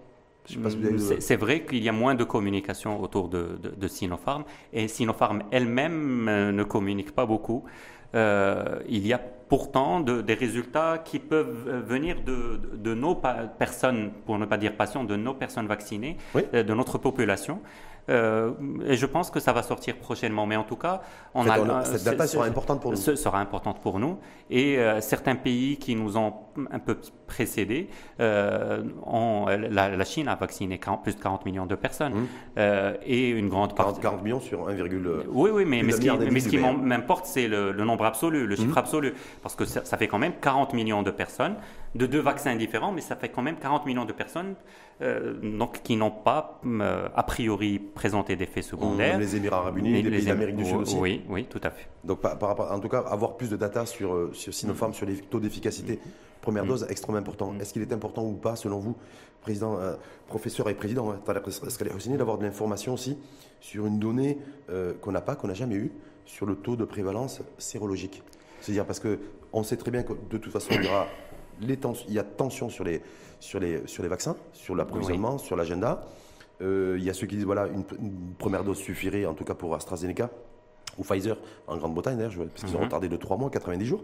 Si 0.48 0.58
avez 0.64 0.90
le- 0.92 1.20
C'est 1.20 1.36
vrai 1.44 1.64
qu'il 1.66 1.82
y 1.82 1.88
a 1.88 1.92
moins 1.92 2.14
de 2.14 2.22
communication 2.24 3.00
autour 3.02 3.28
de, 3.28 3.42
de- 3.64 3.74
de 3.82 3.88
Sinopharm 3.88 4.44
et 4.72 4.86
Sinopharm 4.88 5.42
elle-même 5.50 6.28
euh, 6.28 6.52
ne 6.52 6.62
communique 6.62 7.12
pas 7.14 7.26
beaucoup. 7.26 7.64
Euh, 8.14 8.78
il 8.88 9.04
y 9.06 9.12
a 9.12 9.18
pourtant 9.52 9.98
de- 10.00 10.20
des 10.22 10.34
résultats 10.34 10.98
qui 11.04 11.18
peuvent 11.18 11.64
euh, 11.66 11.80
venir 11.80 12.14
de, 12.24 12.60
nos 12.94 13.16
personnes, 13.58 14.12
pour 14.24 14.38
ne 14.38 14.46
pas 14.46 14.56
dire 14.56 14.76
patients, 14.76 15.02
de 15.04 15.16
nos 15.16 15.34
personnes 15.34 15.66
vaccinées, 15.66 16.16
Oui. 16.34 16.42
de 16.52 16.74
notre 16.74 16.98
population. 16.98 17.60
Euh, 18.08 18.52
et 18.86 18.96
je 18.96 19.06
pense 19.06 19.30
que 19.30 19.40
ça 19.40 19.52
va 19.52 19.62
sortir 19.62 19.96
prochainement. 19.96 20.46
Mais 20.46 20.56
en 20.56 20.64
tout 20.64 20.76
cas, 20.76 21.02
on 21.34 21.40
En 21.40 21.44
fait, 21.44 21.50
a, 21.50 21.60
on 21.62 21.68
a- 21.70 21.84
cette 21.84 22.04
data 22.04 22.26
sera 22.26 22.44
importante 22.46 22.80
pour 22.80 22.90
nous. 22.92 22.96
ce 22.96 23.16
sera 23.16 23.40
importante 23.40 23.80
pour 23.80 23.98
nous. 23.98 24.18
Et 24.50 24.78
euh, 24.78 25.00
certains 25.00 25.34
pays 25.34 25.76
qui 25.76 25.96
nous 25.96 26.16
ont 26.16 26.32
un 26.70 26.78
peu 26.78 26.96
précédés, 27.26 27.88
euh, 28.20 28.82
ont- 29.04 29.46
la, 29.48 29.88
la 29.96 30.04
Chine 30.04 30.28
a 30.28 30.36
vacciné 30.36 30.78
40 30.78 31.02
plus 31.02 31.16
de 31.16 31.20
40 31.22 31.44
millions 31.44 31.66
de 31.66 31.74
personnes. 31.74 32.14
Mmh. 32.14 32.26
Euh, 32.58 32.94
et 33.04 33.28
une 33.30 33.48
grande 33.48 33.74
40, 33.74 33.76
partie. 33.94 34.00
40 34.02 34.22
millions 34.22 34.40
sur 34.40 34.68
1,2. 34.68 35.24
Oui, 35.28 35.50
oui, 35.52 35.64
mais, 35.66 35.82
mais 35.82 35.92
ce 35.92 36.00
qui, 36.00 36.10
mais 36.10 36.40
ce 36.40 36.56
m'importe, 36.56 37.26
c'est 37.26 37.48
le, 37.48 37.72
le 37.72 37.84
nombre 37.84 38.04
absolu, 38.04 38.46
le 38.46 38.54
chiffre 38.56 38.68
Mhm. 38.70 38.78
absolu. 38.78 39.14
Parce 39.42 39.54
que 39.56 39.64
ça, 39.64 39.84
ça 39.84 39.96
fait 39.96 40.06
quand 40.08 40.18
même 40.18 40.34
40 40.40 40.72
millions 40.74 41.02
de 41.02 41.10
personnes, 41.10 41.56
de 41.94 42.06
deux 42.06 42.20
vaccins 42.20 42.54
différents, 42.56 42.92
mais 42.92 43.00
ça 43.00 43.16
fait 43.16 43.28
quand 43.30 43.42
même 43.42 43.56
40 43.56 43.86
millions 43.86 44.04
de 44.04 44.12
personnes 44.12 44.54
euh, 45.02 45.34
donc, 45.42 45.82
qui 45.82 45.96
n'ont 45.96 46.10
pas, 46.10 46.60
euh, 46.64 47.08
a 47.14 47.22
priori, 47.22 47.78
présenté 47.78 48.34
d'effets 48.36 48.62
secondaires. 48.62 49.18
Les 49.18 49.36
Émirats 49.36 49.58
Arabes 49.58 49.78
Unis, 49.78 50.02
Les- 50.02 50.10
pays 50.10 50.24
d'Amérique 50.24 50.56
du 50.56 50.64
Sud 50.64 50.76
aussi. 50.76 50.96
Oui, 50.98 51.22
oui, 51.28 51.44
tout 51.44 51.60
à 51.62 51.70
fait. 51.70 51.88
Donc, 52.02 52.20
par, 52.20 52.38
rapport, 52.40 52.72
en 52.72 52.80
tout 52.80 52.88
cas, 52.88 53.00
avoir 53.00 53.36
plus 53.36 53.50
de 53.50 53.56
data 53.56 53.84
sur, 53.84 54.14
euh, 54.14 54.30
sur 54.32 54.54
Sinopharm, 54.54 54.94
sur 54.94 55.04
les 55.06 55.16
taux 55.16 55.40
d'efficacité, 55.40 55.98
première 56.40 56.64
dose, 56.64 56.86
extrêmement 56.88 57.18
important. 57.18 57.52
Est-ce 57.60 57.72
qu'il 57.74 57.82
est 57.82 57.92
important 57.92 58.24
ou 58.24 58.32
pas, 58.34 58.56
selon 58.56 58.78
vous, 58.78 58.96
président, 59.42 59.78
euh, 59.78 59.94
professeur 60.28 60.68
et 60.70 60.74
président, 60.74 61.10
hein, 61.10 61.20
d'avoir 62.16 62.38
de 62.38 62.44
l'information 62.44 62.94
aussi 62.94 63.18
sur 63.60 63.86
une 63.86 63.98
donnée 63.98 64.38
qu'on 65.00 65.12
n'a 65.12 65.20
pas, 65.20 65.36
qu'on 65.36 65.48
n'a 65.48 65.54
jamais 65.54 65.74
eue, 65.76 65.92
sur 66.24 66.46
le 66.46 66.56
taux 66.56 66.76
de 66.76 66.84
prévalence 66.84 67.42
sérologique? 67.58 68.22
C'est-à-dire 68.60 68.86
parce 68.86 69.00
que 69.00 69.18
on 69.52 69.62
sait 69.62 69.76
très 69.76 69.90
bien 69.90 70.02
que 70.02 70.12
de 70.12 70.38
toute 70.38 70.52
façon, 70.52 70.70
il 70.72 70.84
y 70.84 70.88
aura 70.88 71.06
les 71.60 71.76
tens- 71.76 72.04
il 72.08 72.14
y 72.14 72.18
a 72.18 72.22
tension 72.24 72.68
sur 72.68 72.84
les, 72.84 73.02
sur 73.40 73.60
les, 73.60 73.86
sur 73.86 74.02
les 74.02 74.08
vaccins, 74.08 74.36
sur 74.52 74.74
l'approvisionnement, 74.74 75.38
sur 75.38 75.56
l'agenda. 75.56 76.06
Euh, 76.62 76.96
il 76.98 77.04
y 77.04 77.10
a 77.10 77.14
ceux 77.14 77.26
qui 77.26 77.36
disent 77.36 77.44
voilà 77.44 77.66
une, 77.66 77.84
une 78.00 78.32
première 78.38 78.64
dose 78.64 78.78
suffirait, 78.78 79.26
en 79.26 79.34
tout 79.34 79.44
cas 79.44 79.54
pour 79.54 79.74
AstraZeneca 79.74 80.30
ou 80.98 81.02
Pfizer 81.02 81.36
en 81.66 81.76
Grande-Bretagne 81.76 82.16
d'ailleurs, 82.16 82.32
parce 82.48 82.64
qu'ils 82.64 82.74
ont 82.76 82.78
Mhm. 82.78 82.84
retardé 82.86 83.08
de 83.08 83.16
3 83.16 83.36
mois, 83.36 83.50
90 83.50 83.84
jours. 83.84 84.02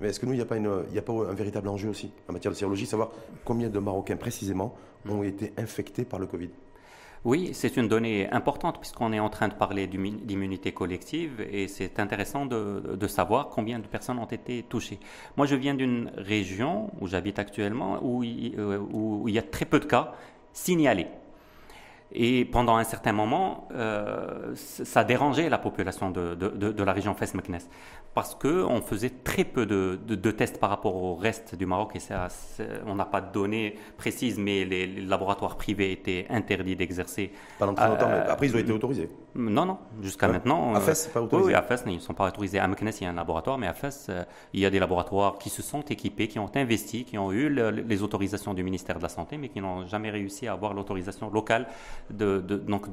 Mais 0.00 0.08
est-ce 0.08 0.18
que 0.18 0.26
nous, 0.26 0.32
il 0.32 0.36
n'y 0.36 0.42
a, 0.42 0.46
pas 0.46 0.56
une- 0.56 0.82
il 0.88 0.96
y 0.96 0.98
a 0.98 1.02
pas 1.02 1.12
un 1.12 1.32
véritable 1.34 1.68
enjeu 1.68 1.88
aussi 1.88 2.10
en 2.28 2.32
matière 2.32 2.50
de 2.50 2.56
sérologie, 2.56 2.86
savoir 2.86 3.10
combien 3.44 3.68
de 3.68 3.78
Marocains 3.78 4.16
précisément 4.16 4.74
ont 5.08 5.22
été 5.22 5.52
infectés 5.58 6.04
par 6.04 6.18
le 6.18 6.26
Covid? 6.26 6.50
Oui, 7.24 7.50
c'est 7.52 7.76
une 7.76 7.86
donnée 7.86 8.28
importante 8.32 8.80
puisqu'on 8.80 9.12
est 9.12 9.20
en 9.20 9.28
train 9.28 9.46
de 9.46 9.54
parler 9.54 9.86
d'immu- 9.86 10.24
d'immunité 10.24 10.72
collective 10.72 11.40
et 11.52 11.68
c'est 11.68 12.00
intéressant 12.00 12.46
de, 12.46 13.06
savoir 13.06 13.48
combien 13.48 13.78
de 13.78 13.86
personnes 13.86 14.18
ont 14.18 14.26
été 14.26 14.64
touchées. 14.64 14.98
Moi, 15.36 15.46
je 15.46 15.54
viens 15.54 15.74
d'une 15.74 16.10
région 16.16 16.90
où 17.00 17.06
j'habite 17.06 17.38
actuellement 17.38 18.00
où 18.02 18.24
il, 18.24 18.58
euh, 18.58 19.22
y 19.26 19.38
a 19.38 19.42
très 19.42 19.66
peu 19.66 19.78
de 19.78 19.84
cas 19.84 20.14
signalés. 20.52 21.06
Et 22.14 22.44
pendant 22.44 22.76
un 22.76 22.84
certain 22.84 23.12
moment, 23.12 23.68
euh, 23.70 24.52
ça 24.56 25.04
dérangeait 25.04 25.48
la 25.48 25.58
population 25.58 26.10
de, 26.10 26.82
la 26.82 26.92
région 26.92 27.14
Fès-Meknès 27.14 27.68
parce 28.14 28.34
qu'on 28.34 28.82
faisait 28.82 29.08
très 29.10 29.44
peu 29.44 29.64
de, 29.64 29.98
de- 30.06 30.14
de 30.14 30.30
tests 30.30 30.58
par 30.60 30.68
rapport 30.70 30.94
au 30.96 31.14
reste 31.14 31.54
du 31.54 31.64
Maroc 31.64 31.92
et 31.96 31.98
ça, 31.98 32.28
on 32.86 32.94
n'a 32.94 33.06
pas 33.06 33.20
de 33.22 33.32
données 33.32 33.76
précises, 33.96 34.38
mais 34.38 34.64
les, 34.66 34.86
les 34.86 35.00
laboratoires 35.00 35.56
privés 35.56 35.92
étaient 35.92 36.26
interdits 36.28 36.76
d'exercer. 36.76 37.30
pendant 37.58 37.72
très 37.74 37.88
longtemps, 37.88 38.08
Euh, 38.10 38.22
mais 38.26 38.30
après 38.30 38.46
ils 38.48 38.54
ont 38.56 38.58
été 38.58 38.72
autorisés. 38.72 39.08
Non, 39.34 39.64
non, 39.64 39.78
jusqu'à 40.02 40.26
Ouais. 40.26 40.34
maintenant. 40.34 40.74
À 40.74 40.78
euh, 40.78 40.80
Fès, 40.80 41.04
c'est 41.04 41.12
pas 41.12 41.22
autorisé. 41.22 41.48
oui, 41.48 41.54
à 41.54 41.62
Fès, 41.62 41.82
ils 41.86 41.94
ne 41.94 41.98
sont 42.00 42.12
pas 42.12 42.28
autorisés. 42.28 42.58
À 42.58 42.68
Meknès, 42.68 43.00
il 43.00 43.04
y 43.04 43.06
a 43.06 43.10
un 43.10 43.14
laboratoire, 43.14 43.56
mais 43.56 43.66
à 43.66 43.72
Fès, 43.72 44.08
euh, 44.10 44.24
il 44.52 44.60
y 44.60 44.66
a 44.66 44.70
des 44.70 44.78
laboratoires 44.78 45.38
qui 45.38 45.48
se 45.48 45.62
sont 45.62 45.80
équipés, 45.80 46.28
qui 46.28 46.38
ont 46.38 46.50
investi, 46.54 47.04
qui 47.04 47.16
ont 47.16 47.32
eu 47.32 47.48
le- 47.48 47.70
les 47.70 48.02
autorisations 48.02 48.52
du 48.52 48.62
ministère 48.62 48.98
de 48.98 49.02
la 49.02 49.08
Santé, 49.08 49.38
mais 49.38 49.48
qui 49.48 49.62
n'ont 49.62 49.86
jamais 49.86 50.10
réussi 50.10 50.46
à 50.48 50.52
avoir 50.52 50.74
l'autorisation 50.74 51.30
locale 51.30 51.66
de, 52.10 52.40
donc 52.40 52.90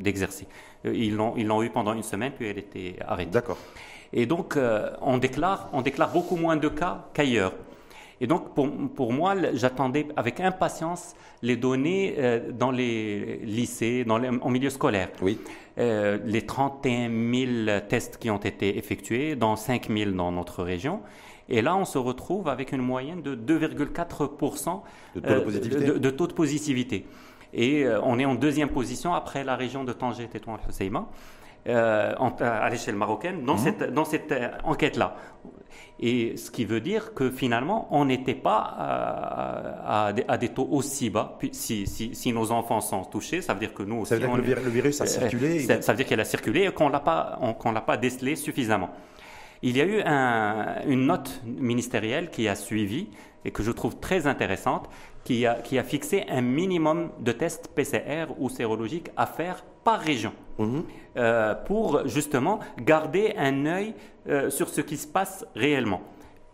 d'exercer. 0.00 0.46
ils 0.84 1.14
l'ont 1.14 1.34
ils 1.36 1.46
l'ont 1.46 1.62
eu 1.62 1.68
pendant 1.70 1.92
une 1.92 2.02
semaine, 2.02 2.32
puis 2.34 2.46
elle 2.48 2.58
était 2.58 2.96
arrêtée. 3.06 3.30
D'accord. 3.30 3.58
Et 4.12 4.26
donc, 4.26 4.58
on, 5.00 5.18
déclare, 5.18 5.70
on 5.72 5.82
déclare 5.82 6.12
beaucoup 6.12 6.36
moins 6.36 6.56
de 6.56 6.68
cas 6.68 7.06
qu'ailleurs. 7.14 7.52
Et 8.22 8.28
donc, 8.28 8.54
pour, 8.54 8.68
pour 8.94 9.12
moi, 9.12 9.34
j'attendais 9.52 10.06
avec 10.16 10.38
impatience 10.38 11.16
les 11.42 11.56
données 11.56 12.14
euh, 12.18 12.52
dans 12.52 12.70
les 12.70 13.38
lycées, 13.38 14.04
dans 14.04 14.16
les, 14.16 14.28
en 14.28 14.48
milieu 14.48 14.70
scolaire. 14.70 15.08
Oui. 15.20 15.40
Euh, 15.78 16.18
les 16.24 16.42
31 16.42 17.10
000 17.66 17.80
tests 17.88 18.18
qui 18.18 18.30
ont 18.30 18.38
été 18.38 18.78
effectués, 18.78 19.34
dans 19.34 19.56
5 19.56 19.88
000 19.90 20.12
dans 20.12 20.30
notre 20.30 20.62
région. 20.62 21.00
Et 21.48 21.62
là, 21.62 21.74
on 21.74 21.84
se 21.84 21.98
retrouve 21.98 22.48
avec 22.48 22.70
une 22.70 22.80
moyenne 22.80 23.22
de 23.22 23.34
2,4% 23.34 24.82
de, 25.16 25.98
de, 25.98 26.10
taux 26.10 26.28
de 26.28 26.32
positivité. 26.32 27.06
Et 27.52 27.84
euh, 27.84 28.00
on 28.04 28.20
est 28.20 28.24
en 28.24 28.36
deuxième 28.36 28.68
position 28.68 29.14
après 29.14 29.42
la 29.42 29.56
région 29.56 29.82
de 29.82 29.92
Tanger, 29.92 30.28
Tétouan, 30.28 30.58
Husseima. 30.68 31.08
Euh, 31.68 32.12
à 32.40 32.68
l'échelle 32.70 32.96
marocaine 32.96 33.44
dans 33.44 33.54
mhm. 33.54 33.60
cette, 33.60 33.94
dans 33.94 34.04
cette 34.04 34.34
enquête-là. 34.64 35.14
Et 36.00 36.36
ce 36.36 36.50
qui 36.50 36.64
veut 36.64 36.80
dire 36.80 37.14
que 37.14 37.30
finalement, 37.30 37.86
on 37.92 38.06
n'était 38.06 38.34
pas 38.34 38.58
à, 38.58 40.12
à, 40.26 40.38
des 40.38 40.48
taux 40.48 40.66
aussi 40.68 41.08
bas. 41.08 41.38
Si, 41.52 41.86
si, 41.86 42.16
si, 42.16 42.32
nos 42.32 42.50
enfants 42.50 42.80
sont 42.80 43.04
touchés, 43.04 43.42
ça 43.42 43.54
veut 43.54 43.60
dire 43.60 43.72
que 43.72 43.84
nous 43.84 44.00
aussi. 44.00 44.08
Ça 44.08 44.16
veut 44.16 44.42
dire 44.42 44.56
que 44.56 44.64
le 44.64 44.70
virus 44.70 45.00
a 45.00 45.04
euh, 45.04 45.06
circulé 45.06 45.60
ça, 45.60 45.92
veut 45.92 45.96
dire 45.96 46.06
qu'il 46.06 46.18
a 46.18 46.24
circulé 46.24 46.64
et 46.64 46.72
qu'on 46.72 46.88
ne 46.88 46.92
l'a 46.92 46.98
pas, 46.98 47.38
l'a 47.72 47.80
pas 47.80 47.96
décelé 47.96 48.34
suffisamment. 48.34 48.90
Il 49.62 49.76
y 49.76 49.80
a 49.80 49.84
eu 49.84 50.02
un, 50.04 50.82
une 50.88 51.06
note 51.06 51.40
ministérielle 51.44 52.30
qui 52.30 52.48
a 52.48 52.56
suivi 52.56 53.06
et 53.44 53.52
que 53.52 53.62
je 53.62 53.70
trouve 53.70 54.00
très 54.00 54.26
intéressante, 54.26 54.88
qui 55.24 55.46
a, 55.46 55.54
qui 55.54 55.78
a 55.78 55.84
fixé 55.84 56.24
un 56.28 56.40
minimum 56.40 57.10
de 57.20 57.32
tests 57.32 57.68
PCR 57.68 58.26
ou 58.38 58.48
sérologiques 58.48 59.10
à 59.16 59.26
faire 59.26 59.64
par 59.84 60.00
région. 60.00 60.32
Mhm. 60.58 60.84
Euh, 61.16 61.54
pour 61.54 62.06
justement 62.08 62.60
garder 62.80 63.34
un 63.36 63.66
œil 63.66 63.94
euh, 64.28 64.50
sur 64.50 64.68
ce 64.68 64.80
qui 64.80 64.96
se 64.96 65.06
passe 65.06 65.46
réellement. 65.54 66.00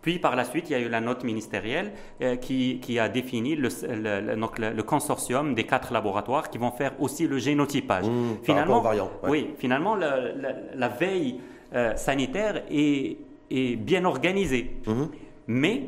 Puis 0.01 0.19
par 0.19 0.35
la 0.35 0.45
suite, 0.45 0.69
il 0.69 0.73
y 0.73 0.75
a 0.75 0.79
eu 0.79 0.89
la 0.89 1.01
note 1.01 1.23
ministérielle 1.23 1.91
euh, 2.21 2.35
qui, 2.37 2.79
qui, 2.81 2.99
a 2.99 3.09
défini 3.09 3.55
le, 3.55 3.69
le, 3.69 4.81
consortium 4.83 5.53
des 5.53 5.65
quatre 5.65 5.91
laboratoires 5.93 6.49
qui 6.49 6.57
vont 6.57 6.71
faire 6.71 6.93
aussi 6.99 7.27
le 7.27 7.37
génotypage. 7.37 8.05
Mhm, 8.05 8.37
finalement, 8.43 8.81
variant, 8.81 9.09
oui, 9.23 9.51
finalement, 9.57 9.95
la, 9.95 10.87
veille 10.87 11.39
sanitaire 11.95 12.63
est, 12.71 13.17
est, 13.51 13.75
bien 13.75 14.05
organisée. 14.05 14.71
Mhm. 14.87 15.09
Mais 15.47 15.83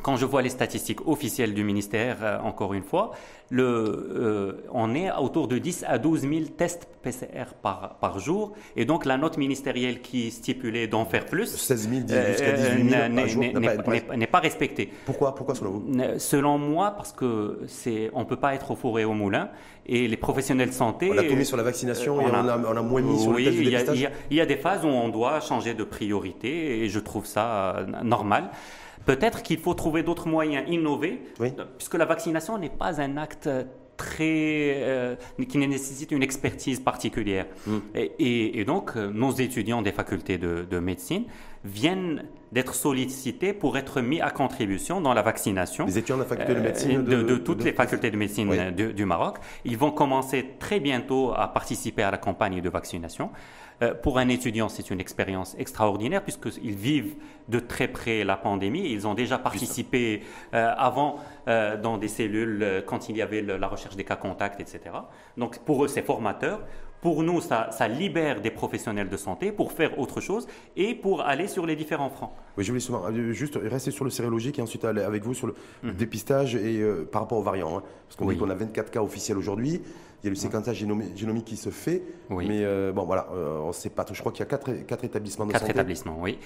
quand 0.00 0.16
je 0.16 0.24
vois 0.24 0.42
les 0.42 0.48
statistiques 0.48 1.06
officielles 1.06 1.54
du 1.54 1.64
ministère, 1.64 2.18
euh, 2.22 2.38
encore 2.40 2.72
une 2.72 2.82
fois, 2.82 3.12
le, 3.50 3.62
euh, 3.64 4.64
on 4.72 4.94
est 4.94 5.10
autour 5.12 5.46
de 5.46 5.58
10 5.58 5.84
à 5.86 5.98
12 5.98 6.22
000 6.22 6.32
tests 6.56 6.88
PCR 7.02 7.54
par, 7.60 7.96
par 8.00 8.18
jour. 8.18 8.52
Et 8.76 8.86
donc, 8.86 9.04
la 9.04 9.18
note 9.18 9.36
ministérielle 9.36 10.00
qui 10.00 10.30
stipulait 10.30 10.86
d'en 10.86 11.04
faire 11.04 11.26
plus 11.26 11.54
16 11.54 11.90
000 11.90 12.00
jusqu'à 12.30 12.52
18 12.52 12.90
000 12.90 14.16
n'est 14.16 14.26
pas, 14.26 14.40
respectée. 14.40 14.90
Pourquoi, 15.04 15.34
Pourquoi 15.34 15.54
selon 15.54 15.70
vous? 15.70 15.84
Selon 16.18 16.56
moi, 16.56 16.92
parce 16.92 17.12
que 17.12 17.60
c'est, 17.66 18.10
on 18.14 18.20
ne 18.20 18.24
peut 18.24 18.36
pas 18.36 18.54
être 18.54 18.70
au 18.70 18.76
four 18.76 18.98
et 18.98 19.04
au 19.04 19.12
moulin. 19.12 19.50
Et 19.84 20.08
les 20.08 20.16
professionnels 20.16 20.70
de 20.70 20.74
santé. 20.74 21.10
On 21.12 21.18
a 21.18 21.24
tout 21.24 21.34
mis 21.34 21.44
sur 21.44 21.56
la 21.56 21.64
vaccination 21.64 22.20
et 22.20 22.24
on 22.24 22.34
a, 22.34 22.56
on 22.56 22.76
a, 22.76 22.82
moins 22.82 23.02
mis 23.02 23.20
sur 23.20 23.32
le 23.32 23.44
test 23.44 23.56
il 23.58 23.68
y, 23.68 24.06
a, 24.06 24.10
il 24.30 24.36
y 24.36 24.40
a 24.40 24.46
des 24.46 24.56
phases 24.56 24.84
où 24.84 24.88
on 24.88 25.08
doit 25.08 25.40
changer 25.40 25.74
de 25.74 25.82
priorité 25.82 26.84
et 26.84 26.88
je 26.88 27.00
trouve 27.00 27.26
ça 27.26 27.76
euh, 27.76 27.86
normal. 28.04 28.50
Peut-être 29.04 29.42
qu'il 29.42 29.58
faut 29.58 29.74
trouver 29.74 30.02
d'autres 30.02 30.28
moyens 30.28 30.64
innovés, 30.68 31.22
puisque 31.78 31.94
la 31.94 32.04
vaccination 32.04 32.58
n'est 32.58 32.70
pas 32.70 33.00
un 33.00 33.16
acte 33.16 33.48
très 33.96 34.74
euh, 34.82 35.14
qui 35.48 35.58
nécessite 35.58 36.10
une 36.10 36.22
expertise 36.22 36.80
particulière. 36.80 37.46
Mm. 37.66 37.78
Et, 37.94 38.64
donc, 38.64 38.92
euh, 38.96 39.10
nos 39.12 39.32
étudiants 39.32 39.82
des 39.82 39.92
facultés 39.92 40.38
de, 40.38 40.78
médecine 40.78 41.24
viennent 41.64 42.24
d'être 42.50 42.74
sollicités 42.74 43.52
pour 43.52 43.78
être 43.78 44.00
mis 44.00 44.20
à 44.20 44.30
contribution 44.30 45.00
dans 45.00 45.14
la 45.14 45.22
vaccination. 45.22 45.86
Les 45.86 45.98
étudiants 45.98 46.16
de 46.16 46.22
la 46.22 46.28
faculté 46.28 46.54
de 46.54 46.58
euh, 46.58 46.62
médecine 46.62 47.04
de, 47.04 47.36
toutes 47.36 47.62
les 47.62 47.72
facultés 47.72 48.10
de 48.10 48.16
médecine 48.16 48.72
du 48.72 49.04
Maroc. 49.04 49.36
Ils 49.64 49.78
vont 49.78 49.92
commencer 49.92 50.56
très 50.58 50.80
bientôt 50.80 51.32
à 51.34 51.48
participer 51.48 52.02
à 52.02 52.10
la 52.10 52.18
campagne 52.18 52.60
de 52.60 52.68
vaccination. 52.68 53.30
Euh, 53.82 53.94
pour 53.94 54.18
un 54.18 54.28
étudiant, 54.28 54.68
c'est 54.68 54.90
une 54.90 55.00
expérience 55.00 55.56
extraordinaire 55.58 56.22
puisqu'ils 56.22 56.76
vivent 56.76 57.14
de 57.48 57.58
très 57.58 57.88
près 57.88 58.24
la 58.24 58.36
pandémie. 58.36 58.88
Ils 58.90 59.06
ont 59.06 59.14
déjà 59.14 59.38
participé 59.38 60.22
euh, 60.54 60.72
avant 60.76 61.16
euh, 61.48 61.76
dans 61.80 61.98
des 61.98 62.08
cellules 62.08 62.84
quand 62.86 63.08
il 63.08 63.16
y 63.16 63.22
avait 63.22 63.42
la 63.42 63.66
recherche 63.66 63.96
des 63.96 64.04
cas 64.04 64.16
contacts, 64.16 64.60
etc. 64.60 64.80
Donc 65.36 65.58
pour 65.60 65.84
eux, 65.84 65.88
c'est 65.88 66.02
formateur. 66.02 66.60
Pour 67.00 67.24
nous, 67.24 67.40
ça, 67.40 67.68
libère 67.88 68.40
des 68.40 68.52
professionnels 68.52 69.08
de 69.08 69.16
santé 69.16 69.50
pour 69.50 69.72
faire 69.72 69.98
autre 69.98 70.20
chose 70.20 70.46
et 70.76 70.94
pour 70.94 71.22
aller 71.22 71.48
sur 71.48 71.66
les 71.66 71.74
différents 71.74 72.10
fronts. 72.10 72.30
Oui, 72.56 72.62
je 72.62 72.70
voulais 72.70 73.32
juste 73.32 73.58
rester 73.60 73.90
sur 73.90 74.04
le 74.04 74.10
sérologique 74.10 74.60
et 74.60 74.62
ensuite 74.62 74.84
aller 74.84 75.02
avec 75.02 75.24
vous 75.24 75.34
sur 75.34 75.48
le, 75.48 75.56
mhm. 75.82 75.94
dépistage 75.94 76.54
et 76.54 76.80
par 77.10 77.22
rapport 77.22 77.38
aux 77.38 77.42
variants. 77.42 77.78
Hein. 77.78 77.82
parce 78.06 78.14
qu'on 78.14 78.30
dit 78.30 78.38
qu'on 78.38 78.50
a 78.50 78.54
24 78.54 78.92
cas 78.92 79.02
officiels 79.02 79.36
aujourd'hui. 79.36 79.82
Il 80.22 80.26
y 80.26 80.28
a 80.28 80.30
le 80.30 80.36
séquençage 80.36 80.76
génomique 81.16 81.44
qui 81.44 81.56
se 81.56 81.70
fait. 81.70 82.02
Mais 82.30 82.64
euh, 82.64 82.92
bon, 82.92 83.04
voilà, 83.04 83.26
euh, 83.32 83.58
on 83.58 83.68
ne 83.68 83.72
sait 83.72 83.90
pas. 83.90 84.06
Je 84.10 84.20
crois 84.20 84.30
qu'il 84.30 84.40
y 84.40 84.42
a 84.44 84.46
quatre, 84.46 84.72
quatre 84.86 85.04
établissements 85.04 85.46
de 85.46 85.52
quatre 85.52 85.68
établissements, 85.68 86.16
oui. 86.20 86.38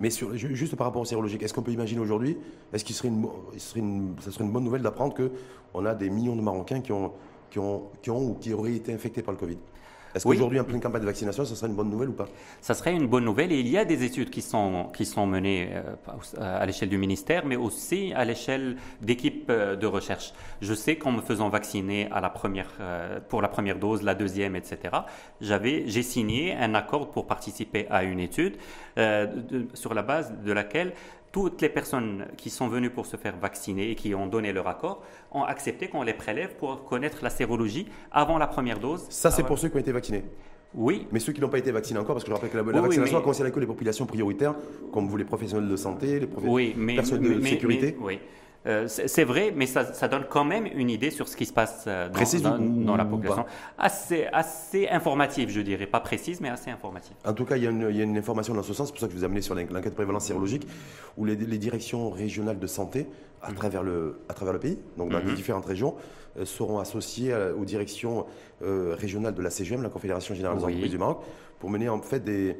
Mais 0.00 0.10
sur, 0.10 0.34
juste 0.34 0.76
par 0.76 0.88
rapport 0.88 1.02
au 1.02 1.04
sérologique, 1.04 1.42
est-ce 1.42 1.54
qu'on 1.54 1.62
peut 1.62 1.72
imaginer 1.72 2.00
aujourd'hui, 2.00 2.36
est-ce 2.72 2.84
qu'il 2.84 2.96
serait 2.96 3.08
une, 3.08 3.26
serait 3.58 3.80
une, 3.80 4.16
ça 4.20 4.32
serait 4.32 4.44
une 4.44 4.50
bonne 4.50 4.64
nouvelle 4.64 4.82
d'apprendre 4.82 5.14
qu'on 5.14 5.86
a 5.86 5.94
des 5.94 6.10
millions 6.10 6.34
de 6.36 6.42
Marocains 6.42 6.80
qui 6.80 6.92
ont, 6.92 7.12
qui 7.48 7.60
ont, 7.60 7.84
qui 8.02 8.10
ont 8.10 8.30
ou 8.30 8.34
qui 8.34 8.52
auraient 8.52 8.74
été 8.74 8.92
infectés 8.92 9.22
par 9.22 9.32
le 9.32 9.38
Covid? 9.38 9.58
Est-ce 10.14 10.24
qu'aujourd'hui, 10.24 10.60
en 10.60 10.64
pleine 10.64 10.80
campagne 10.80 11.02
de 11.02 11.06
vaccination, 11.06 11.44
ce 11.44 11.54
serait 11.54 11.66
une 11.68 11.74
bonne 11.74 11.90
nouvelle 11.90 12.10
ou 12.10 12.12
pas? 12.14 12.28
Ça 12.60 12.74
serait 12.74 12.94
une 12.94 13.06
bonne 13.06 13.24
nouvelle 13.24 13.50
et 13.50 13.58
il 13.58 13.68
y 13.68 13.76
a 13.76 13.84
des 13.84 14.04
études 14.04 14.30
qui 14.30 14.42
sont, 14.42 14.88
qui 14.94 15.06
sont 15.06 15.26
menées 15.26 15.70
euh, 15.72 16.60
à 16.60 16.64
l'échelle 16.66 16.88
du 16.88 16.98
ministère, 16.98 17.44
mais 17.46 17.56
aussi 17.56 18.12
à 18.14 18.24
l'échelle 18.24 18.76
d'équipes 19.00 19.50
euh, 19.50 19.74
de 19.74 19.86
recherche. 19.86 20.32
Je 20.60 20.72
sais 20.72 20.96
qu'en 20.96 21.10
me 21.10 21.20
faisant 21.20 21.48
vacciner 21.48 22.08
à 22.12 22.20
la 22.20 22.30
première, 22.30 22.70
euh, 22.80 23.18
pour 23.28 23.42
la 23.42 23.48
première 23.48 23.78
dose, 23.78 24.02
la 24.02 24.14
deuxième, 24.14 24.54
etc., 24.54 24.78
j'ai 25.40 26.02
signé 26.02 26.54
un 26.54 26.74
accord 26.74 27.10
pour 27.10 27.26
participer 27.26 27.86
à 27.90 28.04
une 28.04 28.20
étude 28.20 28.56
sur 29.74 29.94
la 29.94 30.02
base 30.02 30.32
de 30.44 30.52
laquelle 30.52 30.92
toutes 31.34 31.62
les 31.62 31.68
personnes 31.68 32.26
qui 32.36 32.48
sont 32.48 32.68
venues 32.68 32.90
pour 32.90 33.06
se 33.06 33.16
faire 33.16 33.36
vacciner 33.36 33.90
et 33.90 33.94
qui 33.96 34.14
ont 34.14 34.28
donné 34.28 34.52
leur 34.52 34.68
accord 34.68 35.02
ont 35.32 35.42
accepté 35.42 35.88
qu'on 35.88 36.04
les 36.04 36.14
prélève 36.14 36.54
pour 36.54 36.84
connaître 36.84 37.24
la 37.24 37.30
sérologie 37.30 37.88
avant 38.12 38.38
la 38.38 38.46
première 38.46 38.78
dose. 38.78 39.04
Ça, 39.08 39.32
c'est 39.32 39.42
pour 39.42 39.58
ceux 39.58 39.68
qui 39.68 39.76
ont 39.76 39.80
été 39.80 39.90
vaccinés 39.90 40.22
oui. 40.76 41.06
Mais 41.12 41.20
ceux 41.20 41.32
qui 41.32 41.40
n'ont 41.40 41.48
pas 41.48 41.58
été 41.58 41.70
vaccinés 41.70 42.00
encore, 42.00 42.16
parce 42.16 42.24
que 42.24 42.30
je 42.30 42.34
rappelle 42.34 42.50
que 42.50 42.56
la, 42.56 42.80
vaccination 42.80 43.18
a 43.18 43.22
concerné 43.22 43.52
que 43.52 43.60
les 43.60 43.66
populations 43.66 44.06
prioritaires, 44.06 44.56
comme 44.92 45.06
vous 45.06 45.16
les 45.16 45.24
professionnels 45.24 45.68
de 45.68 45.76
santé, 45.76 46.18
les 46.18 46.26
professionnels 46.26 47.40
de 47.40 47.46
sécurité. 47.46 47.96
oui. 48.00 48.18
Euh, 48.66 48.88
c'est 48.88 49.24
vrai, 49.24 49.52
mais 49.54 49.66
ça, 49.66 50.08
donne 50.08 50.24
quand 50.28 50.44
même 50.44 50.66
une 50.66 50.88
idée 50.88 51.10
sur 51.10 51.28
ce 51.28 51.36
qui 51.36 51.44
se 51.44 51.52
passe 51.52 51.84
euh, 51.86 52.08
dans, 52.08 52.96
la 52.96 53.04
population. 53.04 53.44
Assez, 53.76 54.26
assez 54.32 54.88
informative, 54.88 55.50
je 55.50 55.60
dirais. 55.60 55.86
Pas 55.86 56.00
précise, 56.00 56.40
mais 56.40 56.48
assez 56.48 56.70
informative. 56.70 57.14
En 57.26 57.34
tout 57.34 57.44
cas, 57.44 57.56
il 57.56 57.64
y, 57.64 57.66
a 57.66 57.70
une, 57.70 58.16
information 58.16 58.54
dans 58.54 58.62
ce 58.62 58.72
sens, 58.72 58.88
c'est 58.88 58.92
pour 58.92 59.00
ça 59.00 59.06
que 59.06 59.12
je 59.12 59.18
vous 59.18 59.24
ai 59.24 59.26
amené 59.26 59.42
sur 59.42 59.54
l'enquête 59.54 59.90
de 59.90 59.94
prévalence 59.94 60.24
sérologique, 60.24 60.66
où 61.18 61.26
les, 61.26 61.36
directions 61.36 62.10
régionales 62.10 62.58
de 62.58 62.66
santé, 62.66 63.06
à, 63.42 63.50
mmh. 63.50 63.54
travers, 63.54 63.82
le, 63.82 64.20
à 64.30 64.34
travers 64.34 64.54
le 64.54 64.60
pays, 64.60 64.78
donc 64.96 65.10
dans 65.10 65.18
les 65.18 65.32
mmh. 65.32 65.34
différentes 65.34 65.66
régions, 65.66 65.94
euh, 66.38 66.46
seront 66.46 66.78
associées 66.78 67.34
aux 67.58 67.64
directions 67.64 68.24
régionales 68.62 69.34
de 69.34 69.42
la 69.42 69.50
CGM, 69.50 69.82
la 69.82 69.90
Confédération 69.90 70.34
Générale 70.34 70.56
des 70.56 70.64
Entreprises 70.64 70.90
du 70.90 70.98
Maroc, 70.98 71.20
pour 71.58 71.68
mener 71.68 71.90
en 71.90 72.00
fait 72.00 72.24
des, 72.24 72.56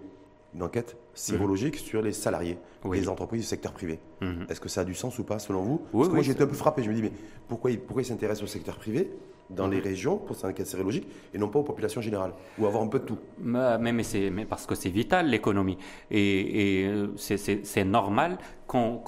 une 0.54 0.62
enquête 0.62 0.96
sérologique 1.14 1.76
sur 1.76 2.02
les 2.02 2.12
salariés 2.12 2.58
des 2.90 3.08
entreprises 3.08 3.40
du 3.40 3.46
secteur 3.46 3.72
privé. 3.72 3.98
Mhm. 4.20 4.46
Est-ce 4.48 4.60
que 4.60 4.68
ça 4.68 4.82
a 4.82 4.84
du 4.84 4.94
sens 4.94 5.18
ou 5.18 5.24
pas 5.24 5.38
selon 5.38 5.62
vous? 5.62 5.78
Parce 5.92 6.08
que 6.08 6.14
moi 6.14 6.22
j'étais 6.22 6.42
un 6.42 6.46
peu 6.46 6.54
frappé, 6.54 6.82
je 6.82 6.90
me 6.90 6.94
dis 6.94 7.02
mais 7.02 7.12
pourquoi, 7.48 7.70
pourquoi 7.86 8.02
ils 8.02 8.06
s'intéressent 8.06 8.44
au 8.44 8.46
secteur 8.46 8.76
privé? 8.76 9.10
Dans 9.50 9.66
les 9.66 9.80
régions 9.80 10.16
pour 10.16 10.36
cette 10.36 10.46
enquête 10.46 10.66
sérologique 10.66 11.06
et 11.32 11.38
non 11.38 11.48
pas 11.48 11.58
aux 11.58 11.64
populations 11.64 12.00
générales 12.00 12.32
ou 12.58 12.66
avoir 12.66 12.82
un 12.82 12.88
peu 12.88 12.98
de 12.98 13.04
tout 13.04 13.18
mais, 13.38 13.92
mais, 13.92 14.02
c'est, 14.02 14.30
mais 14.30 14.44
parce 14.44 14.66
que 14.66 14.74
c'est 14.74 14.88
vital 14.88 15.28
l'économie 15.28 15.78
et, 16.10 16.82
et 16.82 16.86
euh, 16.86 17.08
c'est, 17.16 17.84
normal 17.84 18.38
qu'on, 18.66 19.02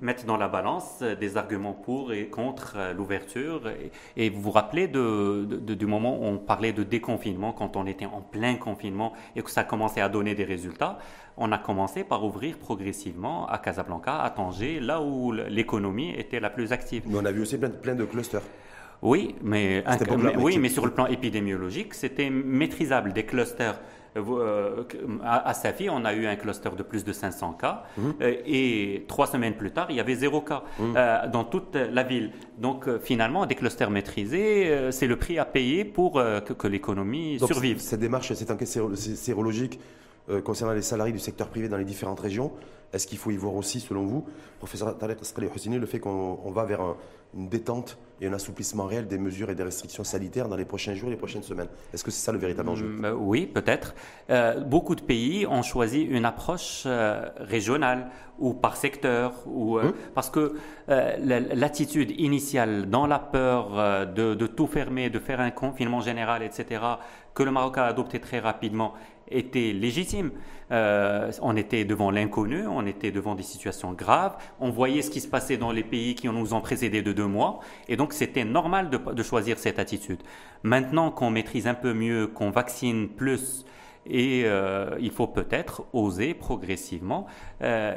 mette 0.00 0.26
dans 0.26 0.36
la 0.36 0.48
balance 0.48 1.02
des 1.20 1.36
arguments 1.36 1.72
pour 1.72 2.12
et 2.12 2.28
contre 2.28 2.74
euh, 2.76 2.92
l'ouverture 2.92 3.62
et, 4.16 4.30
vous 4.30 4.40
vous 4.40 4.50
rappelez 4.50 4.88
de, 4.88 5.44
du 5.44 5.86
moment 5.86 6.18
où 6.18 6.24
on 6.24 6.38
parlait 6.38 6.72
de 6.72 6.82
déconfinement 6.82 7.52
quand 7.52 7.76
on 7.76 7.86
était 7.86 8.06
en 8.06 8.20
plein 8.20 8.56
confinement 8.56 9.12
et 9.36 9.42
que 9.42 9.50
ça 9.50 9.64
commençait 9.64 10.00
à 10.00 10.08
donner 10.08 10.34
des 10.34 10.44
résultats 10.44 10.98
on 11.36 11.52
a 11.52 11.58
commencé 11.58 12.02
par 12.02 12.24
ouvrir 12.24 12.56
progressivement 12.58 13.46
à 13.46 13.58
Casablanca, 13.58 14.22
à 14.22 14.30
Tanger, 14.30 14.80
là 14.80 15.02
où 15.02 15.32
l'économie 15.32 16.14
était 16.16 16.40
la 16.40 16.48
plus 16.48 16.72
active. 16.72 17.02
Mais 17.06 17.18
on 17.18 17.24
a 17.26 17.30
vu 17.30 17.42
aussi 17.42 17.58
plein, 17.58 17.68
plein 17.68 17.94
de 17.94 18.04
clusters. 18.04 18.40
Oui, 19.02 19.34
mais, 19.42 19.84
oui, 20.38 20.58
mais 20.58 20.68
sur 20.68 20.84
le 20.86 20.92
plan 20.92 21.06
épidémiologique, 21.06 21.94
c'était 21.94 22.30
maîtrisable. 22.30 23.12
Des 23.12 23.24
clusters 23.24 23.78
à, 25.22 25.54
Safi, 25.54 25.90
on 25.90 26.04
a 26.04 26.14
eu 26.14 26.26
un 26.26 26.36
cluster 26.36 26.70
de 26.76 26.82
plus 26.82 27.04
de 27.04 27.12
500 27.12 27.52
cas 27.52 27.84
mhm. 27.98 28.14
et 28.20 29.04
trois 29.08 29.26
semaines 29.26 29.54
plus 29.54 29.70
tard, 29.70 29.88
il 29.90 29.96
y 29.96 30.00
avait 30.00 30.14
zéro 30.14 30.40
cas 30.40 30.62
mhm. 30.78 31.30
dans 31.30 31.44
toute 31.44 31.76
la 31.76 32.02
ville. 32.02 32.32
Donc 32.58 32.88
finalement, 33.02 33.46
des 33.46 33.54
clusters 33.54 33.90
maîtrisés, 33.90 34.90
c'est 34.90 35.06
le 35.06 35.16
prix 35.16 35.38
à 35.38 35.44
payer 35.44 35.84
pour 35.84 36.14
que, 36.14 36.66
l'économie 36.66 37.38
survive. 37.38 37.78
Cette 37.78 38.00
démarche, 38.00 38.32
cette 38.32 38.50
enquête 38.50 38.68
sérologique 38.94 39.78
concernant 40.44 40.72
les 40.72 40.82
salariés 40.82 41.12
du 41.12 41.18
secteur 41.18 41.48
privé 41.48 41.68
dans 41.68 41.76
les 41.76 41.84
différentes 41.84 42.20
régions, 42.20 42.52
est-ce 42.92 43.06
qu'il 43.06 43.18
faut 43.18 43.30
y 43.30 43.36
voir 43.36 43.54
aussi, 43.54 43.80
selon 43.80 44.04
vous, 44.04 44.24
professeur 44.58 44.96
Tarek 44.96 45.18
Houssini, 45.54 45.78
le 45.78 45.86
fait 45.86 45.98
qu'on 45.98 46.50
va 46.50 46.64
vers 46.64 46.80
une 47.34 47.48
détente 47.48 47.98
et 48.20 48.26
un 48.26 48.32
assouplissement 48.32 48.84
réel 48.84 49.06
des 49.06 49.18
mesures 49.18 49.50
et 49.50 49.54
des 49.54 49.62
restrictions 49.62 50.04
sanitaires 50.04 50.48
dans 50.48 50.56
les 50.56 50.64
prochains 50.64 50.94
jours 50.94 51.08
et 51.08 51.12
les 51.12 51.18
prochaines 51.18 51.42
semaines? 51.42 51.68
Est-ce 51.92 52.02
que 52.02 52.10
c'est 52.10 52.24
ça 52.24 52.32
le 52.32 52.38
véritable 52.38 52.68
enjeu? 52.68 52.86
Mm, 52.86 53.16
Oui, 53.18 53.46
peut-être. 53.46 53.94
Euh, 54.30 54.60
beaucoup 54.60 54.94
de 54.94 55.02
pays 55.02 55.46
ont 55.46 55.62
choisi 55.62 56.02
une 56.02 56.24
approche 56.24 56.84
euh, 56.86 57.28
régionale 57.38 58.10
ou 58.38 58.54
par 58.54 58.76
secteur, 58.76 59.32
ou, 59.46 59.78
euh, 59.78 59.86
hum? 59.86 59.92
parce 60.14 60.30
que 60.30 60.54
l'attitude 60.88 62.12
initiale 62.18 62.88
dans 62.88 63.06
la 63.06 63.18
peur 63.18 63.70
de, 64.06 64.34
de, 64.34 64.46
tout 64.46 64.66
fermer, 64.66 65.10
de 65.10 65.18
faire 65.18 65.40
un 65.40 65.50
confinement 65.50 66.00
général, 66.00 66.42
etc., 66.42 66.82
que 67.34 67.42
le 67.42 67.50
Maroc 67.50 67.78
a 67.78 67.86
adopté 67.86 68.18
très 68.20 68.38
rapidement, 68.38 68.94
était 69.30 69.72
légitime. 69.72 70.30
Euh, 70.72 71.30
on 71.42 71.56
était 71.56 71.84
devant 71.84 72.10
l'inconnu, 72.10 72.66
on 72.66 72.86
était 72.86 73.12
devant 73.12 73.36
des 73.36 73.44
situations 73.44 73.92
graves, 73.92 74.36
on 74.58 74.70
voyait 74.70 75.02
ce 75.02 75.10
qui 75.10 75.20
se 75.20 75.28
passait 75.28 75.56
dans 75.56 75.70
les 75.70 75.84
pays 75.84 76.16
qui 76.16 76.26
nous 76.26 76.54
ont 76.54 76.60
précédés 76.60 77.02
de 77.02 77.12
deux 77.12 77.26
mois, 77.26 77.60
et 77.88 77.96
donc 77.96 78.12
c'était 78.12 78.44
normal 78.44 78.90
de, 78.90 79.22
choisir 79.22 79.58
cette 79.60 79.78
attitude. 79.78 80.18
Maintenant 80.64 81.12
qu'on 81.12 81.30
maîtrise 81.30 81.68
un 81.68 81.74
peu 81.74 81.94
mieux, 81.94 82.26
qu'on 82.26 82.50
vaccine 82.50 83.08
plus, 83.08 83.64
et 84.08 84.42
euh, 84.44 84.96
il 85.00 85.12
faut 85.12 85.28
peut-être 85.28 85.84
oser 85.92 86.34
progressivement 86.34 87.26
euh, 87.62 87.96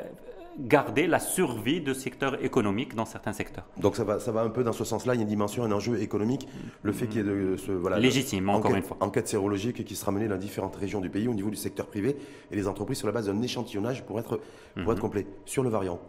garder 0.58 1.08
la 1.08 1.20
survie 1.20 1.82
de 1.82 1.94
secteurs 1.94 2.44
économiques 2.44 2.96
dans 2.96 3.06
certains 3.06 3.34
secteurs. 3.34 3.66
Donc 3.78 3.96
ça 3.96 4.04
va, 4.04 4.20
ça 4.20 4.32
va 4.32 4.42
un 4.42 4.50
peu 4.50 4.64
dans 4.64 4.74
ce 4.74 4.84
sens-là, 4.84 5.14
il 5.14 5.18
y 5.18 5.20
a 5.20 5.24
une 5.24 5.30
dimension, 5.30 5.64
un 5.64 5.72
enjeu 5.72 6.02
économique, 6.02 6.48
le 6.84 6.92
fait 6.92 7.08
qu'il 7.08 7.18
y 7.18 7.20
ait 7.22 7.24
de 7.24 7.56
ce... 7.58 7.72
Voilà, 7.72 8.00
Légitime, 8.00 8.50
encore 8.50 8.76
une 8.76 8.84
fois. 8.84 8.98
Enquête 9.00 9.28
sérologique 9.28 9.84
qui 9.86 9.96
sera 9.96 10.12
menée 10.12 10.28
dans 10.28 10.38
différentes 10.38 10.76
régions 10.76 11.02
du 11.02 11.10
pays 11.10 11.28
au 11.28 11.34
niveau 11.34 11.50
du 11.50 11.56
secteur 11.56 11.88
privé 11.88 12.18
et 12.52 12.56
les 12.56 12.68
entreprises 12.68 12.98
sur 12.98 13.08
la 13.08 13.14
base 13.14 13.28
d'un 13.28 13.42
échantillonnage 13.42 14.06
pour 14.06 14.20
être, 14.20 14.40
pour 14.76 14.92
être 14.92 14.98
mhm. 14.98 15.00
complet. 15.00 15.28
Sur 15.46 15.64
le 15.64 15.70
variant, 15.70 16.00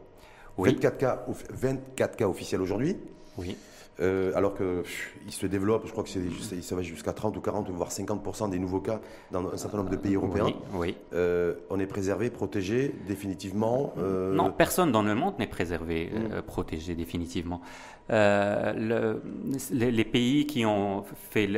24, 0.59 0.99
cas, 0.99 1.27
24 1.51 2.17
cas 2.17 2.29
officiels 2.29 2.61
aujourd'hui. 2.61 2.97
Oui. 3.39 3.57
Euh, 4.01 4.33
alors 4.35 4.55
qu'il 4.55 5.33
se 5.33 5.47
développe, 5.47 5.87
je 5.87 5.93
crois 5.93 6.05
que 6.05 6.11
ça 6.11 6.75
va 6.75 6.83
jusqu'à 6.83 7.13
30 7.13 7.37
ou 7.37 7.41
40 7.41 7.69
voire 7.71 7.91
50% 7.91 8.51
des 8.51 8.59
nouveaux 8.59 8.81
cas 8.81 9.01
dans 9.31 9.53
un 9.53 9.57
certain 9.57 9.79
nombre 9.79 9.91
de 9.91 9.97
pays 9.97 10.15
européens. 10.15 10.53
Oui. 10.75 10.97
Euh, 11.13 11.55
on 11.69 11.79
est 11.79 11.87
préservé, 11.87 12.31
protégé 12.31 12.95
définitivement 13.07 13.93
euh, 13.99 14.35
Non, 14.35 14.51
personne 14.53 14.91
dans 14.91 15.03
le 15.03 15.15
monde 15.15 15.35
n'est 15.39 15.47
préservé, 15.47 16.11
mm. 16.11 16.43
protégé 16.43 16.95
définitivement. 16.95 17.61
les, 18.09 20.05
pays 20.11 20.47
qui 20.47 20.65
ont, 20.65 21.05
fait 21.31 21.49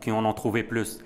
qui 0.00 0.10
en 0.12 0.24
ont 0.24 0.34
trouvé 0.34 0.62
plus 0.62 1.00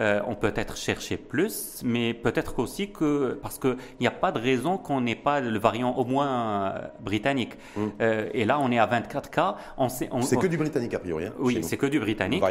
euh, 0.00 0.20
on 0.26 0.34
peut 0.34 0.52
être 0.56 0.76
cherché 0.76 1.16
plus, 1.16 1.80
mais 1.84 2.14
peut-être 2.14 2.58
aussi 2.58 2.90
que 2.90 3.38
parce 3.40 3.58
qu'il 3.58 3.76
n'y 4.00 4.08
a 4.08 4.10
pas 4.10 4.32
de 4.32 4.40
raison 4.40 4.76
qu'on 4.76 5.00
n'ait 5.00 5.14
pas 5.14 5.40
le 5.40 5.58
variant 5.58 5.94
au 5.96 6.04
moins 6.04 6.72
euh, 6.72 6.78
britannique. 7.00 7.54
Mm. 7.76 7.86
Euh, 8.00 8.28
et 8.34 8.44
là, 8.44 8.58
on 8.58 8.72
est 8.72 8.78
à 8.78 8.86
24 8.86 9.30
cas. 9.30 9.56
c'est 9.88 10.08
que 10.08 10.46
du 10.48 10.56
britannique 10.56 10.94
a 10.94 10.98
priori. 10.98 11.26
Hein, 11.26 11.32
oui, 11.38 11.60
c'est 11.62 11.76
que 11.76 11.86
du 11.86 12.00
britannique. 12.00 12.42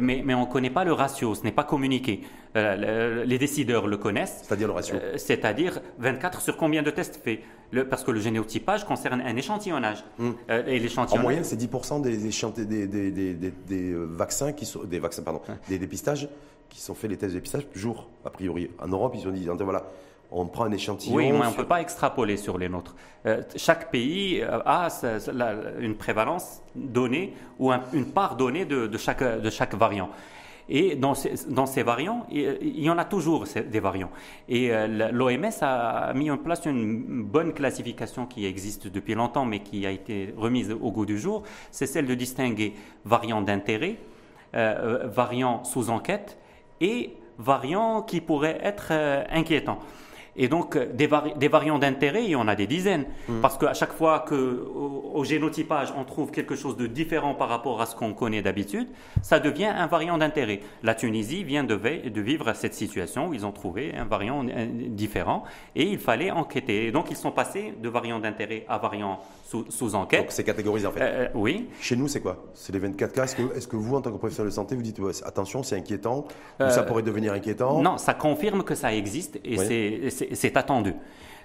Mais, 0.00 0.22
mais 0.24 0.34
on 0.34 0.46
ne 0.46 0.52
connaît 0.52 0.70
pas 0.70 0.84
le 0.84 0.92
ratio, 0.92 1.34
ce 1.36 1.44
n'est 1.44 1.52
pas 1.52 1.64
communiqué. 1.64 2.22
les 2.54 3.38
décideurs 3.38 3.86
le 3.86 3.96
connaissent. 3.96 4.40
C'est-à-dire 4.42 4.66
le 4.66 4.74
ratio 4.74 4.96
C'est-à-dire 5.16 5.80
24 5.98 6.40
sur 6.40 6.56
combien 6.56 6.82
de 6.82 6.90
tests 6.90 7.20
fait 7.22 7.42
le, 7.70 7.86
parce 7.86 8.02
que 8.02 8.10
le 8.10 8.18
généotypage 8.18 8.84
concerne 8.84 9.20
un 9.20 9.36
échantillonnage. 9.36 10.02
Mm. 10.18 10.30
et 10.66 10.80
l'échantillonnage. 10.80 11.20
En 11.20 11.22
moyenne, 11.22 11.44
c'est 11.44 11.60
10% 11.60 12.00
des, 12.00 12.86
des, 12.86 13.34
des, 13.34 13.94
vaccins 13.94 14.52
qui 14.52 14.66
sont 14.66 14.82
des 14.82 14.98
vaccins 14.98 15.22
pardon, 15.22 15.42
des 15.68 15.78
dépistages 15.78 16.28
qui 16.68 16.80
sont 16.80 16.94
faits 16.94 17.10
les 17.10 17.16
tests 17.16 17.34
de 17.34 17.38
dépistage 17.38 17.66
jour, 17.74 18.08
a 18.24 18.30
priori. 18.30 18.70
En 18.80 18.88
Europe, 18.88 19.14
ils 19.16 19.26
ont 19.26 19.32
dit, 19.32 19.46
voilà, 19.46 19.84
on 20.30 20.46
prend 20.46 20.64
un 20.64 20.72
échantillon. 20.72 21.16
Oui, 21.16 21.32
mais 21.32 21.46
on 21.46 21.50
ne 21.50 21.56
peut 21.56 21.66
pas 21.66 21.80
extrapoler 21.80 22.36
sur 22.36 22.58
les 22.58 22.68
nôtres. 22.68 22.94
Euh, 23.26 23.42
chaque 23.56 23.90
pays 23.90 24.40
euh, 24.42 24.60
a 24.64 24.88
une 25.80 25.96
prévalence 25.96 26.62
donnée 26.74 27.34
ou 27.58 27.72
une 27.92 28.12
part 28.12 28.36
donnée 28.36 28.64
de, 28.64 28.96
chaque, 28.98 29.22
de 29.22 29.50
chaque 29.50 29.74
variant. 29.74 30.10
Et 30.70 30.96
dans 30.96 31.14
ces, 31.14 31.46
dans 31.48 31.64
ces 31.64 31.82
variants, 31.82 32.26
il 32.30 32.80
y 32.80 32.90
en 32.90 32.98
a 32.98 33.06
toujours 33.06 33.46
des 33.46 33.80
variants. 33.80 34.10
Et 34.50 34.70
euh, 34.70 35.10
l'OMS 35.10 35.46
a 35.62 36.12
mis 36.12 36.30
en 36.30 36.36
place 36.36 36.66
une 36.66 37.22
bonne 37.22 37.54
classification 37.54 38.26
qui 38.26 38.44
existe 38.44 38.86
depuis 38.86 39.14
longtemps, 39.14 39.46
mais 39.46 39.60
qui 39.60 39.86
a 39.86 39.90
été 39.90 40.34
remise 40.36 40.70
au 40.70 40.92
goût 40.92 41.06
du 41.06 41.18
jour. 41.18 41.42
C'est 41.70 41.86
celle 41.86 42.04
de 42.04 42.14
distinguer 42.14 42.74
variants 43.06 43.40
d'intérêt, 43.40 43.96
variants 44.52 45.64
sous 45.64 45.88
enquête 45.88 46.38
et 46.80 47.14
variants 47.38 48.02
qui 48.02 48.20
pourraient 48.20 48.58
être 48.62 48.88
euh, 48.90 49.24
inquiétants. 49.30 49.78
Et 50.40 50.46
donc, 50.46 50.76
euh, 50.76 50.86
des, 50.94 51.08
des 51.36 51.48
variants 51.48 51.78
d'intérêt, 51.78 52.24
il 52.24 52.30
y 52.30 52.36
en 52.36 52.46
a 52.46 52.54
des 52.54 52.68
dizaines. 52.68 53.06
Mm. 53.28 53.40
Parce 53.40 53.58
qu'à 53.58 53.74
chaque 53.74 53.92
fois 53.92 54.24
qu'au 54.26 55.12
au 55.14 55.24
génotypage, 55.24 55.92
on 55.96 56.04
trouve 56.04 56.30
quelque 56.30 56.54
chose 56.54 56.76
de 56.76 56.86
différent 56.86 57.34
par 57.34 57.48
rapport 57.48 57.80
à 57.80 57.86
ce 57.86 57.96
qu'on 57.96 58.14
connaît 58.14 58.40
d'habitude, 58.40 58.88
ça 59.20 59.40
devient 59.40 59.66
un 59.66 59.88
variant 59.88 60.16
d'intérêt. 60.16 60.60
La 60.84 60.94
Tunisie 60.94 61.42
vient 61.42 61.64
de, 61.64 61.74
de, 61.74 62.20
vivre 62.20 62.52
cette 62.54 62.74
situation 62.74 63.28
où 63.28 63.34
ils 63.34 63.44
ont 63.44 63.52
trouvé 63.52 63.94
un 63.94 64.04
variant 64.04 64.46
euh, 64.46 64.66
différent 64.70 65.42
et 65.74 65.82
il 65.82 65.98
fallait 65.98 66.30
enquêter. 66.30 66.86
Et 66.86 66.92
donc, 66.92 67.10
ils 67.10 67.16
sont 67.16 67.32
passés 67.32 67.74
de 67.82 67.88
variant 67.88 68.20
d'intérêt 68.20 68.64
à 68.68 68.78
variant 68.78 69.20
sous, 69.68 69.94
enquête. 69.94 70.20
Donc, 70.20 70.32
c'est 70.32 70.44
catégorisé 70.44 70.86
en 70.86 70.92
fait 70.92 71.00
euh, 71.02 71.28
Oui. 71.34 71.68
Chez 71.80 71.96
nous, 71.96 72.06
c'est 72.08 72.20
quoi? 72.20 72.44
C'est 72.54 72.72
les 72.72 72.78
24 72.78 73.12
cas. 73.12 73.24
Est-ce 73.24 73.36
que, 73.36 73.56
est 73.56 73.66
que, 73.66 73.76
vous, 73.76 73.96
en 73.96 74.00
tant 74.00 74.12
que 74.12 74.18
professeur 74.18 74.44
de 74.44 74.50
santé, 74.50 74.74
vous 74.76 74.82
dites 74.82 75.00
attention, 75.24 75.62
c'est 75.62 75.76
inquiétant 75.76 76.26
ou 76.60 76.70
ça 76.70 76.82
pourrait 76.82 77.02
devenir 77.02 77.32
inquiétant? 77.32 77.80
Non, 77.80 77.98
ça 77.98 78.14
confirme 78.14 78.62
que 78.62 78.74
ça 78.74 78.94
existe 78.94 79.38
et 79.44 79.56
c'est 79.56 80.34
c'est 80.34 80.56
attendu. 80.56 80.94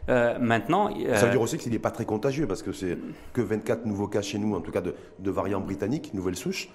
Euh, 0.10 0.38
maintenant, 0.38 0.90
ça 0.90 1.22
veut 1.22 1.28
euh, 1.28 1.32
dire 1.32 1.42
aussi 1.42 1.58
qu'il 1.58 1.72
n'est 1.72 1.80
pas 1.80 1.92
très 1.92 2.04
contagieux 2.04 2.46
parce 2.46 2.62
que 2.62 2.74
c'est 2.74 2.98
que 3.32 3.42
24 3.42 3.86
nouveaux 3.86 4.08
cas 4.08 4.22
chez 4.22 4.38
nous, 4.38 4.54
en 4.54 4.60
tout 4.60 4.72
cas 4.72 4.82
de, 4.82 4.96
de 5.20 5.32
variants 5.32 5.62
britanniques, 5.62 6.14
nouvelles 6.14 6.36
souches. 6.36 6.70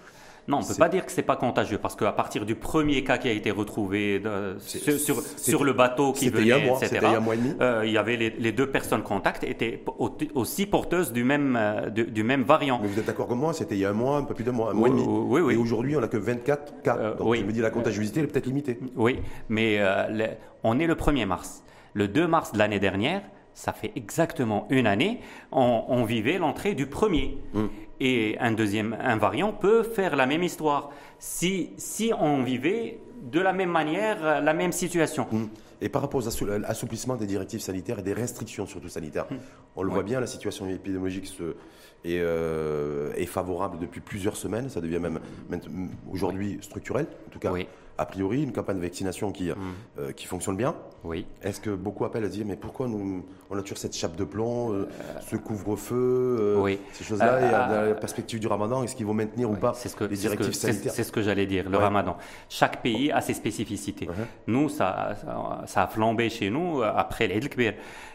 Non, 0.49 0.59
on 0.59 0.61
ne 0.61 0.66
peut 0.66 0.74
pas 0.74 0.88
dire 0.88 1.05
que 1.05 1.12
c'est 1.12 1.22
pas 1.22 1.36
contagieux 1.36 1.76
parce 1.76 1.94
qu'à 1.94 2.11
partir 2.11 2.46
du 2.46 2.55
premier 2.55 3.05
cas 3.05 3.18
qui 3.18 3.28
a 3.28 3.32
été 3.32 3.51
retrouvé 3.51 4.22
sur, 4.59 5.22
sur, 5.36 5.62
le 5.62 5.74
bateau 5.74 6.12
qui 6.12 6.30
venait, 6.30 6.59
il 6.59 6.66
mois, 6.66 6.78
etc., 6.82 7.01
il, 7.03 7.38
y 7.38 7.57
euh, 7.61 7.82
il 7.84 7.92
y 7.92 7.99
avait 7.99 8.16
les, 8.16 8.53
deux 8.53 8.66
personnes 8.66 9.03
contacts 9.03 9.44
étaient 9.44 9.84
aussi 10.34 10.64
porteuses 10.64 11.12
du 11.12 11.22
même, 11.22 11.55
euh, 11.61 11.90
du, 11.90 12.22
même 12.22 12.44
variant. 12.44 12.80
Mais 12.82 12.88
vous 12.88 12.99
êtes 12.99 13.05
d'accord 13.05 13.26
avec 13.26 13.36
moi 13.36 13.53
C'était 13.53 13.74
il 13.74 13.80
y 13.80 13.84
a 13.84 13.90
un 13.90 13.94
mois, 13.94 14.16
un 14.16 14.22
peu 14.22 14.32
plus 14.32 14.44
d'un 14.44 14.53
mois, 14.53 14.70
un 14.70 14.74
mois 14.74 14.88
et 14.88 14.92
demi. 14.92 15.05
Oui, 15.07 15.42
oui. 15.42 15.53
Et 15.53 15.57
aujourd'hui, 15.59 15.94
on 15.96 16.01
n'a 16.01 16.09
que 16.09 16.16
24 16.16 16.82
cas. 16.82 16.96
Euh, 16.96 17.14
Donc 17.16 17.34
je 17.34 17.44
me 17.44 17.53
dis 17.53 17.61
la 17.61 17.70
contagiosité 17.70 18.20
est 18.20 18.26
peut-être 18.26 18.46
limitée. 18.46 18.78
Oui, 18.96 19.18
mais 19.51 19.80
on 20.64 20.78
est 20.78 20.86
le 20.86 20.94
1er 20.94 21.26
mars. 21.26 21.62
Le 21.92 22.09
2 22.09 22.26
mars 22.26 22.53
de 22.53 22.59
l'année 22.59 22.80
dernière, 22.80 23.22
ça 23.53 23.72
fait 23.72 23.92
exactement 23.96 24.66
une 24.70 24.86
année, 24.86 25.20
on, 25.51 26.05
vivait 26.05 26.38
l'entrée 26.38 26.74
du 26.74 26.86
premier. 26.86 27.38
Mm. 27.55 27.66
Et 28.01 28.36
un 28.38 28.53
deuxième, 28.53 28.96
un 29.01 29.16
variant 29.16 29.53
peut 29.53 29.82
faire 29.82 30.14
la 30.14 30.26
même 30.26 30.42
histoire 30.42 30.90
si, 31.18 31.70
si 31.76 32.12
on 32.18 32.42
vivait 32.42 32.98
de 33.22 33.40
la 33.40 33.52
même 33.52 33.70
manière 33.70 34.24
euh, 34.24 34.40
la 34.40 34.54
même 34.54 34.72
situation. 34.72 35.26
Mm. 35.30 35.46
Et 35.80 35.88
par 35.88 36.02
rapport 36.02 36.20
aux 36.20 36.28
assouplissements 36.28 37.14
des 37.14 37.26
directives 37.26 37.60
sanitaires 37.60 38.00
et 38.00 38.02
des 38.02 38.12
restrictions 38.12 38.66
surtout 38.66 38.88
sanitaires, 38.88 39.26
mm. 39.30 39.36
on 39.76 39.82
le 39.82 39.90
voit 39.90 40.02
bien, 40.02 40.20
la 40.20 40.26
situation 40.26 40.68
épidémiologique 40.68 41.26
se, 41.26 41.54
est, 42.04 42.18
euh, 42.20 43.12
est, 43.14 43.26
favorable 43.26 43.78
depuis 43.78 44.00
plusieurs 44.00 44.36
semaines, 44.36 44.70
ça 44.70 44.80
devient 44.80 44.98
même, 44.98 45.20
aujourd'hui 46.10 46.58
structurel, 46.62 47.06
en 47.26 47.30
tout 47.30 47.38
cas. 47.38 47.52
A 48.00 48.06
priori, 48.06 48.44
une 48.44 48.52
campagne 48.52 48.76
de 48.76 48.82
vaccination 48.82 49.32
qui, 49.32 49.50
euh, 49.50 50.12
qui 50.12 50.26
fonctionne 50.26 50.56
bien. 50.56 50.76
Oui. 51.02 51.26
Est-ce 51.42 51.60
que 51.60 51.70
beaucoup 51.70 52.04
appellent 52.04 52.24
à 52.24 52.28
dire 52.28 52.46
mais 52.46 52.54
pourquoi 52.54 52.86
nous, 52.86 53.26
on 53.50 53.58
a 53.58 53.62
toujours 53.62 53.78
cette 53.78 53.96
chape 53.96 54.14
de 54.14 54.22
plomb, 54.22 54.86
ce 55.28 55.34
couvre-feu, 55.34 56.58
oui. 56.58 56.78
ces 56.92 57.02
choses-là, 57.02 57.40
et 57.40 57.52
à 57.52 57.86
la 57.88 57.94
perspective 57.96 58.38
du 58.38 58.46
ramadan, 58.46 58.84
est-ce 58.84 58.94
qu'ils 58.94 59.06
vont 59.06 59.14
maintenir 59.14 59.50
ou 59.50 59.56
pas 59.56 59.74
ce 59.74 59.88
que, 59.96 60.04
les 60.04 60.16
directives 60.16 60.52
sanitaires? 60.52 60.92
C'est 60.94 61.07
ce 61.09 61.12
que 61.12 61.22
j'allais 61.22 61.46
dire, 61.46 61.68
le 61.68 61.76
ramadan. 61.76 62.16
Chaque 62.48 62.82
pays 62.82 63.11
a 63.11 63.20
ses 63.20 63.34
spécificités. 63.34 64.09
Nous, 64.46 64.68
ça, 64.68 65.16
ça, 65.66 65.82
a 65.82 65.86
flambé 65.88 66.30
chez 66.30 66.50
nous 66.50 66.82
après 66.82 67.26
l'Eid 67.26 67.48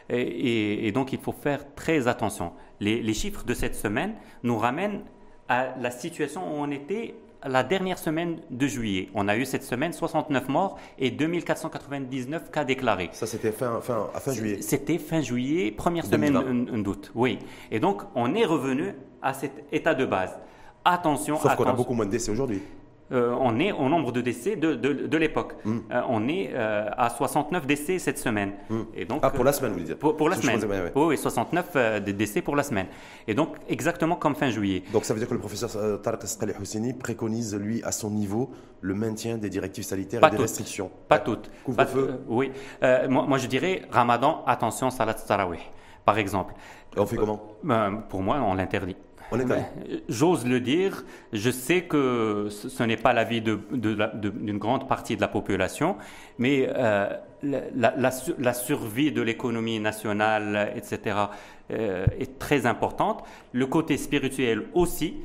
et, 0.09 0.87
et, 0.87 0.91
donc, 0.91 1.13
il 1.13 1.19
faut 1.19 1.31
faire 1.31 1.73
très 1.75 2.07
attention. 2.07 2.53
Les, 2.79 3.01
les 3.01 3.13
chiffres 3.13 3.43
de 3.45 3.53
cette 3.53 3.75
semaine 3.75 4.15
nous 4.43 4.57
ramènent 4.57 5.01
à 5.47 5.75
la 5.79 5.91
situation 5.91 6.41
où 6.43 6.61
on 6.61 6.71
était 6.71 7.15
la 7.45 7.63
dernière 7.63 7.97
semaine 7.97 8.39
de 8.49 8.67
juillet. 8.67 9.09
On 9.13 9.27
a 9.27 9.35
eu 9.35 9.45
cette 9.45 9.63
semaine 9.63 9.93
69 9.93 10.47
morts 10.47 10.77
et 10.97 11.11
2499 11.11 12.51
cas 12.51 12.63
déclarés. 12.63 13.09
Ça, 13.13 13.27
c'était 13.27 13.51
fin, 13.51 13.81
fin, 13.81 14.07
fin 14.13 14.33
juillet 14.33 14.61
C'était 14.61 14.97
fin 14.97 15.21
juillet, 15.21 15.71
première 15.71 16.05
semaine 16.05 16.83
d'août. 16.83 17.11
Oui. 17.15 17.39
Et 17.71 17.79
donc, 17.79 18.01
on 18.15 18.33
est 18.35 18.45
revenu 18.45 18.93
à 19.21 19.33
cet 19.33 19.65
état 19.71 19.93
de 19.93 20.05
base. 20.05 20.37
Attention. 20.85 21.37
Sauf 21.37 21.55
qu'on 21.55 21.65
a 21.65 21.73
beaucoup 21.73 21.93
moins 21.93 22.05
de 22.05 22.11
décès 22.11 22.31
aujourd'hui. 22.31 22.61
Euh, 23.13 23.35
on 23.39 23.59
est 23.59 23.71
au 23.71 23.89
nombre 23.89 24.11
de 24.11 24.21
décès 24.21 24.55
de, 24.55 24.73
de, 24.73 25.17
l'époque. 25.17 25.53
Hmm. 25.63 25.79
Euh, 25.91 26.01
on 26.09 26.27
est 26.27 26.51
euh, 26.53 26.89
à 26.97 27.09
69 27.09 27.67
décès 27.67 27.99
cette 27.99 28.17
semaine. 28.17 28.53
Hmm. 28.69 28.81
Et 28.95 29.05
donc, 29.05 29.19
ah, 29.23 29.29
pour 29.29 29.43
la 29.43 29.53
semaine, 29.53 29.73
vous 29.73 29.79
dites 29.79 29.95
Pour, 29.95 30.29
la 30.29 30.35
semaine. 30.35 30.91
Oui, 30.95 31.17
69 31.17 32.01
décès 32.03 32.41
pour 32.41 32.55
la 32.55 32.63
semaine. 32.63 32.87
Et 33.27 33.33
donc, 33.33 33.55
exactement 33.69 34.15
comme 34.15 34.35
fin 34.35 34.49
juillet. 34.49 34.83
Donc, 34.91 35.05
ça 35.05 35.13
veut 35.13 35.19
dire 35.19 35.29
que 35.29 35.33
le 35.33 35.39
professeur 35.39 36.01
Tarek 36.01 36.23
Esqali 36.23 36.53
Houssini 36.59 36.93
préconise, 36.93 37.55
lui, 37.55 37.83
à 37.83 37.91
son 37.91 38.09
niveau, 38.09 38.51
le 38.81 38.95
maintien 38.95 39.37
des 39.37 39.49
directives 39.49 39.83
sanitaires 39.83 40.25
et 40.25 40.29
des 40.31 40.37
restrictions. 40.37 40.89
Pas, 41.07 41.19
toutes. 41.19 41.51
Couvre-feu 41.63 42.19
Oui. 42.27 42.51
Moi, 42.81 43.25
moi, 43.27 43.37
je 43.37 43.47
dirais 43.47 43.83
Ramadan, 43.91 44.43
attention, 44.47 44.89
Salat 44.89 45.13
Tarawih, 45.13 45.59
par 46.05 46.17
exemple. 46.17 46.53
Et 46.95 46.99
on 46.99 47.05
fait 47.05 47.15
comment? 47.17 47.41
Pour 48.09 48.21
moi, 48.21 48.37
on 48.41 48.55
l'interdit. 48.55 48.95
J'ose 50.09 50.45
le 50.45 50.59
dire, 50.59 51.03
je 51.31 51.49
sais 51.49 51.83
que 51.83 52.47
ce 52.49 52.83
n'est 52.83 52.97
pas 52.97 53.13
l'avis 53.13 53.41
d'une 53.41 53.59
de, 53.71 54.57
grande 54.57 54.87
partie 54.87 55.15
de 55.15 55.21
la 55.21 55.27
population, 55.27 55.97
mais 56.37 56.69
euh, 56.75 57.09
la, 57.41 58.53
survie 58.53 59.11
de 59.11 59.21
l'économie 59.21 59.79
nationale, 59.79 60.73
etc., 60.75 61.17
euh, 61.71 62.05
est 62.19 62.37
très 62.39 62.65
importante. 62.65 63.23
Le 63.51 63.65
côté 63.65 63.97
spirituel 63.97 64.65
aussi. 64.73 65.15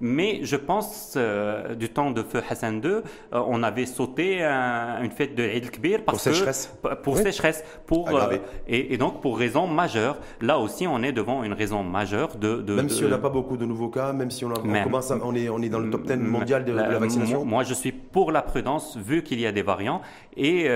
Mais 0.00 0.40
je 0.42 0.56
pense, 0.56 1.14
euh, 1.16 1.74
du 1.74 1.88
temps 1.88 2.10
de 2.10 2.22
Feu 2.22 2.42
Hassan 2.48 2.82
II, 2.84 2.90
euh, 2.90 3.00
on 3.32 3.62
avait 3.62 3.86
sauté 3.86 4.42
une 4.42 5.10
fête 5.10 5.34
de 5.34 5.42
Eid 5.42 5.70
Kbir 5.70 6.04
pour 6.04 6.20
sécheresse. 6.20 6.76
Pour 7.02 7.16
sécheresse. 7.16 7.64
Pour, 7.86 8.08
euh, 8.10 8.36
et, 8.68 8.96
donc 8.98 9.22
pour 9.22 9.38
raison 9.38 9.66
majeure. 9.66 10.18
Là 10.40 10.58
aussi, 10.58 10.86
on 10.86 11.02
est 11.02 11.12
devant 11.12 11.44
une 11.44 11.54
raison 11.54 11.82
majeure 11.82 12.36
de. 12.36 12.56
de 12.56 12.74
même 12.74 12.88
si 12.90 13.04
on 13.04 13.08
n'a 13.08 13.18
pas 13.18 13.30
beaucoup 13.30 13.56
de 13.56 13.64
nouveaux 13.64 13.88
cas, 13.88 14.12
même 14.12 14.30
si 14.30 14.44
on, 14.44 14.50
commence 14.50 15.12
on, 15.22 15.34
est, 15.34 15.48
on 15.48 15.62
est 15.62 15.68
dans 15.68 15.80
le 15.80 15.90
top 15.90 16.06
10 16.06 16.16
mondial 16.16 16.64
de, 16.64 16.72
la, 16.72 16.98
vaccination. 16.98 17.44
Moi, 17.44 17.62
je 17.62 17.74
suis 17.74 17.92
pour 17.92 18.32
la 18.32 18.42
prudence, 18.42 18.98
vu 18.98 19.22
qu'il 19.22 19.40
y 19.40 19.46
a 19.46 19.52
des 19.52 19.62
variants. 19.62 20.02
Et 20.36 20.68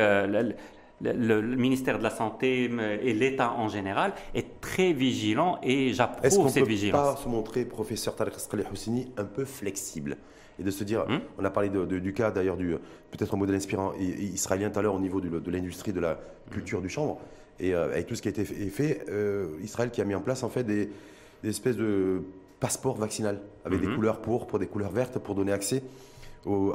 le, 1.00 1.40
ministère 1.56 1.98
de 1.98 2.02
la 2.02 2.10
Santé 2.10 2.70
et 3.02 3.14
l'État 3.14 3.52
en 3.52 3.68
général 3.68 4.12
est 4.34 4.60
très 4.60 4.92
vigilant 4.92 5.58
et 5.62 5.92
j'approuve 5.92 6.48
cette 6.50 6.66
vigilance. 6.66 7.00
Est-ce 7.00 7.06
qu'on 7.06 7.08
peut 7.08 7.14
pas 7.14 7.22
se 7.22 7.28
montrer, 7.28 7.64
professeur 7.64 8.16
Tariq 8.16 8.34
Houssini, 8.70 9.08
un 9.16 9.24
peu 9.24 9.44
flexible 9.44 10.16
et 10.58 10.62
de 10.62 10.70
se 10.70 10.84
dire, 10.84 11.06
hmm? 11.08 11.20
on 11.38 11.44
a 11.44 11.50
parlé 11.50 11.70
du 11.70 12.12
cas 12.12 12.30
d'ailleurs 12.30 12.56
du 12.56 12.76
peut-être 13.10 13.34
un 13.34 13.38
modèle 13.38 13.56
inspirant 13.56 13.92
israélien 13.98 14.70
tout 14.70 14.78
à 14.78 14.82
l'heure 14.82 14.94
au 14.94 15.00
niveau 15.00 15.20
de, 15.20 15.50
l'industrie 15.50 15.92
de 15.92 16.00
la 16.00 16.20
culture 16.50 16.82
du 16.82 16.88
chanvre 16.88 17.18
et 17.58 17.74
euh, 17.74 17.86
avec 17.86 18.06
tout 18.06 18.14
ce 18.14 18.22
qui 18.22 18.28
a 18.28 18.30
été 18.30 18.44
fait, 18.44 19.04
euh, 19.08 19.48
Israël 19.62 19.90
qui 19.90 20.00
a 20.00 20.04
mis 20.04 20.14
en 20.14 20.20
place 20.20 20.42
en 20.42 20.48
fait 20.48 20.64
des, 20.64 20.90
espèces 21.44 21.76
de 21.76 22.22
passeports 22.58 22.96
vaccinal 22.96 23.40
avec 23.64 23.80
des 23.80 23.86
hmm. 23.86 23.94
couleurs 23.94 24.20
pour, 24.20 24.46
pour 24.46 24.58
des 24.58 24.66
couleurs 24.66 24.90
vertes 24.90 25.18
pour 25.18 25.34
donner 25.34 25.52
accès 25.52 25.82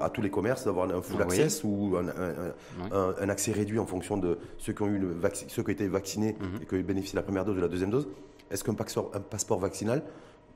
à 0.02 0.10
tous 0.10 0.22
les 0.22 0.30
commerces 0.30 0.66
d'avoir 0.66 0.90
un 0.90 1.02
full 1.02 1.22
access 1.22 1.64
ou 1.64 1.96
un, 1.98 3.30
accès 3.30 3.52
réduit 3.52 3.80
en 3.80 3.86
fonction 3.86 4.18
de 4.18 4.38
ceux 4.58 4.74
qui 4.74 4.82
ont, 4.84 4.88
eu 4.88 5.00
le 5.00 5.16
ceux 5.48 5.64
qui 5.64 5.70
ont 5.70 5.74
été 5.74 5.88
vaccinés 5.88 6.36
mhm. 6.40 6.62
et 6.62 6.66
qui 6.66 6.76
ont 6.76 6.80
bénéficié 6.82 7.14
de 7.14 7.20
la 7.20 7.24
première 7.24 7.46
dose 7.46 7.56
ou 7.56 7.58
de 7.58 7.64
la 7.64 7.68
deuxième 7.68 7.90
dose. 7.90 8.08
Est-ce 8.52 8.64
qu'un 8.64 8.76
passeport, 8.76 9.60
vaccinal, 9.60 10.04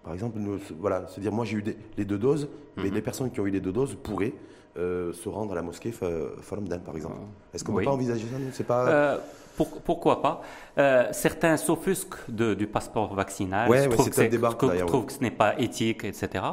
par 0.03 0.13
exemple, 0.13 0.37
voilà, 0.79 1.07
se 1.07 1.19
dire 1.19 1.31
moi 1.31 1.43
j'ai 1.45 1.57
eu 1.57 1.63
les 1.97 2.05
deux 2.05 2.19
doses, 2.19 2.49
mais 2.77 2.83
mhm. 2.83 2.93
les 2.93 3.01
personnes 3.01 3.31
qui 3.31 3.39
ont 3.39 3.47
eu 3.47 3.51
les 3.51 3.61
deux 3.61 3.71
doses 3.71 3.95
pourraient 3.95 4.33
euh, 4.77 5.11
se 5.13 5.27
rendre 5.27 5.51
à 5.53 5.55
la 5.55 5.63
mosquée 5.63 5.91
Faramdan, 5.91 6.79
par 6.79 6.95
exemple. 6.95 7.15
Est-ce 7.53 7.63
qu'on 7.63 7.73
ne 7.73 7.79
peut 7.79 7.85
pas 7.85 7.91
envisager 7.91 8.25
ça 8.31 8.37
C'est 8.53 8.67
pas. 8.67 8.87
Euh, 8.87 9.17
pourquoi 9.65 10.21
pas? 10.21 10.41
Euh, 10.77 11.07
Certains 11.11 11.57
s'offusquent 11.57 12.29
du 12.29 12.67
passeport 12.67 13.13
vaccinal, 13.13 13.69
ouais, 13.69 13.87
trouvent, 13.87 14.09
que, 14.09 14.21
débat, 14.21 14.53
trouvent 14.53 15.05
que 15.05 15.13
ce 15.13 15.19
n'est 15.19 15.31
pas 15.31 15.59
éthique, 15.59 16.03
etc. 16.03 16.43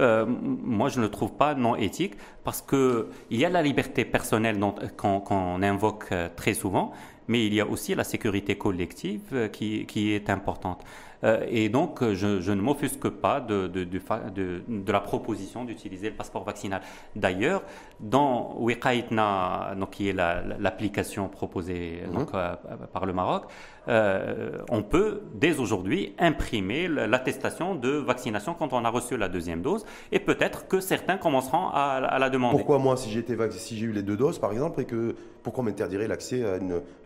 Euh, 0.00 0.26
moi, 0.26 0.88
je 0.88 0.98
ne 0.98 1.04
le 1.04 1.10
trouve 1.10 1.32
pas 1.32 1.54
non 1.54 1.76
éthique 1.76 2.14
parce 2.44 2.62
qu'il 2.62 3.06
y 3.30 3.44
a 3.44 3.50
la 3.50 3.62
liberté 3.62 4.04
personnelle 4.04 4.58
qu'on 4.96 5.62
invoque 5.62 6.06
euh, 6.12 6.28
très 6.34 6.54
souvent, 6.54 6.92
mais 7.28 7.46
il 7.46 7.54
y 7.54 7.60
a 7.60 7.66
aussi 7.66 7.94
la 7.94 8.04
sécurité 8.04 8.56
collective 8.56 9.50
qui, 9.52 9.86
qui 9.86 10.12
est 10.12 10.28
importante. 10.30 10.84
Euh, 11.24 11.46
et 11.48 11.68
donc, 11.68 12.02
euh, 12.02 12.14
je, 12.14 12.52
ne 12.52 12.60
m'offusque 12.60 13.08
pas 13.08 13.40
de, 13.40 13.66
de, 13.66 14.92
la 14.92 15.00
proposition 15.00 15.64
d'utiliser 15.64 16.10
le 16.10 16.16
passeport 16.16 16.44
vaccinal. 16.44 16.82
D'ailleurs, 17.16 17.62
dans 18.00 18.54
Wiqaitna, 18.58 19.74
qui 19.90 20.08
est 20.08 20.12
l'application 20.12 21.28
proposée 21.28 22.02
mhm. 22.06 22.14
donc, 22.14 22.28
euh, 22.34 22.54
par 22.92 23.06
le 23.06 23.12
Maroc, 23.12 23.44
on 23.86 24.82
peut 24.82 25.22
dès 25.34 25.58
aujourd'hui 25.58 26.14
imprimer 26.18 26.88
l'attestation 26.88 27.74
de 27.74 27.90
vaccination 27.90 28.54
quand 28.54 28.72
on 28.72 28.84
a 28.84 28.88
reçu 28.90 29.16
la 29.16 29.28
deuxième 29.28 29.62
dose, 29.62 29.84
et 30.12 30.20
peut-être 30.20 30.68
que 30.68 30.80
certains 30.80 31.16
commenceront 31.16 31.68
à, 31.68 32.18
la 32.18 32.30
demander. 32.30 32.56
Pourquoi 32.56 32.78
moi, 32.78 32.96
si 32.96 33.10
j'ai 33.10 33.24
si 33.50 33.80
eu 33.80 33.92
les 33.92 34.02
deux 34.02 34.16
doses, 34.16 34.38
par 34.38 34.52
exemple, 34.52 34.80
et 34.80 34.84
que 34.84 35.14
pourquoi 35.42 35.64
m'interdirait 35.64 36.08
l'accès 36.08 36.44
à, 36.44 36.58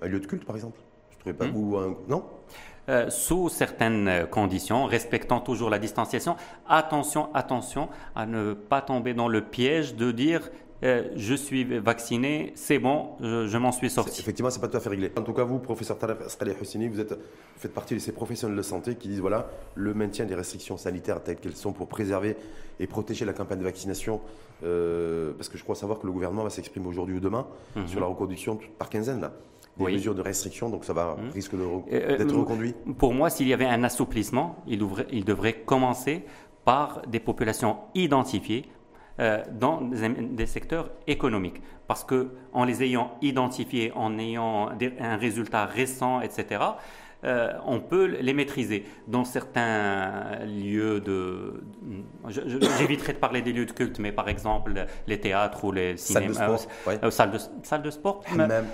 un 0.03 0.09
lieu 0.09 0.21
de 0.21 0.27
culte, 0.27 0.45
par 0.45 0.57
exemple? 0.57 0.79
Je 1.25 1.31
ne 1.31 1.37
pas 1.37 1.47
hmm. 1.47 1.97
non? 2.09 2.25
Euh, 2.89 3.11
sous 3.11 3.49
certaines 3.49 4.27
conditions, 4.31 4.87
respectant 4.87 5.41
toujours 5.41 5.71
la 5.71 5.79
distanciation. 5.79 6.37
Attention, 6.69 7.29
attention 7.35 7.89
à 8.15 8.27
ne 8.27 8.55
pas 8.55 8.81
tomber 8.81 9.15
dans 9.15 9.29
le 9.29 9.43
piège 9.43 9.95
de 9.95 10.11
dire 10.11 10.51
euh, 10.85 11.09
je 11.17 11.35
suis 11.35 11.65
vacciné, 11.65 12.53
c'est 12.55 12.79
bon, 12.79 13.11
je, 13.21 13.59
m'en 13.59 13.73
suis 13.73 13.91
sorti. 13.91 14.21
Effectivement, 14.21 14.51
c'est 14.51 14.61
pas 14.61 14.69
tout 14.69 14.77
à 14.77 14.81
fait 14.81 14.91
réglé. 14.91 15.11
En 15.19 15.23
tout 15.23 15.33
cas, 15.33 15.43
vous, 15.43 15.59
professeur 15.59 15.99
Talef 15.99 16.61
Houssini, 16.61 16.89
vous, 16.89 17.01
êtes, 17.01 17.19
faites 17.57 17.75
partie 17.75 17.95
de 17.95 17.99
ces 17.99 18.13
professionnels 18.13 18.57
de 18.57 18.63
santé 18.63 18.95
qui 18.95 19.09
disent 19.09 19.21
voilà, 19.21 19.49
le 19.75 19.93
maintien 19.93 20.25
des 20.25 20.37
restrictions 20.37 20.77
sanitaires 20.77 21.23
telles 21.23 21.37
qu'elles 21.37 21.57
sont 21.57 21.73
pour 21.73 21.89
préserver 21.89 22.37
et 22.79 22.87
protéger 22.87 23.25
la 23.25 23.33
campagne 23.33 23.59
de 23.59 23.65
vaccination. 23.65 24.21
Euh, 24.65 25.33
parce 25.37 25.49
que 25.49 25.59
je 25.59 25.63
crois 25.63 25.75
savoir 25.75 25.99
que 25.99 26.07
le 26.07 26.13
gouvernement 26.13 26.45
va 26.45 26.51
s'exprimer 26.51 26.87
aujourd'hui 26.87 27.17
ou 27.17 27.21
demain 27.21 27.47
mhm. 27.75 27.89
sur 27.89 28.01
la 28.01 28.07
reconduction 28.07 28.59
par 28.79 28.89
quinzaine. 28.89 29.21
Là 29.21 29.33
des 29.87 29.93
mesures 29.93 30.15
de 30.15 30.23
restriction, 30.23 30.69
donc 30.69 30.85
ça 30.85 30.93
va 30.93 31.17
mmh. 31.17 31.31
risque 31.35 31.55
euh, 31.55 31.81
euh, 31.93 32.17
d'être 32.17 32.35
reconduit 32.35 32.75
Pour 32.99 33.15
moi, 33.15 33.31
s'il 33.31 33.49
y 33.49 33.53
avait 33.53 33.67
un 33.67 33.85
assouplissement, 33.85 34.57
il, 34.67 34.83
il, 35.11 35.25
devrait 35.25 35.55
commencer 35.55 36.25
par 36.65 37.03
des 37.07 37.21
populations 37.21 37.77
identifiées 37.95 38.67
euh, 39.21 39.43
dans 39.53 39.81
des, 39.81 40.47
secteurs 40.47 40.91
économiques. 41.07 41.61
Parce 41.87 42.05
qu'en 42.05 42.65
les 42.65 42.83
ayant 42.83 43.17
identifiées, 43.23 43.93
en 43.95 44.19
ayant 44.19 44.69
un 45.01 45.17
résultat 45.17 45.65
récent, 45.65 46.21
etc., 46.21 46.61
on 47.25 47.81
peut 47.81 48.05
les 48.21 48.33
maîtriser. 48.33 48.85
Dans 49.09 49.25
certains 49.25 50.45
lieux 50.47 51.01
de... 51.01 51.65
J'éviterai 52.79 53.15
de 53.15 53.19
parler 53.19 53.43
des 53.43 53.53
lieux 53.53 53.67
de 53.67 53.73
culte, 53.73 53.99
mais 53.99 54.13
par 54.13 54.29
exemple 54.29 54.87
les 55.07 55.19
théâtres 55.19 55.65
ou 55.65 55.73
les 55.73 55.97
cinémas, 55.97 56.59
salles 57.11 57.31
de 57.33 57.39
sport, 57.39 57.61
salles 57.65 57.83
de, 57.83 57.91
sport 57.91 58.23
même. 58.37 58.67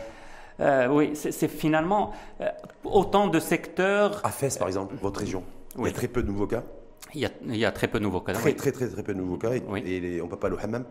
Euh, 0.60 0.88
oui, 0.88 1.12
c'est 1.14 1.48
finalement 1.48 2.12
euh, 2.40 2.48
autant 2.84 3.28
de 3.28 3.40
secteurs. 3.40 4.20
À 4.24 4.30
Fès, 4.30 4.56
par 4.56 4.68
exemple, 4.68 4.94
votre 5.00 5.20
région, 5.20 5.42
il 5.78 5.84
y 5.86 5.88
a 5.88 5.92
très 5.92 6.08
peu 6.08 6.22
de 6.22 6.28
nouveaux 6.28 6.46
cas. 6.46 6.62
Il 7.14 7.20
y 7.20 7.64
a, 7.64 7.72
très 7.72 7.86
peu 7.86 7.98
de 7.98 8.04
nouveaux 8.04 8.20
cas. 8.20 8.32
Très, 8.32 8.54
très, 8.54 8.72
très, 8.72 8.88
très 8.88 9.02
peu 9.02 9.14
de 9.14 9.18
nouveaux 9.18 9.36
cas. 9.36 9.52
Et, 9.52 10.20
on 10.20 10.24
ne 10.24 10.30
peut 10.30 10.36
pas 10.36 10.48
aller 10.48 10.56
au 10.56 10.60
hammam 10.60 10.84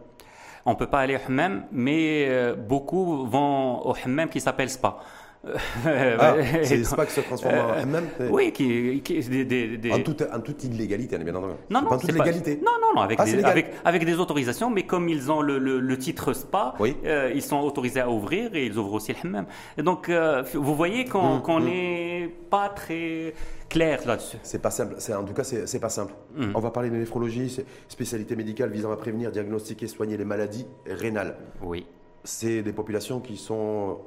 On 0.66 0.72
ne 0.72 0.76
peut 0.76 0.88
pas 0.88 0.99
aller 0.99 1.18
au 1.18 1.20
hammam, 1.28 1.66
mais 1.72 2.28
euh, 2.30 2.55
beaucoup 2.55 3.26
vont 3.26 3.86
au 3.86 3.93
hammam 3.93 4.30
qui 4.30 4.39
s'appelle 4.39 4.70
spa. 4.70 4.99
Ah, 5.46 6.36
c'est 6.64 6.84
spas 6.84 7.06
qui 7.06 7.12
se 7.14 7.22
transforment 7.22 7.58
en 7.58 7.74
hammam 7.74 8.06
Oui, 8.30 8.54
qui, 8.54 9.02
des, 9.02 9.91
En, 9.91 10.00
toute, 10.00 10.22
en, 10.22 10.39
toute, 10.39 10.64
illégalité, 10.64 11.18
bien 11.18 11.36
entendu. 11.36 11.54
Non, 11.70 11.82
non, 11.82 11.89
pas 11.89 11.96
en 11.96 12.00
toute 12.00 12.12
légalité. 12.14 12.62
Non, 12.64 12.72
non, 12.82 12.96
non, 12.96 13.02
avec, 13.02 13.20
ah, 13.20 13.26
des, 13.26 13.44
avec, 13.44 13.74
avec, 13.84 14.06
des 14.06 14.20
autorisations, 14.20 14.70
mais 14.70 14.84
comme 14.84 15.10
ils 15.10 15.32
ont 15.32 15.41
le, 15.41 15.60
le, 15.60 15.98
titre 15.98 16.34
spa, 16.34 16.76
ils 16.82 17.41
sont 17.41 17.60
autorisés 17.60 18.00
à 18.00 18.10
ouvrir 18.10 18.56
et 18.56 18.66
ils 18.66 18.78
ouvrent 18.78 18.94
aussi 18.94 19.12
le 19.12 19.20
hammam. 19.24 19.46
Et 19.78 19.84
donc, 19.84 20.10
vous 20.54 20.76
voyez 20.76 21.06
qu'on 21.06 21.39
mmh, 21.39 21.66
n'est 21.66 22.28
mmh. 22.28 22.30
pas 22.50 22.70
très 22.70 23.34
clair 23.70 24.00
là-dessus. 24.06 24.38
C'est 24.44 24.62
pas 24.62 24.72
simple. 24.72 24.96
En 25.14 25.24
tout 25.24 25.34
cas, 25.34 25.44
c'est 25.44 25.80
pas 25.80 25.89
simple. 25.89 26.14
Mmh. 26.36 26.52
On 26.56 26.60
va 26.60 26.72
parler 26.72 26.89
de 26.89 26.96
néphrologie, 26.96 27.64
spécialité 27.89 28.36
médicale 28.38 28.70
visant 28.70 28.91
à 28.91 28.98
prévenir, 28.98 29.32
diagnostiquer, 29.32 29.88
soigner 29.88 30.16
les 30.16 30.26
maladies 30.26 30.68
rénales. 30.86 31.36
Oui. 31.62 31.86
C'est 32.24 32.62
des 32.62 32.72
populations 32.72 33.20
qui 33.20 33.36
sont 33.36 33.98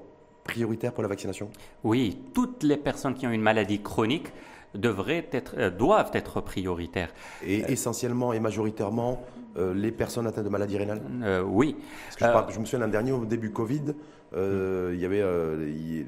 prioritaire 0.47 0.93
pour 0.93 1.03
la 1.03 1.09
vaccination 1.09 1.51
Oui, 1.85 2.19
toutes 2.33 2.63
les 2.63 2.77
personnes 2.77 3.15
qui 3.15 3.27
ont 3.27 3.33
une 3.33 3.43
maladie 3.43 3.83
chronique 3.83 4.29
devraient 4.75 5.29
être, 5.33 5.55
euh, 5.59 5.71
doivent 5.71 6.11
être 6.15 6.41
prioritaires. 6.41 7.11
Et 7.45 7.61
essentiellement 7.73 8.33
et 8.33 8.41
majoritairement 8.41 9.23
euh, 9.57 9.75
les 9.75 9.91
personnes 9.91 10.27
atteintes 10.27 10.45
de 10.45 10.51
maladies 10.51 10.79
rénales 10.79 11.03
euh, 11.23 11.43
Oui. 11.43 11.77
Parce 12.19 12.47
que 12.47 12.53
je, 12.53 12.61
me 12.61 12.65
souviens 12.65 12.87
l'an 12.87 12.93
dernier, 12.93 13.13
au 13.13 13.25
début 13.25 13.51
Covid, 13.51 13.95
il, 14.35 15.01
y 15.01 15.07
avait, 15.07 15.25
il 15.67 16.05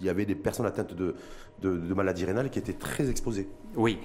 y 0.00 0.08
avait 0.08 0.24
des 0.24 0.36
personnes 0.36 0.66
atteintes 0.66 0.94
de, 0.94 1.16
de, 1.60 1.94
maladies 1.94 2.24
rénales 2.24 2.48
qui 2.48 2.60
étaient 2.60 2.74
très 2.74 3.10
exposées. 3.10 3.48
Oui, 3.74 3.98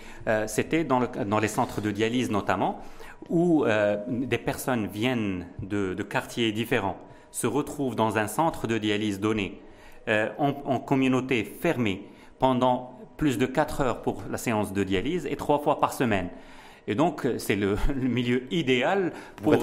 c'était 0.47 0.83
dans, 0.83 0.99
le, 0.99 1.07
dans, 1.25 1.39
les 1.39 1.47
centres 1.47 1.79
de 1.79 1.91
dialyse 1.91 2.31
notamment, 2.31 2.81
où 3.29 3.65
des 4.07 4.38
personnes 4.39 4.88
viennent 4.88 5.45
de, 5.61 5.93
de 5.93 6.03
quartiers 6.03 6.51
différents, 6.53 6.97
se 7.29 7.45
retrouvent 7.45 7.95
dans 7.95 8.17
un 8.17 8.27
centre 8.27 8.65
de 8.65 8.79
dialyse 8.79 9.19
donné 9.19 9.61
euh, 10.08 10.30
en, 10.38 10.80
communauté 10.80 11.43
fermée 11.43 12.03
pendant 12.39 12.93
plus 13.18 13.38
de 13.38 13.45
4 13.45 13.82
heures 13.82 14.01
pour 14.01 14.24
la 14.30 14.38
séance 14.38 14.74
de 14.74 14.84
dialyse 14.84 15.26
et 15.26 15.36
3 15.36 15.60
fois 15.60 15.80
par 15.80 15.93
semaine. 15.93 16.30
Et 16.89 16.95
donc, 16.95 17.28
c'est 17.38 17.55
le, 17.58 17.76
milieu 17.95 18.43
idéal 18.51 19.12
pour, 19.43 19.58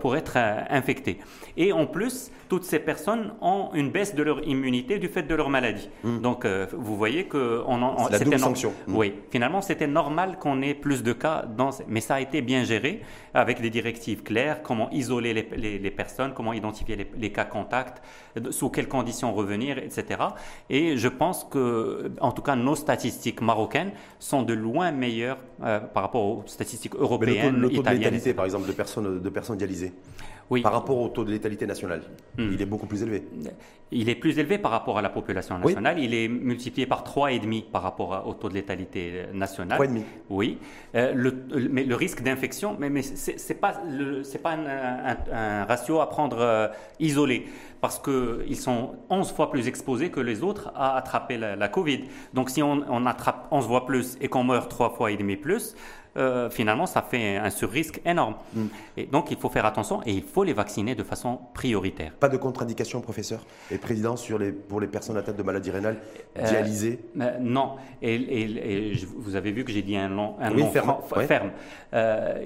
pour, 0.00 0.16
être, 0.16 0.38
infecté. 0.70 1.18
Et 1.58 1.72
en 1.72 1.86
plus, 1.86 2.30
toutes 2.48 2.64
ces 2.64 2.78
personnes 2.78 3.34
ont 3.42 3.68
une 3.74 3.90
baisse 3.90 4.14
de 4.14 4.22
leur 4.22 4.42
immunité 4.46 4.98
du 4.98 5.08
fait 5.08 5.24
de 5.24 5.34
leur 5.34 5.50
maladie. 5.50 5.90
Hmm. 6.02 6.20
Donc, 6.20 6.46
vous 6.46 6.96
voyez 6.96 7.24
que 7.24 7.62
on, 7.66 8.08
la 8.08 8.18
double 8.18 8.38
sanction. 8.38 8.72
Hmm. 8.86 8.96
Oui, 8.96 9.12
finalement, 9.30 9.60
c'était 9.60 9.86
normal 9.86 10.38
qu'on 10.38 10.62
ait 10.62 10.74
plus 10.74 11.02
de 11.02 11.12
cas, 11.12 11.44
dans, 11.44 11.70
mais 11.88 12.00
ça 12.00 12.14
a 12.14 12.20
été 12.20 12.40
bien 12.40 12.64
géré 12.64 13.02
avec 13.34 13.60
des 13.60 13.70
directives 13.70 14.22
claires, 14.22 14.62
comment 14.62 14.90
isoler 14.90 15.34
les, 15.34 15.78
les, 15.78 15.90
personnes, 15.90 16.32
comment 16.34 16.52
identifier 16.52 16.96
les, 16.96 17.10
les, 17.16 17.32
cas 17.32 17.44
contacts, 17.44 18.02
sous 18.50 18.70
quelles 18.70 18.88
conditions 18.88 19.34
revenir, 19.34 19.78
etc. 19.78 20.04
Et 20.70 20.96
je 20.96 21.08
pense 21.08 21.44
que, 21.44 22.12
en 22.20 22.32
tout 22.32 22.42
cas, 22.42 22.56
nos 22.56 22.76
statistiques 22.76 23.40
marocaines 23.40 23.92
sont 24.18 24.42
de 24.42 24.54
loin 24.54 24.92
meilleures 24.92 25.38
euh, 25.62 25.80
par 25.80 26.04
rapport 26.04 26.24
aux 26.24 26.42
statistiques 26.46 26.94
européennes, 26.94 27.56
le 27.56 27.68
taux, 27.68 27.82
le 27.82 27.82
taux 27.82 28.28
de 28.28 28.32
par 28.32 28.44
exemple, 28.44 28.68
de 28.68 28.72
personnes, 28.72 29.20
de 29.20 29.28
personnes 29.28 29.58
dialysées 29.58 29.92
oui. 30.50 30.62
par 30.62 30.72
rapport 30.72 30.98
au 30.98 31.08
taux 31.08 31.24
de 31.24 31.30
létalité 31.30 31.66
national. 31.66 32.02
Hmm. 32.38 32.50
Il 32.52 32.60
est 32.60 32.66
beaucoup 32.66 32.86
plus 32.86 33.02
élevé. 33.02 33.22
Il 33.90 34.08
est 34.08 34.14
plus 34.14 34.38
élevé 34.38 34.58
par 34.58 34.72
rapport 34.72 34.98
à 34.98 35.02
la 35.02 35.08
population 35.08 35.58
nationale. 35.58 35.98
Il 35.98 36.14
est 36.14 36.28
multiplié 36.28 36.86
par 36.86 37.04
3,5 37.04 37.70
par 37.70 37.82
rapport 37.82 38.24
au 38.26 38.34
taux 38.34 38.48
de 38.48 38.54
létalité 38.54 39.24
national. 39.32 39.78
3,5 39.78 40.02
Oui. 40.30 40.58
Euh, 40.94 41.12
le, 41.14 41.44
mais 41.70 41.84
le 41.84 41.94
risque 41.94 42.22
d'infection, 42.22 42.76
mais, 42.78 42.90
mais 42.90 43.02
ce 43.02 43.30
n'est 43.30 43.58
pas, 43.58 43.80
pas 44.42 44.52
un, 44.52 45.16
un, 45.32 45.64
ratio 45.64 46.00
à 46.00 46.08
prendre 46.08 46.38
euh, 46.40 46.68
isolé 46.98 47.46
parce 47.80 47.98
qu'ils 47.98 48.56
sont 48.56 48.96
11 49.10 49.32
fois 49.32 49.50
plus 49.50 49.68
exposés 49.68 50.10
que 50.10 50.20
les 50.20 50.42
autres 50.42 50.72
à 50.74 50.96
attraper 50.96 51.36
la, 51.36 51.54
la 51.54 51.68
Covid. 51.68 52.04
Donc 52.32 52.50
si 52.50 52.62
on, 52.62 52.82
on, 52.88 53.06
attrape 53.06 53.46
11 53.50 53.66
fois 53.66 53.84
plus 53.86 54.16
et 54.20 54.28
qu'on 54.28 54.44
meurt 54.44 54.70
3 54.70 54.90
fois 54.90 55.10
et 55.10 55.16
demi 55.16 55.36
plus, 55.36 55.74
euh, 56.16 56.48
finalement, 56.48 56.86
ça 56.86 57.02
fait 57.02 57.36
un 57.36 57.50
surrisque 57.50 58.00
énorme. 58.04 58.36
Mm. 58.54 58.66
Et 58.96 59.06
donc, 59.06 59.30
il 59.30 59.36
faut 59.36 59.48
faire 59.48 59.66
attention 59.66 60.00
et 60.06 60.12
il 60.12 60.22
faut 60.22 60.44
les 60.44 60.52
vacciner 60.52 60.94
de 60.94 61.02
façon 61.02 61.40
prioritaire. 61.54 62.12
Pas 62.12 62.28
de 62.28 62.36
contre-indication, 62.36 63.00
professeur 63.00 63.44
et 63.70 63.78
président, 63.78 64.16
sur 64.16 64.38
les, 64.38 64.52
pour 64.52 64.80
les 64.80 64.86
personnes 64.86 65.16
atteintes 65.16 65.36
de 65.36 65.42
maladies 65.42 65.70
rénales 65.70 65.98
euh, 66.38 66.48
dialysées 66.48 67.00
euh, 67.20 67.38
Non. 67.40 67.76
Et, 68.00 68.92
vous 69.16 69.34
avez 69.36 69.50
vu 69.50 69.64
que 69.64 69.72
j'ai 69.72 69.82
dit 69.82 69.96
un 69.96 70.08
nom, 70.08 70.36
un 70.40 70.50
ferme. 70.66 70.94
ferme. 71.26 71.50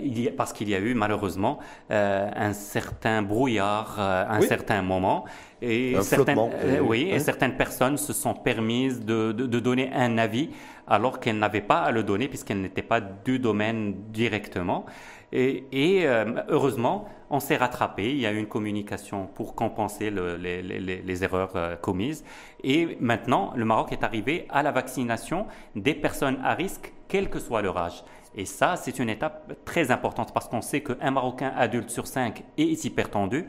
il 0.02 0.20
y 0.20 0.28
a, 0.28 0.32
parce 0.32 0.52
qu'il 0.52 0.68
y 0.68 0.74
a 0.74 0.78
eu, 0.78 0.94
malheureusement, 0.94 1.58
un 1.90 2.52
certain 2.52 3.22
brouillard 3.22 3.98
à 3.98 4.34
un 4.34 4.40
certain 4.40 4.82
moment. 4.82 5.24
Et, 5.60 5.96
certaines, 6.02 6.38
oui, 6.82 7.08
et 7.10 7.18
certaines 7.18 7.56
personnes 7.56 7.96
se 7.96 8.12
sont 8.12 8.32
permises 8.32 9.04
de, 9.04 9.32
de, 9.32 9.46
de 9.46 9.58
donner 9.58 9.90
un 9.92 10.16
avis 10.16 10.50
alors 10.89 11.20
qu'elle 11.20 11.39
n'avait 11.39 11.61
pas 11.61 11.80
à 11.80 11.91
le 11.91 12.03
donner 12.03 12.28
puisqu'elle 12.28 12.61
n'était 12.61 12.82
pas 12.82 13.01
du 13.01 13.39
domaine 13.39 13.95
directement. 14.11 14.86
Et, 15.32 15.66
euh, 16.07 16.43
heureusement, 16.49 17.07
on 17.28 17.41
s'est 17.41 17.57
rattrapé. 17.57 18.11
Il 18.11 18.18
y 18.18 18.26
a 18.26 18.32
eu 18.32 18.39
une 18.39 18.47
communication 18.47 19.26
pour 19.26 19.55
compenser 19.55 20.11
les, 20.11 21.24
erreurs 21.24 21.53
euh, 21.57 21.76
commises. 21.76 22.24
Et 22.64 22.97
maintenant, 23.01 23.53
le 23.55 23.64
Maroc 23.64 23.93
est 23.93 24.03
arrivé 24.03 24.47
à 24.49 24.62
la 24.62 24.70
vaccination 24.70 25.47
des 25.76 25.95
personnes 25.95 26.39
à 26.43 26.55
risque, 26.55 26.93
quel 27.09 27.28
que 27.28 27.39
soit 27.39 27.61
leur 27.61 27.76
âge. 27.76 28.03
Et 28.34 28.47
ça, 28.47 28.76
c'est 28.76 28.99
une 28.99 29.11
étape 29.11 29.53
très 29.64 29.91
importante 29.91 30.32
parce 30.32 30.49
qu'on 30.49 30.62
sait 30.62 30.82
qu'un 30.82 31.11
Marocain 31.11 31.53
adulte 31.57 31.91
sur 31.91 32.07
cinq 32.07 32.45
est 32.57 32.84
hypertendu. 32.84 33.47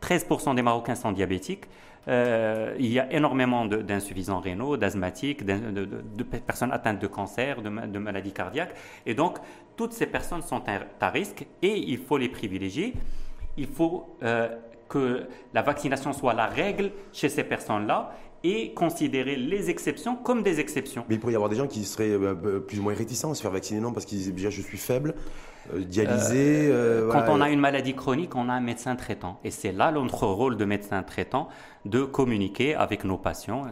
13% 0.00 0.54
des 0.56 0.62
Marocains 0.62 0.94
sont 0.96 1.12
diabétiques. 1.12 1.66
Euh, 2.08 2.74
il 2.78 2.92
y 2.92 2.98
a 2.98 3.12
énormément 3.12 3.64
d'insuffisants 3.64 4.40
rénaux, 4.40 4.76
d'asthmatiques, 4.76 5.44
de, 5.44 6.22
personnes 6.22 6.72
atteintes 6.72 6.98
de 6.98 7.06
cancer, 7.06 7.62
de, 7.62 7.68
maladies 7.98 8.32
cardiaques. 8.32 8.74
Et 9.06 9.14
donc, 9.14 9.38
toutes 9.76 9.92
ces 9.92 10.06
personnes 10.06 10.42
sont 10.42 10.62
à, 11.00 11.10
risque 11.10 11.46
et 11.62 11.76
il 11.76 11.98
faut 11.98 12.18
les 12.18 12.28
privilégier. 12.28 12.94
Il 13.56 13.66
faut 13.66 14.16
euh, 14.22 14.48
que 14.88 15.28
la 15.54 15.62
vaccination 15.62 16.12
soit 16.12 16.34
la 16.34 16.46
règle 16.46 16.90
chez 17.12 17.28
ces 17.28 17.44
personnes-là 17.44 18.12
et 18.44 18.72
considérer 18.74 19.36
les 19.36 19.70
exceptions 19.70 20.16
comme 20.16 20.42
des 20.42 20.60
exceptions. 20.60 21.04
Mais 21.08 21.14
il 21.14 21.20
pourrait 21.20 21.32
y 21.32 21.36
avoir 21.36 21.50
des 21.50 21.56
gens 21.56 21.66
qui 21.66 21.84
seraient 21.84 22.10
euh, 22.10 22.60
plus 22.60 22.80
ou 22.80 22.82
moins 22.82 22.94
réticents 22.94 23.30
à 23.30 23.34
se 23.34 23.42
faire 23.42 23.50
vacciner, 23.50 23.80
non? 23.80 23.92
Parce 23.92 24.04
qu'ils 24.04 24.18
disent 24.18 24.34
déjà 24.34 24.50
je 24.50 24.62
suis 24.62 24.78
faible, 24.78 25.14
euh, 25.72 25.84
dialysé. 25.84 26.68
Euh, 26.68 27.10
quand 27.10 27.24
on 27.28 27.40
a 27.40 27.50
une 27.50 27.60
maladie 27.60 27.94
chronique, 27.94 28.34
on 28.34 28.48
a 28.48 28.52
un 28.52 28.60
médecin 28.60 28.96
traitant. 28.96 29.38
Et 29.44 29.50
c'est 29.50 29.72
là 29.72 29.92
notre 29.92 30.26
rôle 30.26 30.56
de 30.56 30.64
médecin 30.64 31.02
traitant 31.02 31.48
de 31.84 32.02
communiquer 32.04 32.74
avec 32.74 33.04
nos 33.04 33.18
patients. 33.18 33.66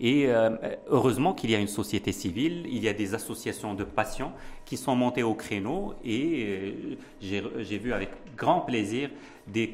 Et 0.00 0.28
heureusement 0.88 1.32
qu'il 1.32 1.50
y 1.50 1.54
a 1.54 1.58
une 1.58 1.68
société 1.68 2.10
civile, 2.10 2.66
il 2.68 2.82
y 2.82 2.88
a 2.88 2.92
des 2.92 3.14
associations 3.14 3.74
de 3.74 3.84
patients 3.84 4.32
qui 4.66 4.76
sont 4.76 4.94
montées 4.94 5.22
au 5.22 5.34
créneau 5.34 5.94
et 6.04 6.98
j'ai 7.22 7.78
vu 7.78 7.94
avec 7.94 8.10
grand 8.36 8.60
plaisir 8.60 9.08
des, 9.46 9.72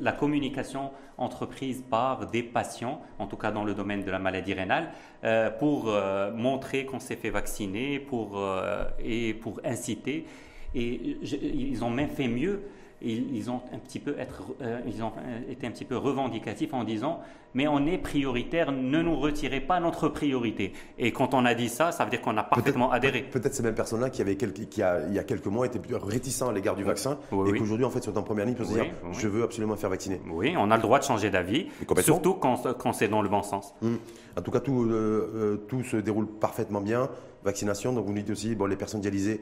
la 0.00 0.12
communication 0.12 0.90
entreprise 1.16 1.82
par 1.88 2.26
des 2.26 2.42
patients, 2.42 3.00
en 3.18 3.26
tout 3.26 3.36
cas 3.36 3.50
dans 3.50 3.64
le 3.64 3.74
domaine 3.74 4.04
de 4.04 4.10
la 4.10 4.18
maladie 4.18 4.54
rénale, 4.54 4.90
euh, 5.24 5.50
pour 5.50 5.88
euh, 5.88 6.32
montrer 6.32 6.84
qu'on 6.84 7.00
s'est 7.00 7.16
fait 7.16 7.30
vacciner 7.30 7.98
pour, 7.98 8.38
euh, 8.38 8.84
et 9.02 9.34
pour 9.34 9.60
inciter. 9.64 10.26
Et 10.74 11.18
ils 11.22 11.84
ont 11.84 11.90
même 11.90 12.10
fait 12.10 12.28
mieux 12.28 12.62
ils, 13.04 13.50
ont 13.50 13.60
un 13.72 13.78
petit 13.78 13.98
peu 13.98 14.16
être, 14.18 14.42
euh, 14.62 14.80
ils 14.86 15.02
ont 15.02 15.12
été 15.48 15.66
un 15.66 15.70
petit 15.70 15.84
peu 15.84 15.96
revendicatifs 15.96 16.72
en 16.74 16.84
disant 16.84 17.20
mais 17.54 17.68
on 17.68 17.86
est 17.86 17.98
prioritaire, 17.98 18.72
ne 18.72 19.00
nous 19.00 19.16
retirez 19.16 19.60
pas 19.60 19.80
notre 19.80 20.08
priorité. 20.08 20.72
Et 20.98 21.12
quand 21.12 21.34
on 21.34 21.44
a 21.44 21.54
dit 21.54 21.68
ça, 21.68 21.92
ça 21.92 22.04
veut 22.04 22.10
dire 22.10 22.20
qu'on 22.20 22.36
a 22.36 22.42
parfaitement 22.42 22.90
adhéré. 22.90 23.22
Peut-être 23.22 23.54
ces 23.54 23.62
mêmes 23.62 23.74
personnes-là 23.74 24.10
qui, 24.10 24.20
avaient 24.22 24.36
qui 24.36 24.82
a, 24.82 25.06
il 25.06 25.14
y 25.14 25.18
a 25.18 25.24
quelques 25.24 25.46
mois 25.46 25.66
étaient 25.66 25.78
plus 25.78 25.94
réticents 25.94 26.48
à 26.48 26.52
l'égard 26.52 26.74
du 26.74 26.84
vaccin 26.84 27.18
et 27.32 27.52
qu'aujourd'hui 27.58 27.86
en 27.86 27.90
fait 27.90 28.02
sont 28.02 28.18
en 28.18 28.22
première 28.22 28.44
ligne 28.46 28.56
pour 28.56 28.66
se 28.66 28.74
dire 28.74 28.86
je 29.12 29.28
veux 29.28 29.44
absolument 29.44 29.76
faire 29.76 29.90
vacciner. 29.90 30.20
Oui, 30.30 30.54
on 30.58 30.70
a 30.70 30.76
le 30.76 30.82
droit 30.82 30.98
de 30.98 31.04
changer 31.04 31.30
d'avis, 31.30 31.68
surtout 32.00 32.34
quand, 32.34 32.74
quand 32.74 32.92
c'est 32.92 33.08
dans 33.08 33.22
le 33.22 33.28
bon 33.28 33.42
sens. 33.42 33.72
Hum. 33.82 33.98
En 34.36 34.42
tout 34.42 34.50
cas, 34.50 34.58
tout, 34.58 34.82
euh, 34.82 35.30
euh, 35.34 35.56
tout 35.68 35.84
se 35.84 35.96
déroule 35.96 36.26
parfaitement 36.26 36.80
bien. 36.80 37.08
Vaccination, 37.44 37.92
donc 37.92 38.06
vous 38.06 38.12
nous 38.12 38.18
dites 38.18 38.30
aussi, 38.30 38.54
bon, 38.56 38.66
les 38.66 38.76
personnes 38.76 39.00
dialysées, 39.00 39.40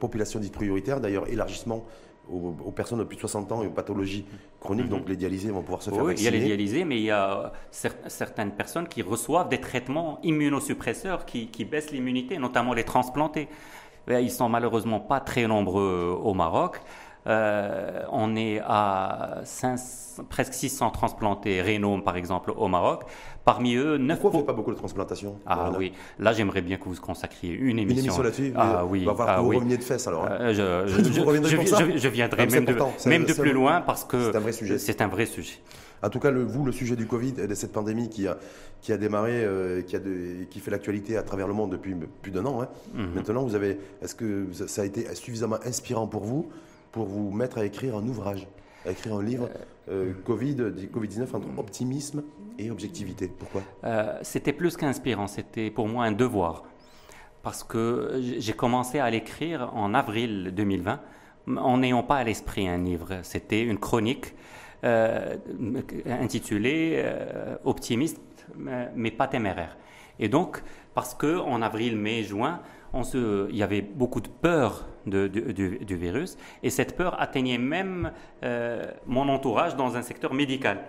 population 0.00 0.40
dite 0.40 0.52
prioritaire, 0.52 1.00
d'ailleurs 1.00 1.28
élargissement 1.28 1.84
aux, 2.30 2.70
personnes 2.72 2.98
de 2.98 3.04
plus 3.04 3.16
de 3.16 3.20
60 3.20 3.52
ans 3.52 3.62
et 3.62 3.66
aux 3.66 3.70
pathologies 3.70 4.26
chroniques, 4.60 4.86
mhm. 4.86 4.90
donc 4.90 5.08
les 5.08 5.16
dialysés 5.16 5.50
vont 5.50 5.62
pouvoir 5.62 5.82
se 5.82 5.90
faire 5.90 6.02
oui, 6.02 6.08
vacciner. 6.08 6.28
Il 6.28 6.34
y 6.34 6.36
a 6.36 6.40
les 6.40 6.46
dialysés, 6.46 6.84
mais 6.84 6.96
il 6.96 7.04
y 7.04 7.10
a 7.10 7.52
certaines 7.70 8.52
personnes 8.52 8.88
qui 8.88 9.02
reçoivent 9.02 9.48
des 9.48 9.60
traitements 9.60 10.18
immunosuppresseurs 10.22 11.24
qui, 11.24 11.64
baissent 11.64 11.90
l'immunité, 11.90 12.38
notamment 12.38 12.74
les 12.74 12.84
transplantés. 12.84 13.48
Ils 14.08 14.30
sont 14.30 14.48
malheureusement 14.48 15.00
pas 15.00 15.20
très 15.20 15.46
nombreux 15.46 16.18
au 16.22 16.32
Maroc. 16.32 16.80
Euh, 17.28 18.02
on 18.10 18.36
est 18.36 18.60
à 18.64 19.42
presque 20.28 20.54
600 20.54 20.90
transplantés 20.90 21.62
rénaux, 21.62 22.00
par 22.00 22.16
exemple, 22.16 22.52
au 22.56 22.68
Maroc. 22.68 23.02
Parmi 23.44 23.76
eux, 23.76 23.96
9 23.96 24.18
Pourquoi 24.18 24.30
on 24.30 24.34
ne 24.34 24.42
fait 24.42 24.46
pas 24.46 24.52
beaucoup 24.52 24.72
de 24.72 24.76
transplantations 24.76 25.36
Ah 25.46 25.70
oui, 25.78 25.92
là 26.18 26.34
j'aimerais 26.34 26.60
bien 26.60 26.76
que 26.76 26.84
vous 26.84 26.96
consacriez 26.96 27.54
une 27.54 27.78
émission. 27.78 28.02
Une 28.02 28.04
émission 28.04 28.22
là-dessus 28.22 28.52
Ah 28.56 28.84
oui. 28.84 29.04
On 29.04 29.06
va 29.06 29.12
voir 29.12 29.28
ah, 29.30 29.40
vous 29.40 29.64
de 29.64 29.82
fesses 29.82 30.06
alors. 30.06 30.26
Hein. 30.26 30.36
Euh, 30.40 30.86
je, 30.86 31.02
je, 31.02 31.12
je, 31.12 31.98
je, 31.98 32.08
viendrai 32.08 32.46
même 32.46 32.66
de, 32.66 32.76
même 33.08 33.24
de 33.24 33.32
plus 33.32 33.52
loin 33.52 33.80
parce 33.80 34.04
que 34.04 34.30
c'est 34.30 34.36
un 34.36 34.40
vrai 34.40 34.52
sujet. 34.52 34.78
C'est 34.78 35.00
un 35.00 35.08
vrai 35.08 35.24
sujet. 35.24 35.60
En 36.02 36.10
tout 36.10 36.20
cas, 36.20 36.30
le, 36.30 36.44
vous, 36.44 36.64
le 36.64 36.72
sujet 36.72 36.94
du 36.94 37.06
Covid 37.06 37.34
et 37.42 37.46
de 37.46 37.54
cette 37.54 37.72
pandémie 37.72 38.08
qui 38.08 38.28
a, 38.28 38.36
qui 38.80 38.92
a 38.92 38.96
démarré, 38.96 39.44
euh, 39.44 39.82
qui, 39.82 39.96
a 39.96 40.00
qui 40.50 40.60
fait 40.60 40.70
l'actualité 40.70 41.16
à 41.16 41.22
travers 41.22 41.48
le 41.48 41.54
monde 41.54 41.72
depuis 41.72 41.94
plus 42.22 42.30
d'un 42.30 42.44
an. 42.46 42.62
Hein. 42.62 42.68
Mhm. 42.94 43.14
Maintenant, 43.14 43.42
vous 43.44 43.54
avez, 43.54 43.78
est-ce 44.02 44.14
que 44.14 44.46
ça 44.52 44.82
a 44.82 44.84
été 44.84 45.12
suffisamment 45.14 45.58
inspirant 45.64 46.06
pour 46.06 46.24
vous 46.24 46.50
pour 46.98 47.06
vous 47.06 47.30
mettre 47.30 47.58
à 47.58 47.64
écrire 47.64 47.96
un 47.96 48.04
ouvrage, 48.08 48.48
à 48.84 48.90
écrire 48.90 49.14
un 49.14 49.22
livre 49.22 49.48
euh, 49.88 50.12
Covid, 50.24 50.56
Covid-19 50.92 51.26
entre 51.32 51.46
optimisme 51.56 52.24
et 52.58 52.72
objectivité. 52.72 53.28
Pourquoi? 53.28 53.62
Euh, 53.84 54.18
C'était 54.22 54.52
plus 54.52 54.76
qu'inspirant, 54.76 55.28
c'était 55.28 55.70
pour 55.70 55.86
moi 55.86 56.06
un 56.06 56.10
devoir. 56.10 56.64
Parce 57.44 57.62
que 57.62 58.20
j'ai 58.38 58.52
commencé 58.52 58.98
à 58.98 59.08
l'écrire 59.10 59.70
en 59.74 59.94
avril 59.94 60.52
2020 60.56 61.00
en 61.56 61.78
n'ayant 61.78 62.02
pas 62.02 62.16
à 62.16 62.24
l'esprit 62.24 62.66
un 62.66 62.78
livre. 62.78 63.20
C'était 63.22 63.62
une 63.62 63.78
chronique 63.78 64.34
euh, 64.82 65.36
intitulée 66.04 67.04
Optimiste 67.64 68.20
mais 68.96 69.12
pas 69.12 69.28
téméraire. 69.28 69.76
Et 70.18 70.28
donc, 70.28 70.64
parce 70.94 71.14
qu'en 71.14 71.62
avril, 71.62 71.96
mai, 71.96 72.24
juin, 72.24 72.60
on 72.92 73.04
se, 73.04 73.48
il 73.50 73.56
y 73.56 73.62
avait 73.62 73.82
beaucoup 73.82 74.20
de 74.20 74.28
peur 74.28 74.88
du, 75.10 75.96
virus 75.96 76.36
et 76.62 76.70
cette 76.70 76.96
peur 76.96 77.20
atteignait 77.20 77.58
même 77.58 78.12
euh, 78.42 78.84
mon 79.06 79.28
entourage 79.28 79.76
dans 79.76 79.96
un 79.96 80.02
secteur 80.02 80.34
médical. 80.34 80.84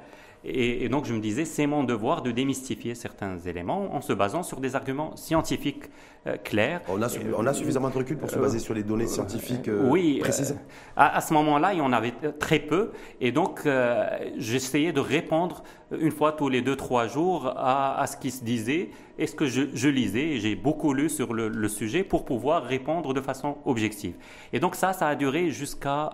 Et, 0.45 0.87
donc 0.87 1.05
je 1.05 1.13
me 1.13 1.19
disais, 1.19 1.43
c'est 1.43 1.67
mon 1.67 1.83
devoir 1.83 2.21
de 2.21 2.31
démystifier 2.31 2.95
certains 2.95 3.37
éléments 3.39 3.93
en 3.93 3.99
se 3.99 4.13
basant 4.13 4.41
sur 4.41 4.61
des 4.61 4.75
arguments 4.75 5.15
scientifiques 5.17 5.83
euh, 6.27 6.37
clairs. 6.37 6.81
On 6.87 7.01
a, 7.01 7.07
on 7.37 7.45
a, 7.45 7.53
suffisamment 7.53 7.89
de 7.89 7.97
recul 7.97 8.17
pour 8.17 8.29
se 8.29 8.37
euh, 8.37 8.41
baser 8.41 8.59
sur 8.59 8.73
les 8.73 8.83
données 8.83 9.07
scientifiques 9.07 9.67
euh, 9.67 9.89
oui, 9.89 10.19
précises 10.19 10.57
à, 10.95 11.17
à, 11.17 11.21
ce 11.21 11.33
moment-là, 11.33 11.73
il 11.73 11.79
y 11.79 11.81
en 11.81 11.91
avait 11.91 12.13
très 12.39 12.59
peu. 12.59 12.91
Et 13.19 13.33
donc 13.33 13.67
j'essayais 14.37 14.93
de 14.93 15.01
répondre 15.01 15.63
une 15.91 16.11
fois 16.11 16.31
tous 16.31 16.47
les 16.47 16.61
deux, 16.61 16.77
trois 16.77 17.07
jours 17.07 17.53
à, 17.57 18.05
ce 18.07 18.15
qui 18.15 18.31
se 18.31 18.43
disait 18.43 18.91
et 19.17 19.27
ce 19.27 19.35
que 19.35 19.45
je, 19.45 19.89
lisais. 19.89 20.37
J'ai 20.39 20.55
beaucoup 20.55 20.93
lu 20.93 21.09
sur 21.09 21.33
le, 21.33 21.49
le, 21.49 21.67
sujet 21.67 22.03
pour 22.03 22.23
pouvoir 22.23 22.63
répondre 22.63 23.13
de 23.13 23.19
façon 23.19 23.57
objective. 23.65 24.15
Et 24.53 24.61
donc 24.61 24.75
ça, 24.75 24.93
ça 24.93 25.07
a 25.07 25.15
duré 25.15 25.49
jusqu'à 25.49 26.11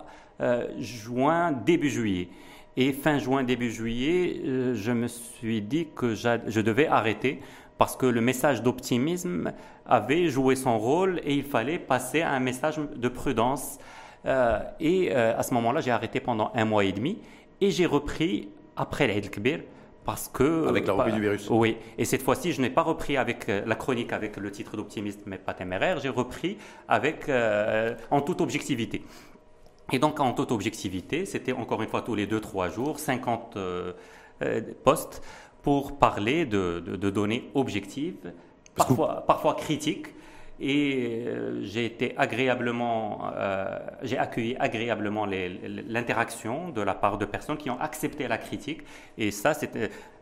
juin, 0.80 1.51
début 1.51 1.89
juillet. 1.89 2.30
Et 2.78 2.91
fin 2.91 3.19
juin, 3.19 3.43
début 3.43 3.71
juillet, 3.71 4.41
euh, 4.45 4.76
je 4.76 4.91
me 4.91 5.07
suis 5.07 5.61
dit 5.61 5.88
que 5.95 6.13
je 6.13 6.59
devais 6.59 6.88
arrêter 6.88 7.39
parce 7.78 7.95
que 7.95 8.05
le 8.05 8.19
message 8.19 8.63
d'optimisme 8.63 9.53
avait 9.86 10.28
joué 10.28 10.55
son 10.55 10.78
rôle 10.78 11.21
et 11.23 11.36
il 11.36 11.43
fallait 11.43 11.80
passer 11.80 12.21
à 12.21 12.32
un 12.32 12.39
message 12.39 12.78
de 12.78 13.07
prudence. 13.07 13.78
Euh, 14.26 14.59
et 14.80 15.09
euh, 15.11 15.38
à 15.38 15.43
ce 15.43 15.53
moment-là, 15.53 15.80
j'ai 15.82 15.91
arrêté 15.91 16.19
pendant 16.19 16.51
un 16.53 16.65
mois 16.65 16.84
et 16.84 16.91
demi 16.91 17.19
et 17.61 17.71
j'ai 17.71 17.86
repris 17.86 18.49
après 18.76 19.07
l'Aïd 19.07 19.30
Kbir 19.30 19.59
parce 20.03 20.28
que... 20.28 20.67
Avec 20.67 20.86
la 20.86 20.93
reprise 20.93 21.15
du 21.15 21.21
virus. 21.21 21.49
Oui, 21.49 21.78
et 21.97 22.03
cette 22.03 22.23
fois-ci, 22.23 22.51
je 22.51 22.61
n'ai 22.61 22.69
pas 22.69 22.84
repris 22.84 23.15
avec 23.15 23.47
la 23.47 23.76
chronique 23.76 24.11
avec 24.11 24.36
le 24.36 24.51
titre 24.51 24.76
d'optimiste 24.76 25.21
mais 25.26 25.38
pas 25.38 25.53
téméraire, 25.53 25.99
j'ai 25.99 26.09
repris 26.09 26.57
avec, 26.88 27.30
en 28.11 28.21
toute 28.21 28.41
objectivité. 28.41 29.01
Et 29.91 29.99
donc, 29.99 30.19
en 30.19 30.33
toute 30.33 30.51
objectivité, 30.51 31.25
c'était 31.25 31.53
encore 31.53 31.81
une 31.81 31.89
fois 31.89 32.01
tous 32.01 32.15
les 32.15 32.25
2-3 32.25 32.73
jours, 32.73 32.99
50 32.99 33.57
euh, 33.57 33.93
euh, 34.41 34.61
postes 34.83 35.21
pour 35.61 35.97
parler 35.97 36.45
de, 36.45 36.79
données 36.79 37.49
objectives, 37.53 38.33
parfois, 38.75 39.23
parfois 39.27 39.55
critiques, 39.55 40.07
et 40.59 41.23
euh, 41.27 41.61
j'ai 41.63 41.86
été 41.86 42.13
agréablement, 42.17 43.31
j'ai 44.03 44.17
accueilli 44.17 44.55
agréablement 44.59 45.25
l'interaction 45.25 46.69
de 46.69 46.81
la 46.81 46.93
part 46.93 47.17
de 47.17 47.25
personnes 47.25 47.57
qui 47.57 47.69
ont 47.69 47.79
accepté 47.79 48.27
la 48.27 48.38
critique. 48.38 48.81
Et 49.17 49.31
ça, 49.31 49.53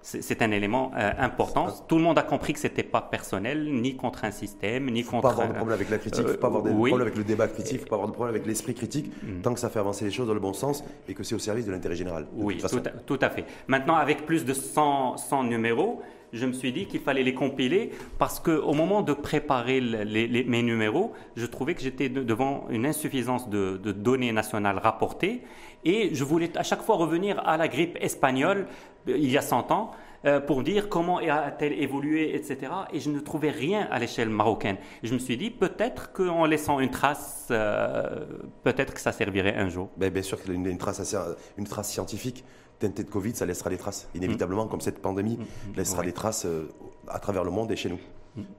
c'est 0.04 0.42
un 0.42 0.52
élément 0.52 0.92
euh, 0.98 1.12
important. 1.18 1.68
Tout 1.88 1.96
le 1.96 2.04
monde 2.04 2.18
a 2.18 2.24
compris 2.24 2.52
que 2.54 2.60
c'était 2.60 2.84
pas 2.84 3.02
personnel, 3.02 3.74
ni 3.74 3.96
contre 3.96 4.26
un 4.26 4.32
système, 4.32 4.90
ni 4.90 5.04
contre. 5.04 5.24
Pas 5.24 5.30
avoir 5.30 5.48
de 5.48 5.54
problème 5.54 5.76
avec 5.76 5.90
la 5.90 5.98
critique, 5.98 6.28
faut 6.28 6.38
pas 6.38 6.48
avoir 6.48 6.64
de 6.64 6.70
problème 6.70 7.02
avec 7.02 7.16
le 7.16 7.24
débat 7.24 7.48
critique, 7.48 7.80
faut 7.80 7.88
pas 7.88 7.96
avoir 7.96 8.10
de 8.10 8.14
problème 8.14 8.36
avec 8.36 8.46
l'esprit 8.46 8.74
critique, 8.74 9.12
mm. 9.24 9.42
tant 9.42 9.54
que 9.54 9.60
ça 9.60 9.70
fait 9.70 9.80
avancer 9.80 10.04
les 10.04 10.12
choses 10.12 10.28
dans 10.28 10.34
le 10.34 10.42
bon 10.42 10.54
sens 10.54 10.84
et 11.08 11.14
que 11.14 11.24
c'est 11.24 11.36
au 11.36 11.40
service 11.40 11.66
de 11.66 11.72
l'intérêt 11.72 11.96
général. 11.96 12.28
Oui, 12.36 12.58
tout 12.58 12.78
à, 12.78 12.90
tout 12.90 13.20
à, 13.22 13.30
fait. 13.30 13.46
Maintenant, 13.68 13.96
avec 13.96 14.26
plus 14.26 14.44
de 14.44 14.54
100, 14.54 15.18
100 15.18 15.44
numéros 15.46 16.02
je 16.34 16.48
me 16.48 16.52
suis 16.52 16.72
dit 16.72 16.88
qu'il 16.88 17.00
fallait 17.00 17.24
les 17.24 17.36
compiler 17.36 17.92
parce 18.18 18.40
qu'au 18.40 18.74
moment 18.74 19.04
de 19.04 19.14
préparer 19.14 19.80
mes 19.80 20.64
numéros, 20.64 21.14
je 21.36 21.46
trouvais 21.46 21.76
que 21.76 21.82
j'étais 21.82 22.10
devant 22.10 22.66
une 22.70 22.86
insuffisance 22.86 23.50
de, 23.50 23.78
données 23.78 24.32
nationales 24.32 24.80
rapportées 24.80 25.42
et 25.86 26.10
je 26.14 26.24
voulais 26.24 26.58
à 26.58 26.64
chaque 26.64 26.82
fois 26.82 26.96
revenir 26.96 27.40
à 27.46 27.58
la 27.58 27.68
grippe 27.68 27.98
espagnole 28.02 28.66
euh, 28.66 28.68
il 29.08 29.30
y 29.30 29.38
a 29.38 29.42
100 29.42 29.72
ans 29.72 29.92
euh, 30.26 30.40
pour 30.40 30.64
dire 30.64 30.88
comment 30.88 31.18
a-t-elle 31.18 31.74
évolué, 31.74 32.36
etc. 32.36 32.72
Et 32.94 33.02
je 33.02 33.10
ne 33.10 33.20
trouvais 33.20 33.50
rien 33.50 33.88
à 33.92 34.00
l'échelle 34.00 34.30
marocaine. 34.30 34.78
je 35.04 35.14
me 35.14 35.20
suis 35.20 35.36
dit, 35.36 35.50
peut-être 35.50 36.14
qu'en 36.14 36.46
laissant 36.46 36.80
une 36.80 36.92
trace, 36.92 37.48
euh, 37.52 38.26
peut-être 38.64 38.94
que 38.94 39.02
ça 39.02 39.12
servirait 39.12 39.56
un 39.56 39.68
jour. 39.68 39.90
Ben, 39.98 40.10
bien 40.12 40.22
sûr 40.22 40.40
une 40.48 40.78
trace, 40.78 41.16
une 41.58 41.68
trace 41.68 41.90
scientifique 41.90 42.46
teinté 42.80 43.04
de 43.04 43.10
Covid, 43.10 43.36
ça 43.36 43.46
laissera 43.46 43.70
des 43.70 43.78
traces, 43.78 44.10
inévitablement, 44.16 44.68
comme 44.68 44.82
cette 44.82 45.02
pandémie 45.02 45.38
mm, 45.38 45.42
mm, 45.42 45.72
mm. 45.72 45.76
laissera 45.78 46.04
des 46.04 46.14
traces 46.14 46.46
euh, 46.46 46.70
à 47.08 47.20
travers 47.20 47.44
le 47.44 47.52
monde 47.52 47.72
et 47.72 47.76
chez 47.76 47.90
nous. 47.90 48.00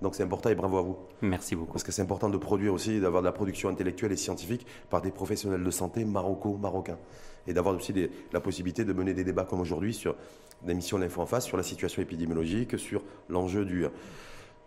Donc 0.02 0.14
c'est 0.14 0.22
important 0.22 0.50
et 0.50 0.54
bravo 0.54 0.78
à 0.78 0.82
vous. 0.82 0.96
Merci 1.22 1.56
beaucoup. 1.56 1.72
Parce 1.72 1.82
que 1.82 1.92
c'est 1.92 2.02
important 2.02 2.28
de 2.28 2.36
produire 2.36 2.72
aussi, 2.72 3.00
d'avoir 3.00 3.22
de 3.22 3.26
la 3.26 3.32
production 3.32 3.68
intellectuelle 3.68 4.12
et 4.12 4.16
scientifique 4.16 4.66
par 4.90 5.02
des 5.02 5.10
professionnels 5.10 5.64
de 5.64 5.70
santé 5.70 6.04
maroco-marocains. 6.04 6.98
Et 7.46 7.52
d'avoir 7.52 7.74
aussi 7.74 7.92
la 8.32 8.40
possibilité 8.40 8.84
de 8.84 8.92
mener 8.92 9.12
des 9.12 9.24
débats 9.24 9.44
comme 9.44 9.60
aujourd'hui 9.60 9.92
sur 9.92 10.14
l'émission 10.66 10.96
L'Info 10.96 11.20
en 11.20 11.26
face, 11.26 11.44
sur 11.44 11.56
la 11.56 11.62
situation 11.62 12.00
épidémiologique, 12.00 12.78
sur 12.78 13.02
l'enjeu 13.28 13.64
du 13.64 13.86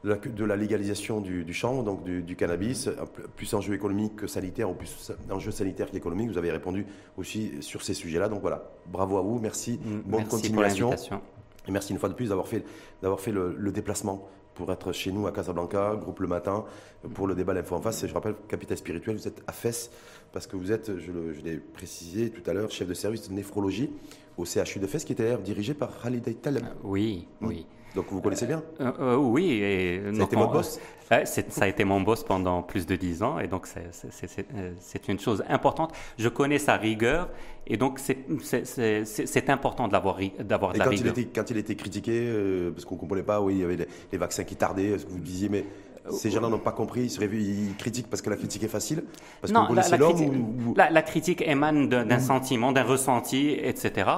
de 0.03 0.45
la, 0.45 0.55
légalisation 0.55 1.21
du, 1.21 1.43
du 1.43 1.53
champ, 1.53 1.83
donc 1.83 2.03
du, 2.03 2.35
cannabis, 2.35 2.89
plus 3.35 3.53
enjeu 3.53 3.73
économique 3.73 4.15
que 4.15 4.27
sanitaire, 4.27 4.69
ou 4.69 4.73
plus 4.73 5.11
enjeu 5.29 5.51
sanitaire 5.51 5.89
qu'économique. 5.89 6.29
Vous 6.29 6.37
avez 6.37 6.51
répondu 6.51 6.85
aussi 7.17 7.53
sur 7.61 7.81
ces 7.81 7.93
sujets-là. 7.93 8.29
Donc 8.29 8.41
voilà, 8.41 8.69
bravo 8.87 9.17
à 9.17 9.21
vous, 9.21 9.39
merci, 9.39 9.79
mm, 9.83 10.09
bonne 10.09 10.25
continuation. 10.25 10.91
et 10.91 11.71
merci 11.71 11.93
une 11.93 11.99
fois 11.99 12.09
de 12.09 12.13
plus 12.13 12.29
d'avoir 12.29 12.47
fait, 12.47 12.63
d'avoir 13.01 13.19
fait 13.19 13.31
le, 13.31 13.71
déplacement 13.71 14.27
pour 14.57 14.71
être 14.71 14.91
chez 14.91 15.11
nous 15.11 15.27
à 15.27 15.31
Casablanca, 15.31 15.95
groupe 15.95 16.19
le 16.19 16.27
matin, 16.27 16.65
pour 17.13 17.27
le 17.27 17.35
débat 17.35 17.53
L'Info 17.53 17.75
en 17.75 17.81
face. 17.81 18.03
Et 18.03 18.07
je 18.07 18.13
rappelle, 18.13 18.33
capitaine 18.49 18.75
spirituel, 18.75 19.15
vous 19.15 19.27
êtes 19.27 19.43
à 19.45 19.51
FES, 19.51 19.91
parce 20.33 20.47
que 20.47 20.57
vous 20.57 20.71
êtes, 20.71 20.97
je, 20.97 21.11
l'ai 21.43 21.57
précisé 21.57 22.31
tout 22.31 22.47
à 22.49 22.53
l'heure, 22.53 22.71
chef 22.71 22.87
de 22.87 22.95
service 22.95 23.29
de 23.29 23.33
néphrologie 23.35 23.91
au 24.35 24.45
CHU 24.45 24.79
de 24.79 24.87
FES, 24.87 25.05
qui 25.05 25.13
était 25.13 25.23
d'ailleurs 25.23 25.41
dirigé 25.41 25.75
par 25.75 26.01
Khalid 26.01 26.41
Taleb. 26.41 26.65
Oui, 26.83 27.27
oui. 27.41 27.67
Donc 27.97 28.05
vous 28.11 28.21
connaissez 28.21 28.45
bien 28.45 28.61
euh, 28.79 28.91
euh, 28.99 29.15
Oui. 29.15 29.53
Et, 29.53 30.01
ça 30.13 30.21
a 30.21 30.25
été 30.25 30.35
mon 30.35 30.51
boss 30.51 30.79
Ça 31.09 31.63
a 31.63 31.67
été 31.67 31.83
mon 31.83 31.99
boss 32.01 32.23
pendant 32.23 32.61
plus 32.61 32.85
de 32.85 32.95
dix 32.95 33.23
ans 33.23 33.39
et 33.39 33.47
donc 33.47 33.67
c'est 33.67 35.07
une 35.07 35.19
chose 35.19 35.43
importante. 35.49 35.93
Je 36.19 36.29
connais 36.29 36.59
sa 36.59 36.77
rigueur 36.77 37.27
et 37.65 37.75
donc 37.75 37.99
c'est 37.99 39.49
important 39.49 39.87
d'avoir 39.87 40.17
de 40.17 40.45
la 40.47 40.57
quand 40.57 40.67
rigueur. 40.91 40.91
Il 40.91 41.07
était, 41.07 41.25
quand 41.25 41.49
il 41.49 41.57
était 41.57 41.75
critiqué, 41.75 42.11
euh, 42.13 42.69
parce 42.69 42.85
qu'on 42.85 42.95
ne 42.95 42.99
comprenait 42.99 43.23
pas, 43.23 43.41
oui, 43.41 43.55
il 43.55 43.59
y 43.61 43.63
avait 43.63 43.87
les, 44.11 44.17
vaccins 44.19 44.43
qui 44.43 44.55
tardaient, 44.55 44.99
ce 44.99 45.05
que 45.05 45.11
vous 45.11 45.17
disiez, 45.17 45.49
mais 45.49 45.65
ces 46.11 46.31
gens-là 46.31 46.49
n'ont 46.49 46.59
pas 46.59 46.71
compris, 46.71 47.01
ils, 47.01 47.09
se 47.09 47.21
ils 47.23 47.75
critiquent 47.77 48.09
parce 48.09 48.21
que 48.21 48.29
la 48.29 48.35
critique 48.35 48.63
est 48.63 48.67
facile 48.67 49.03
parce 49.41 49.53
Non, 49.53 49.67
la, 49.73 49.87
la, 49.87 49.97
critique, 49.97 50.31
la, 50.75 51.01
critique 51.01 51.41
émane 51.41 51.89
d'un 51.89 52.19
sentiment, 52.19 52.71
d'un 52.71 52.83
ressenti, 52.83 53.57
etc. 53.61 54.09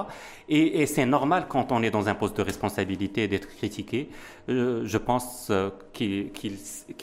Et, 0.48 0.86
c'est 0.86 1.06
normal 1.06 1.46
quand 1.48 1.70
on 1.70 1.82
est 1.82 1.90
dans 1.90 2.08
un 2.08 2.14
poste 2.14 2.36
de 2.36 2.42
responsabilité 2.42 3.28
d'être 3.28 3.48
critiqué. 3.48 4.08
Euh, 4.48 4.82
je 4.84 4.98
pense 4.98 5.48
euh, 5.50 5.70
qu'il 5.92 6.30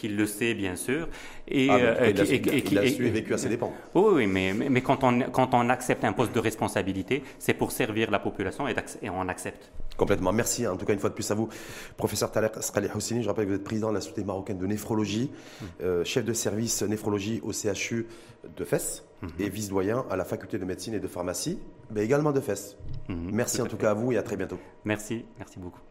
le 0.04 0.26
sait, 0.26 0.54
bien 0.54 0.76
sûr. 0.76 1.08
Et, 1.48 1.70
ah, 1.70 1.76
euh, 1.76 2.12
il, 2.14 2.20
a, 2.20 2.24
et, 2.84 2.90
su 2.90 3.08
et 3.08 3.10
vécu 3.10 3.34
à 3.34 3.38
ses 3.38 3.48
dépens. 3.48 3.72
Oui, 3.96 4.04
oui 4.14 4.28
mais, 4.28 4.54
mais, 4.54 4.82
quand, 4.82 5.04
on, 5.06 5.22
quand 5.32 5.54
on 5.54 5.70
accepte 5.70 6.04
un 6.04 6.12
poste 6.12 6.34
de 6.34 6.40
responsabilité, 6.40 7.24
c'est 7.40 7.54
pour 7.54 7.72
servir 7.72 8.12
la 8.12 8.20
population 8.20 8.68
et, 8.68 8.76
et 9.02 9.10
on 9.10 9.28
accepte. 9.30 9.72
Complètement. 9.98 10.32
Merci 10.32 10.68
en 10.68 10.78
tout 10.78 10.86
cas 10.86 10.93
une 10.93 11.00
fois 11.00 11.10
de 11.10 11.16
plus 11.16 11.30
à 11.32 11.36
vous, 11.36 11.50
professeur 11.98 12.32
Talek 12.32 12.62
Skhali 12.62 12.88
Houssini. 12.93 13.24
Je 13.24 13.28
rappelle 13.28 13.45
que 13.45 13.50
vous 13.50 13.56
êtes 13.56 13.64
président 13.64 13.89
de 13.89 13.95
la 13.95 14.02
Société 14.02 14.24
marocaine 14.24 14.60
de 14.60 14.68
néphrologie, 14.68 15.32
euh, 15.82 16.04
chef 16.06 16.24
de 16.24 16.34
service 16.34 16.84
néphrologie 16.84 17.41
au 17.43 17.52
CHU 17.52 18.08
de 18.56 18.64
Fès 18.64 19.04
mhm. 19.22 19.30
et 19.39 19.50
vice-doyen 19.50 20.06
à 20.10 20.16
la 20.16 20.24
faculté 20.24 20.60
de 20.60 20.66
médecine 20.66 20.93
et 20.93 21.00
de 21.00 21.08
pharmacie, 21.08 21.60
mais 21.91 22.06
également 22.06 22.32
de 22.32 22.39
Fès. 22.39 22.78
Mhm. 23.10 23.32
merci 23.34 23.62
en 23.62 23.66
tout 23.66 23.78
cas 23.78 23.91
à 23.91 23.93
vous 23.93 24.12
et 24.12 24.18
à 24.18 24.24
très 24.24 24.38
bientôt. 24.38 24.60
Merci, 24.86 25.26
merci 25.39 25.60
beaucoup. 25.60 25.82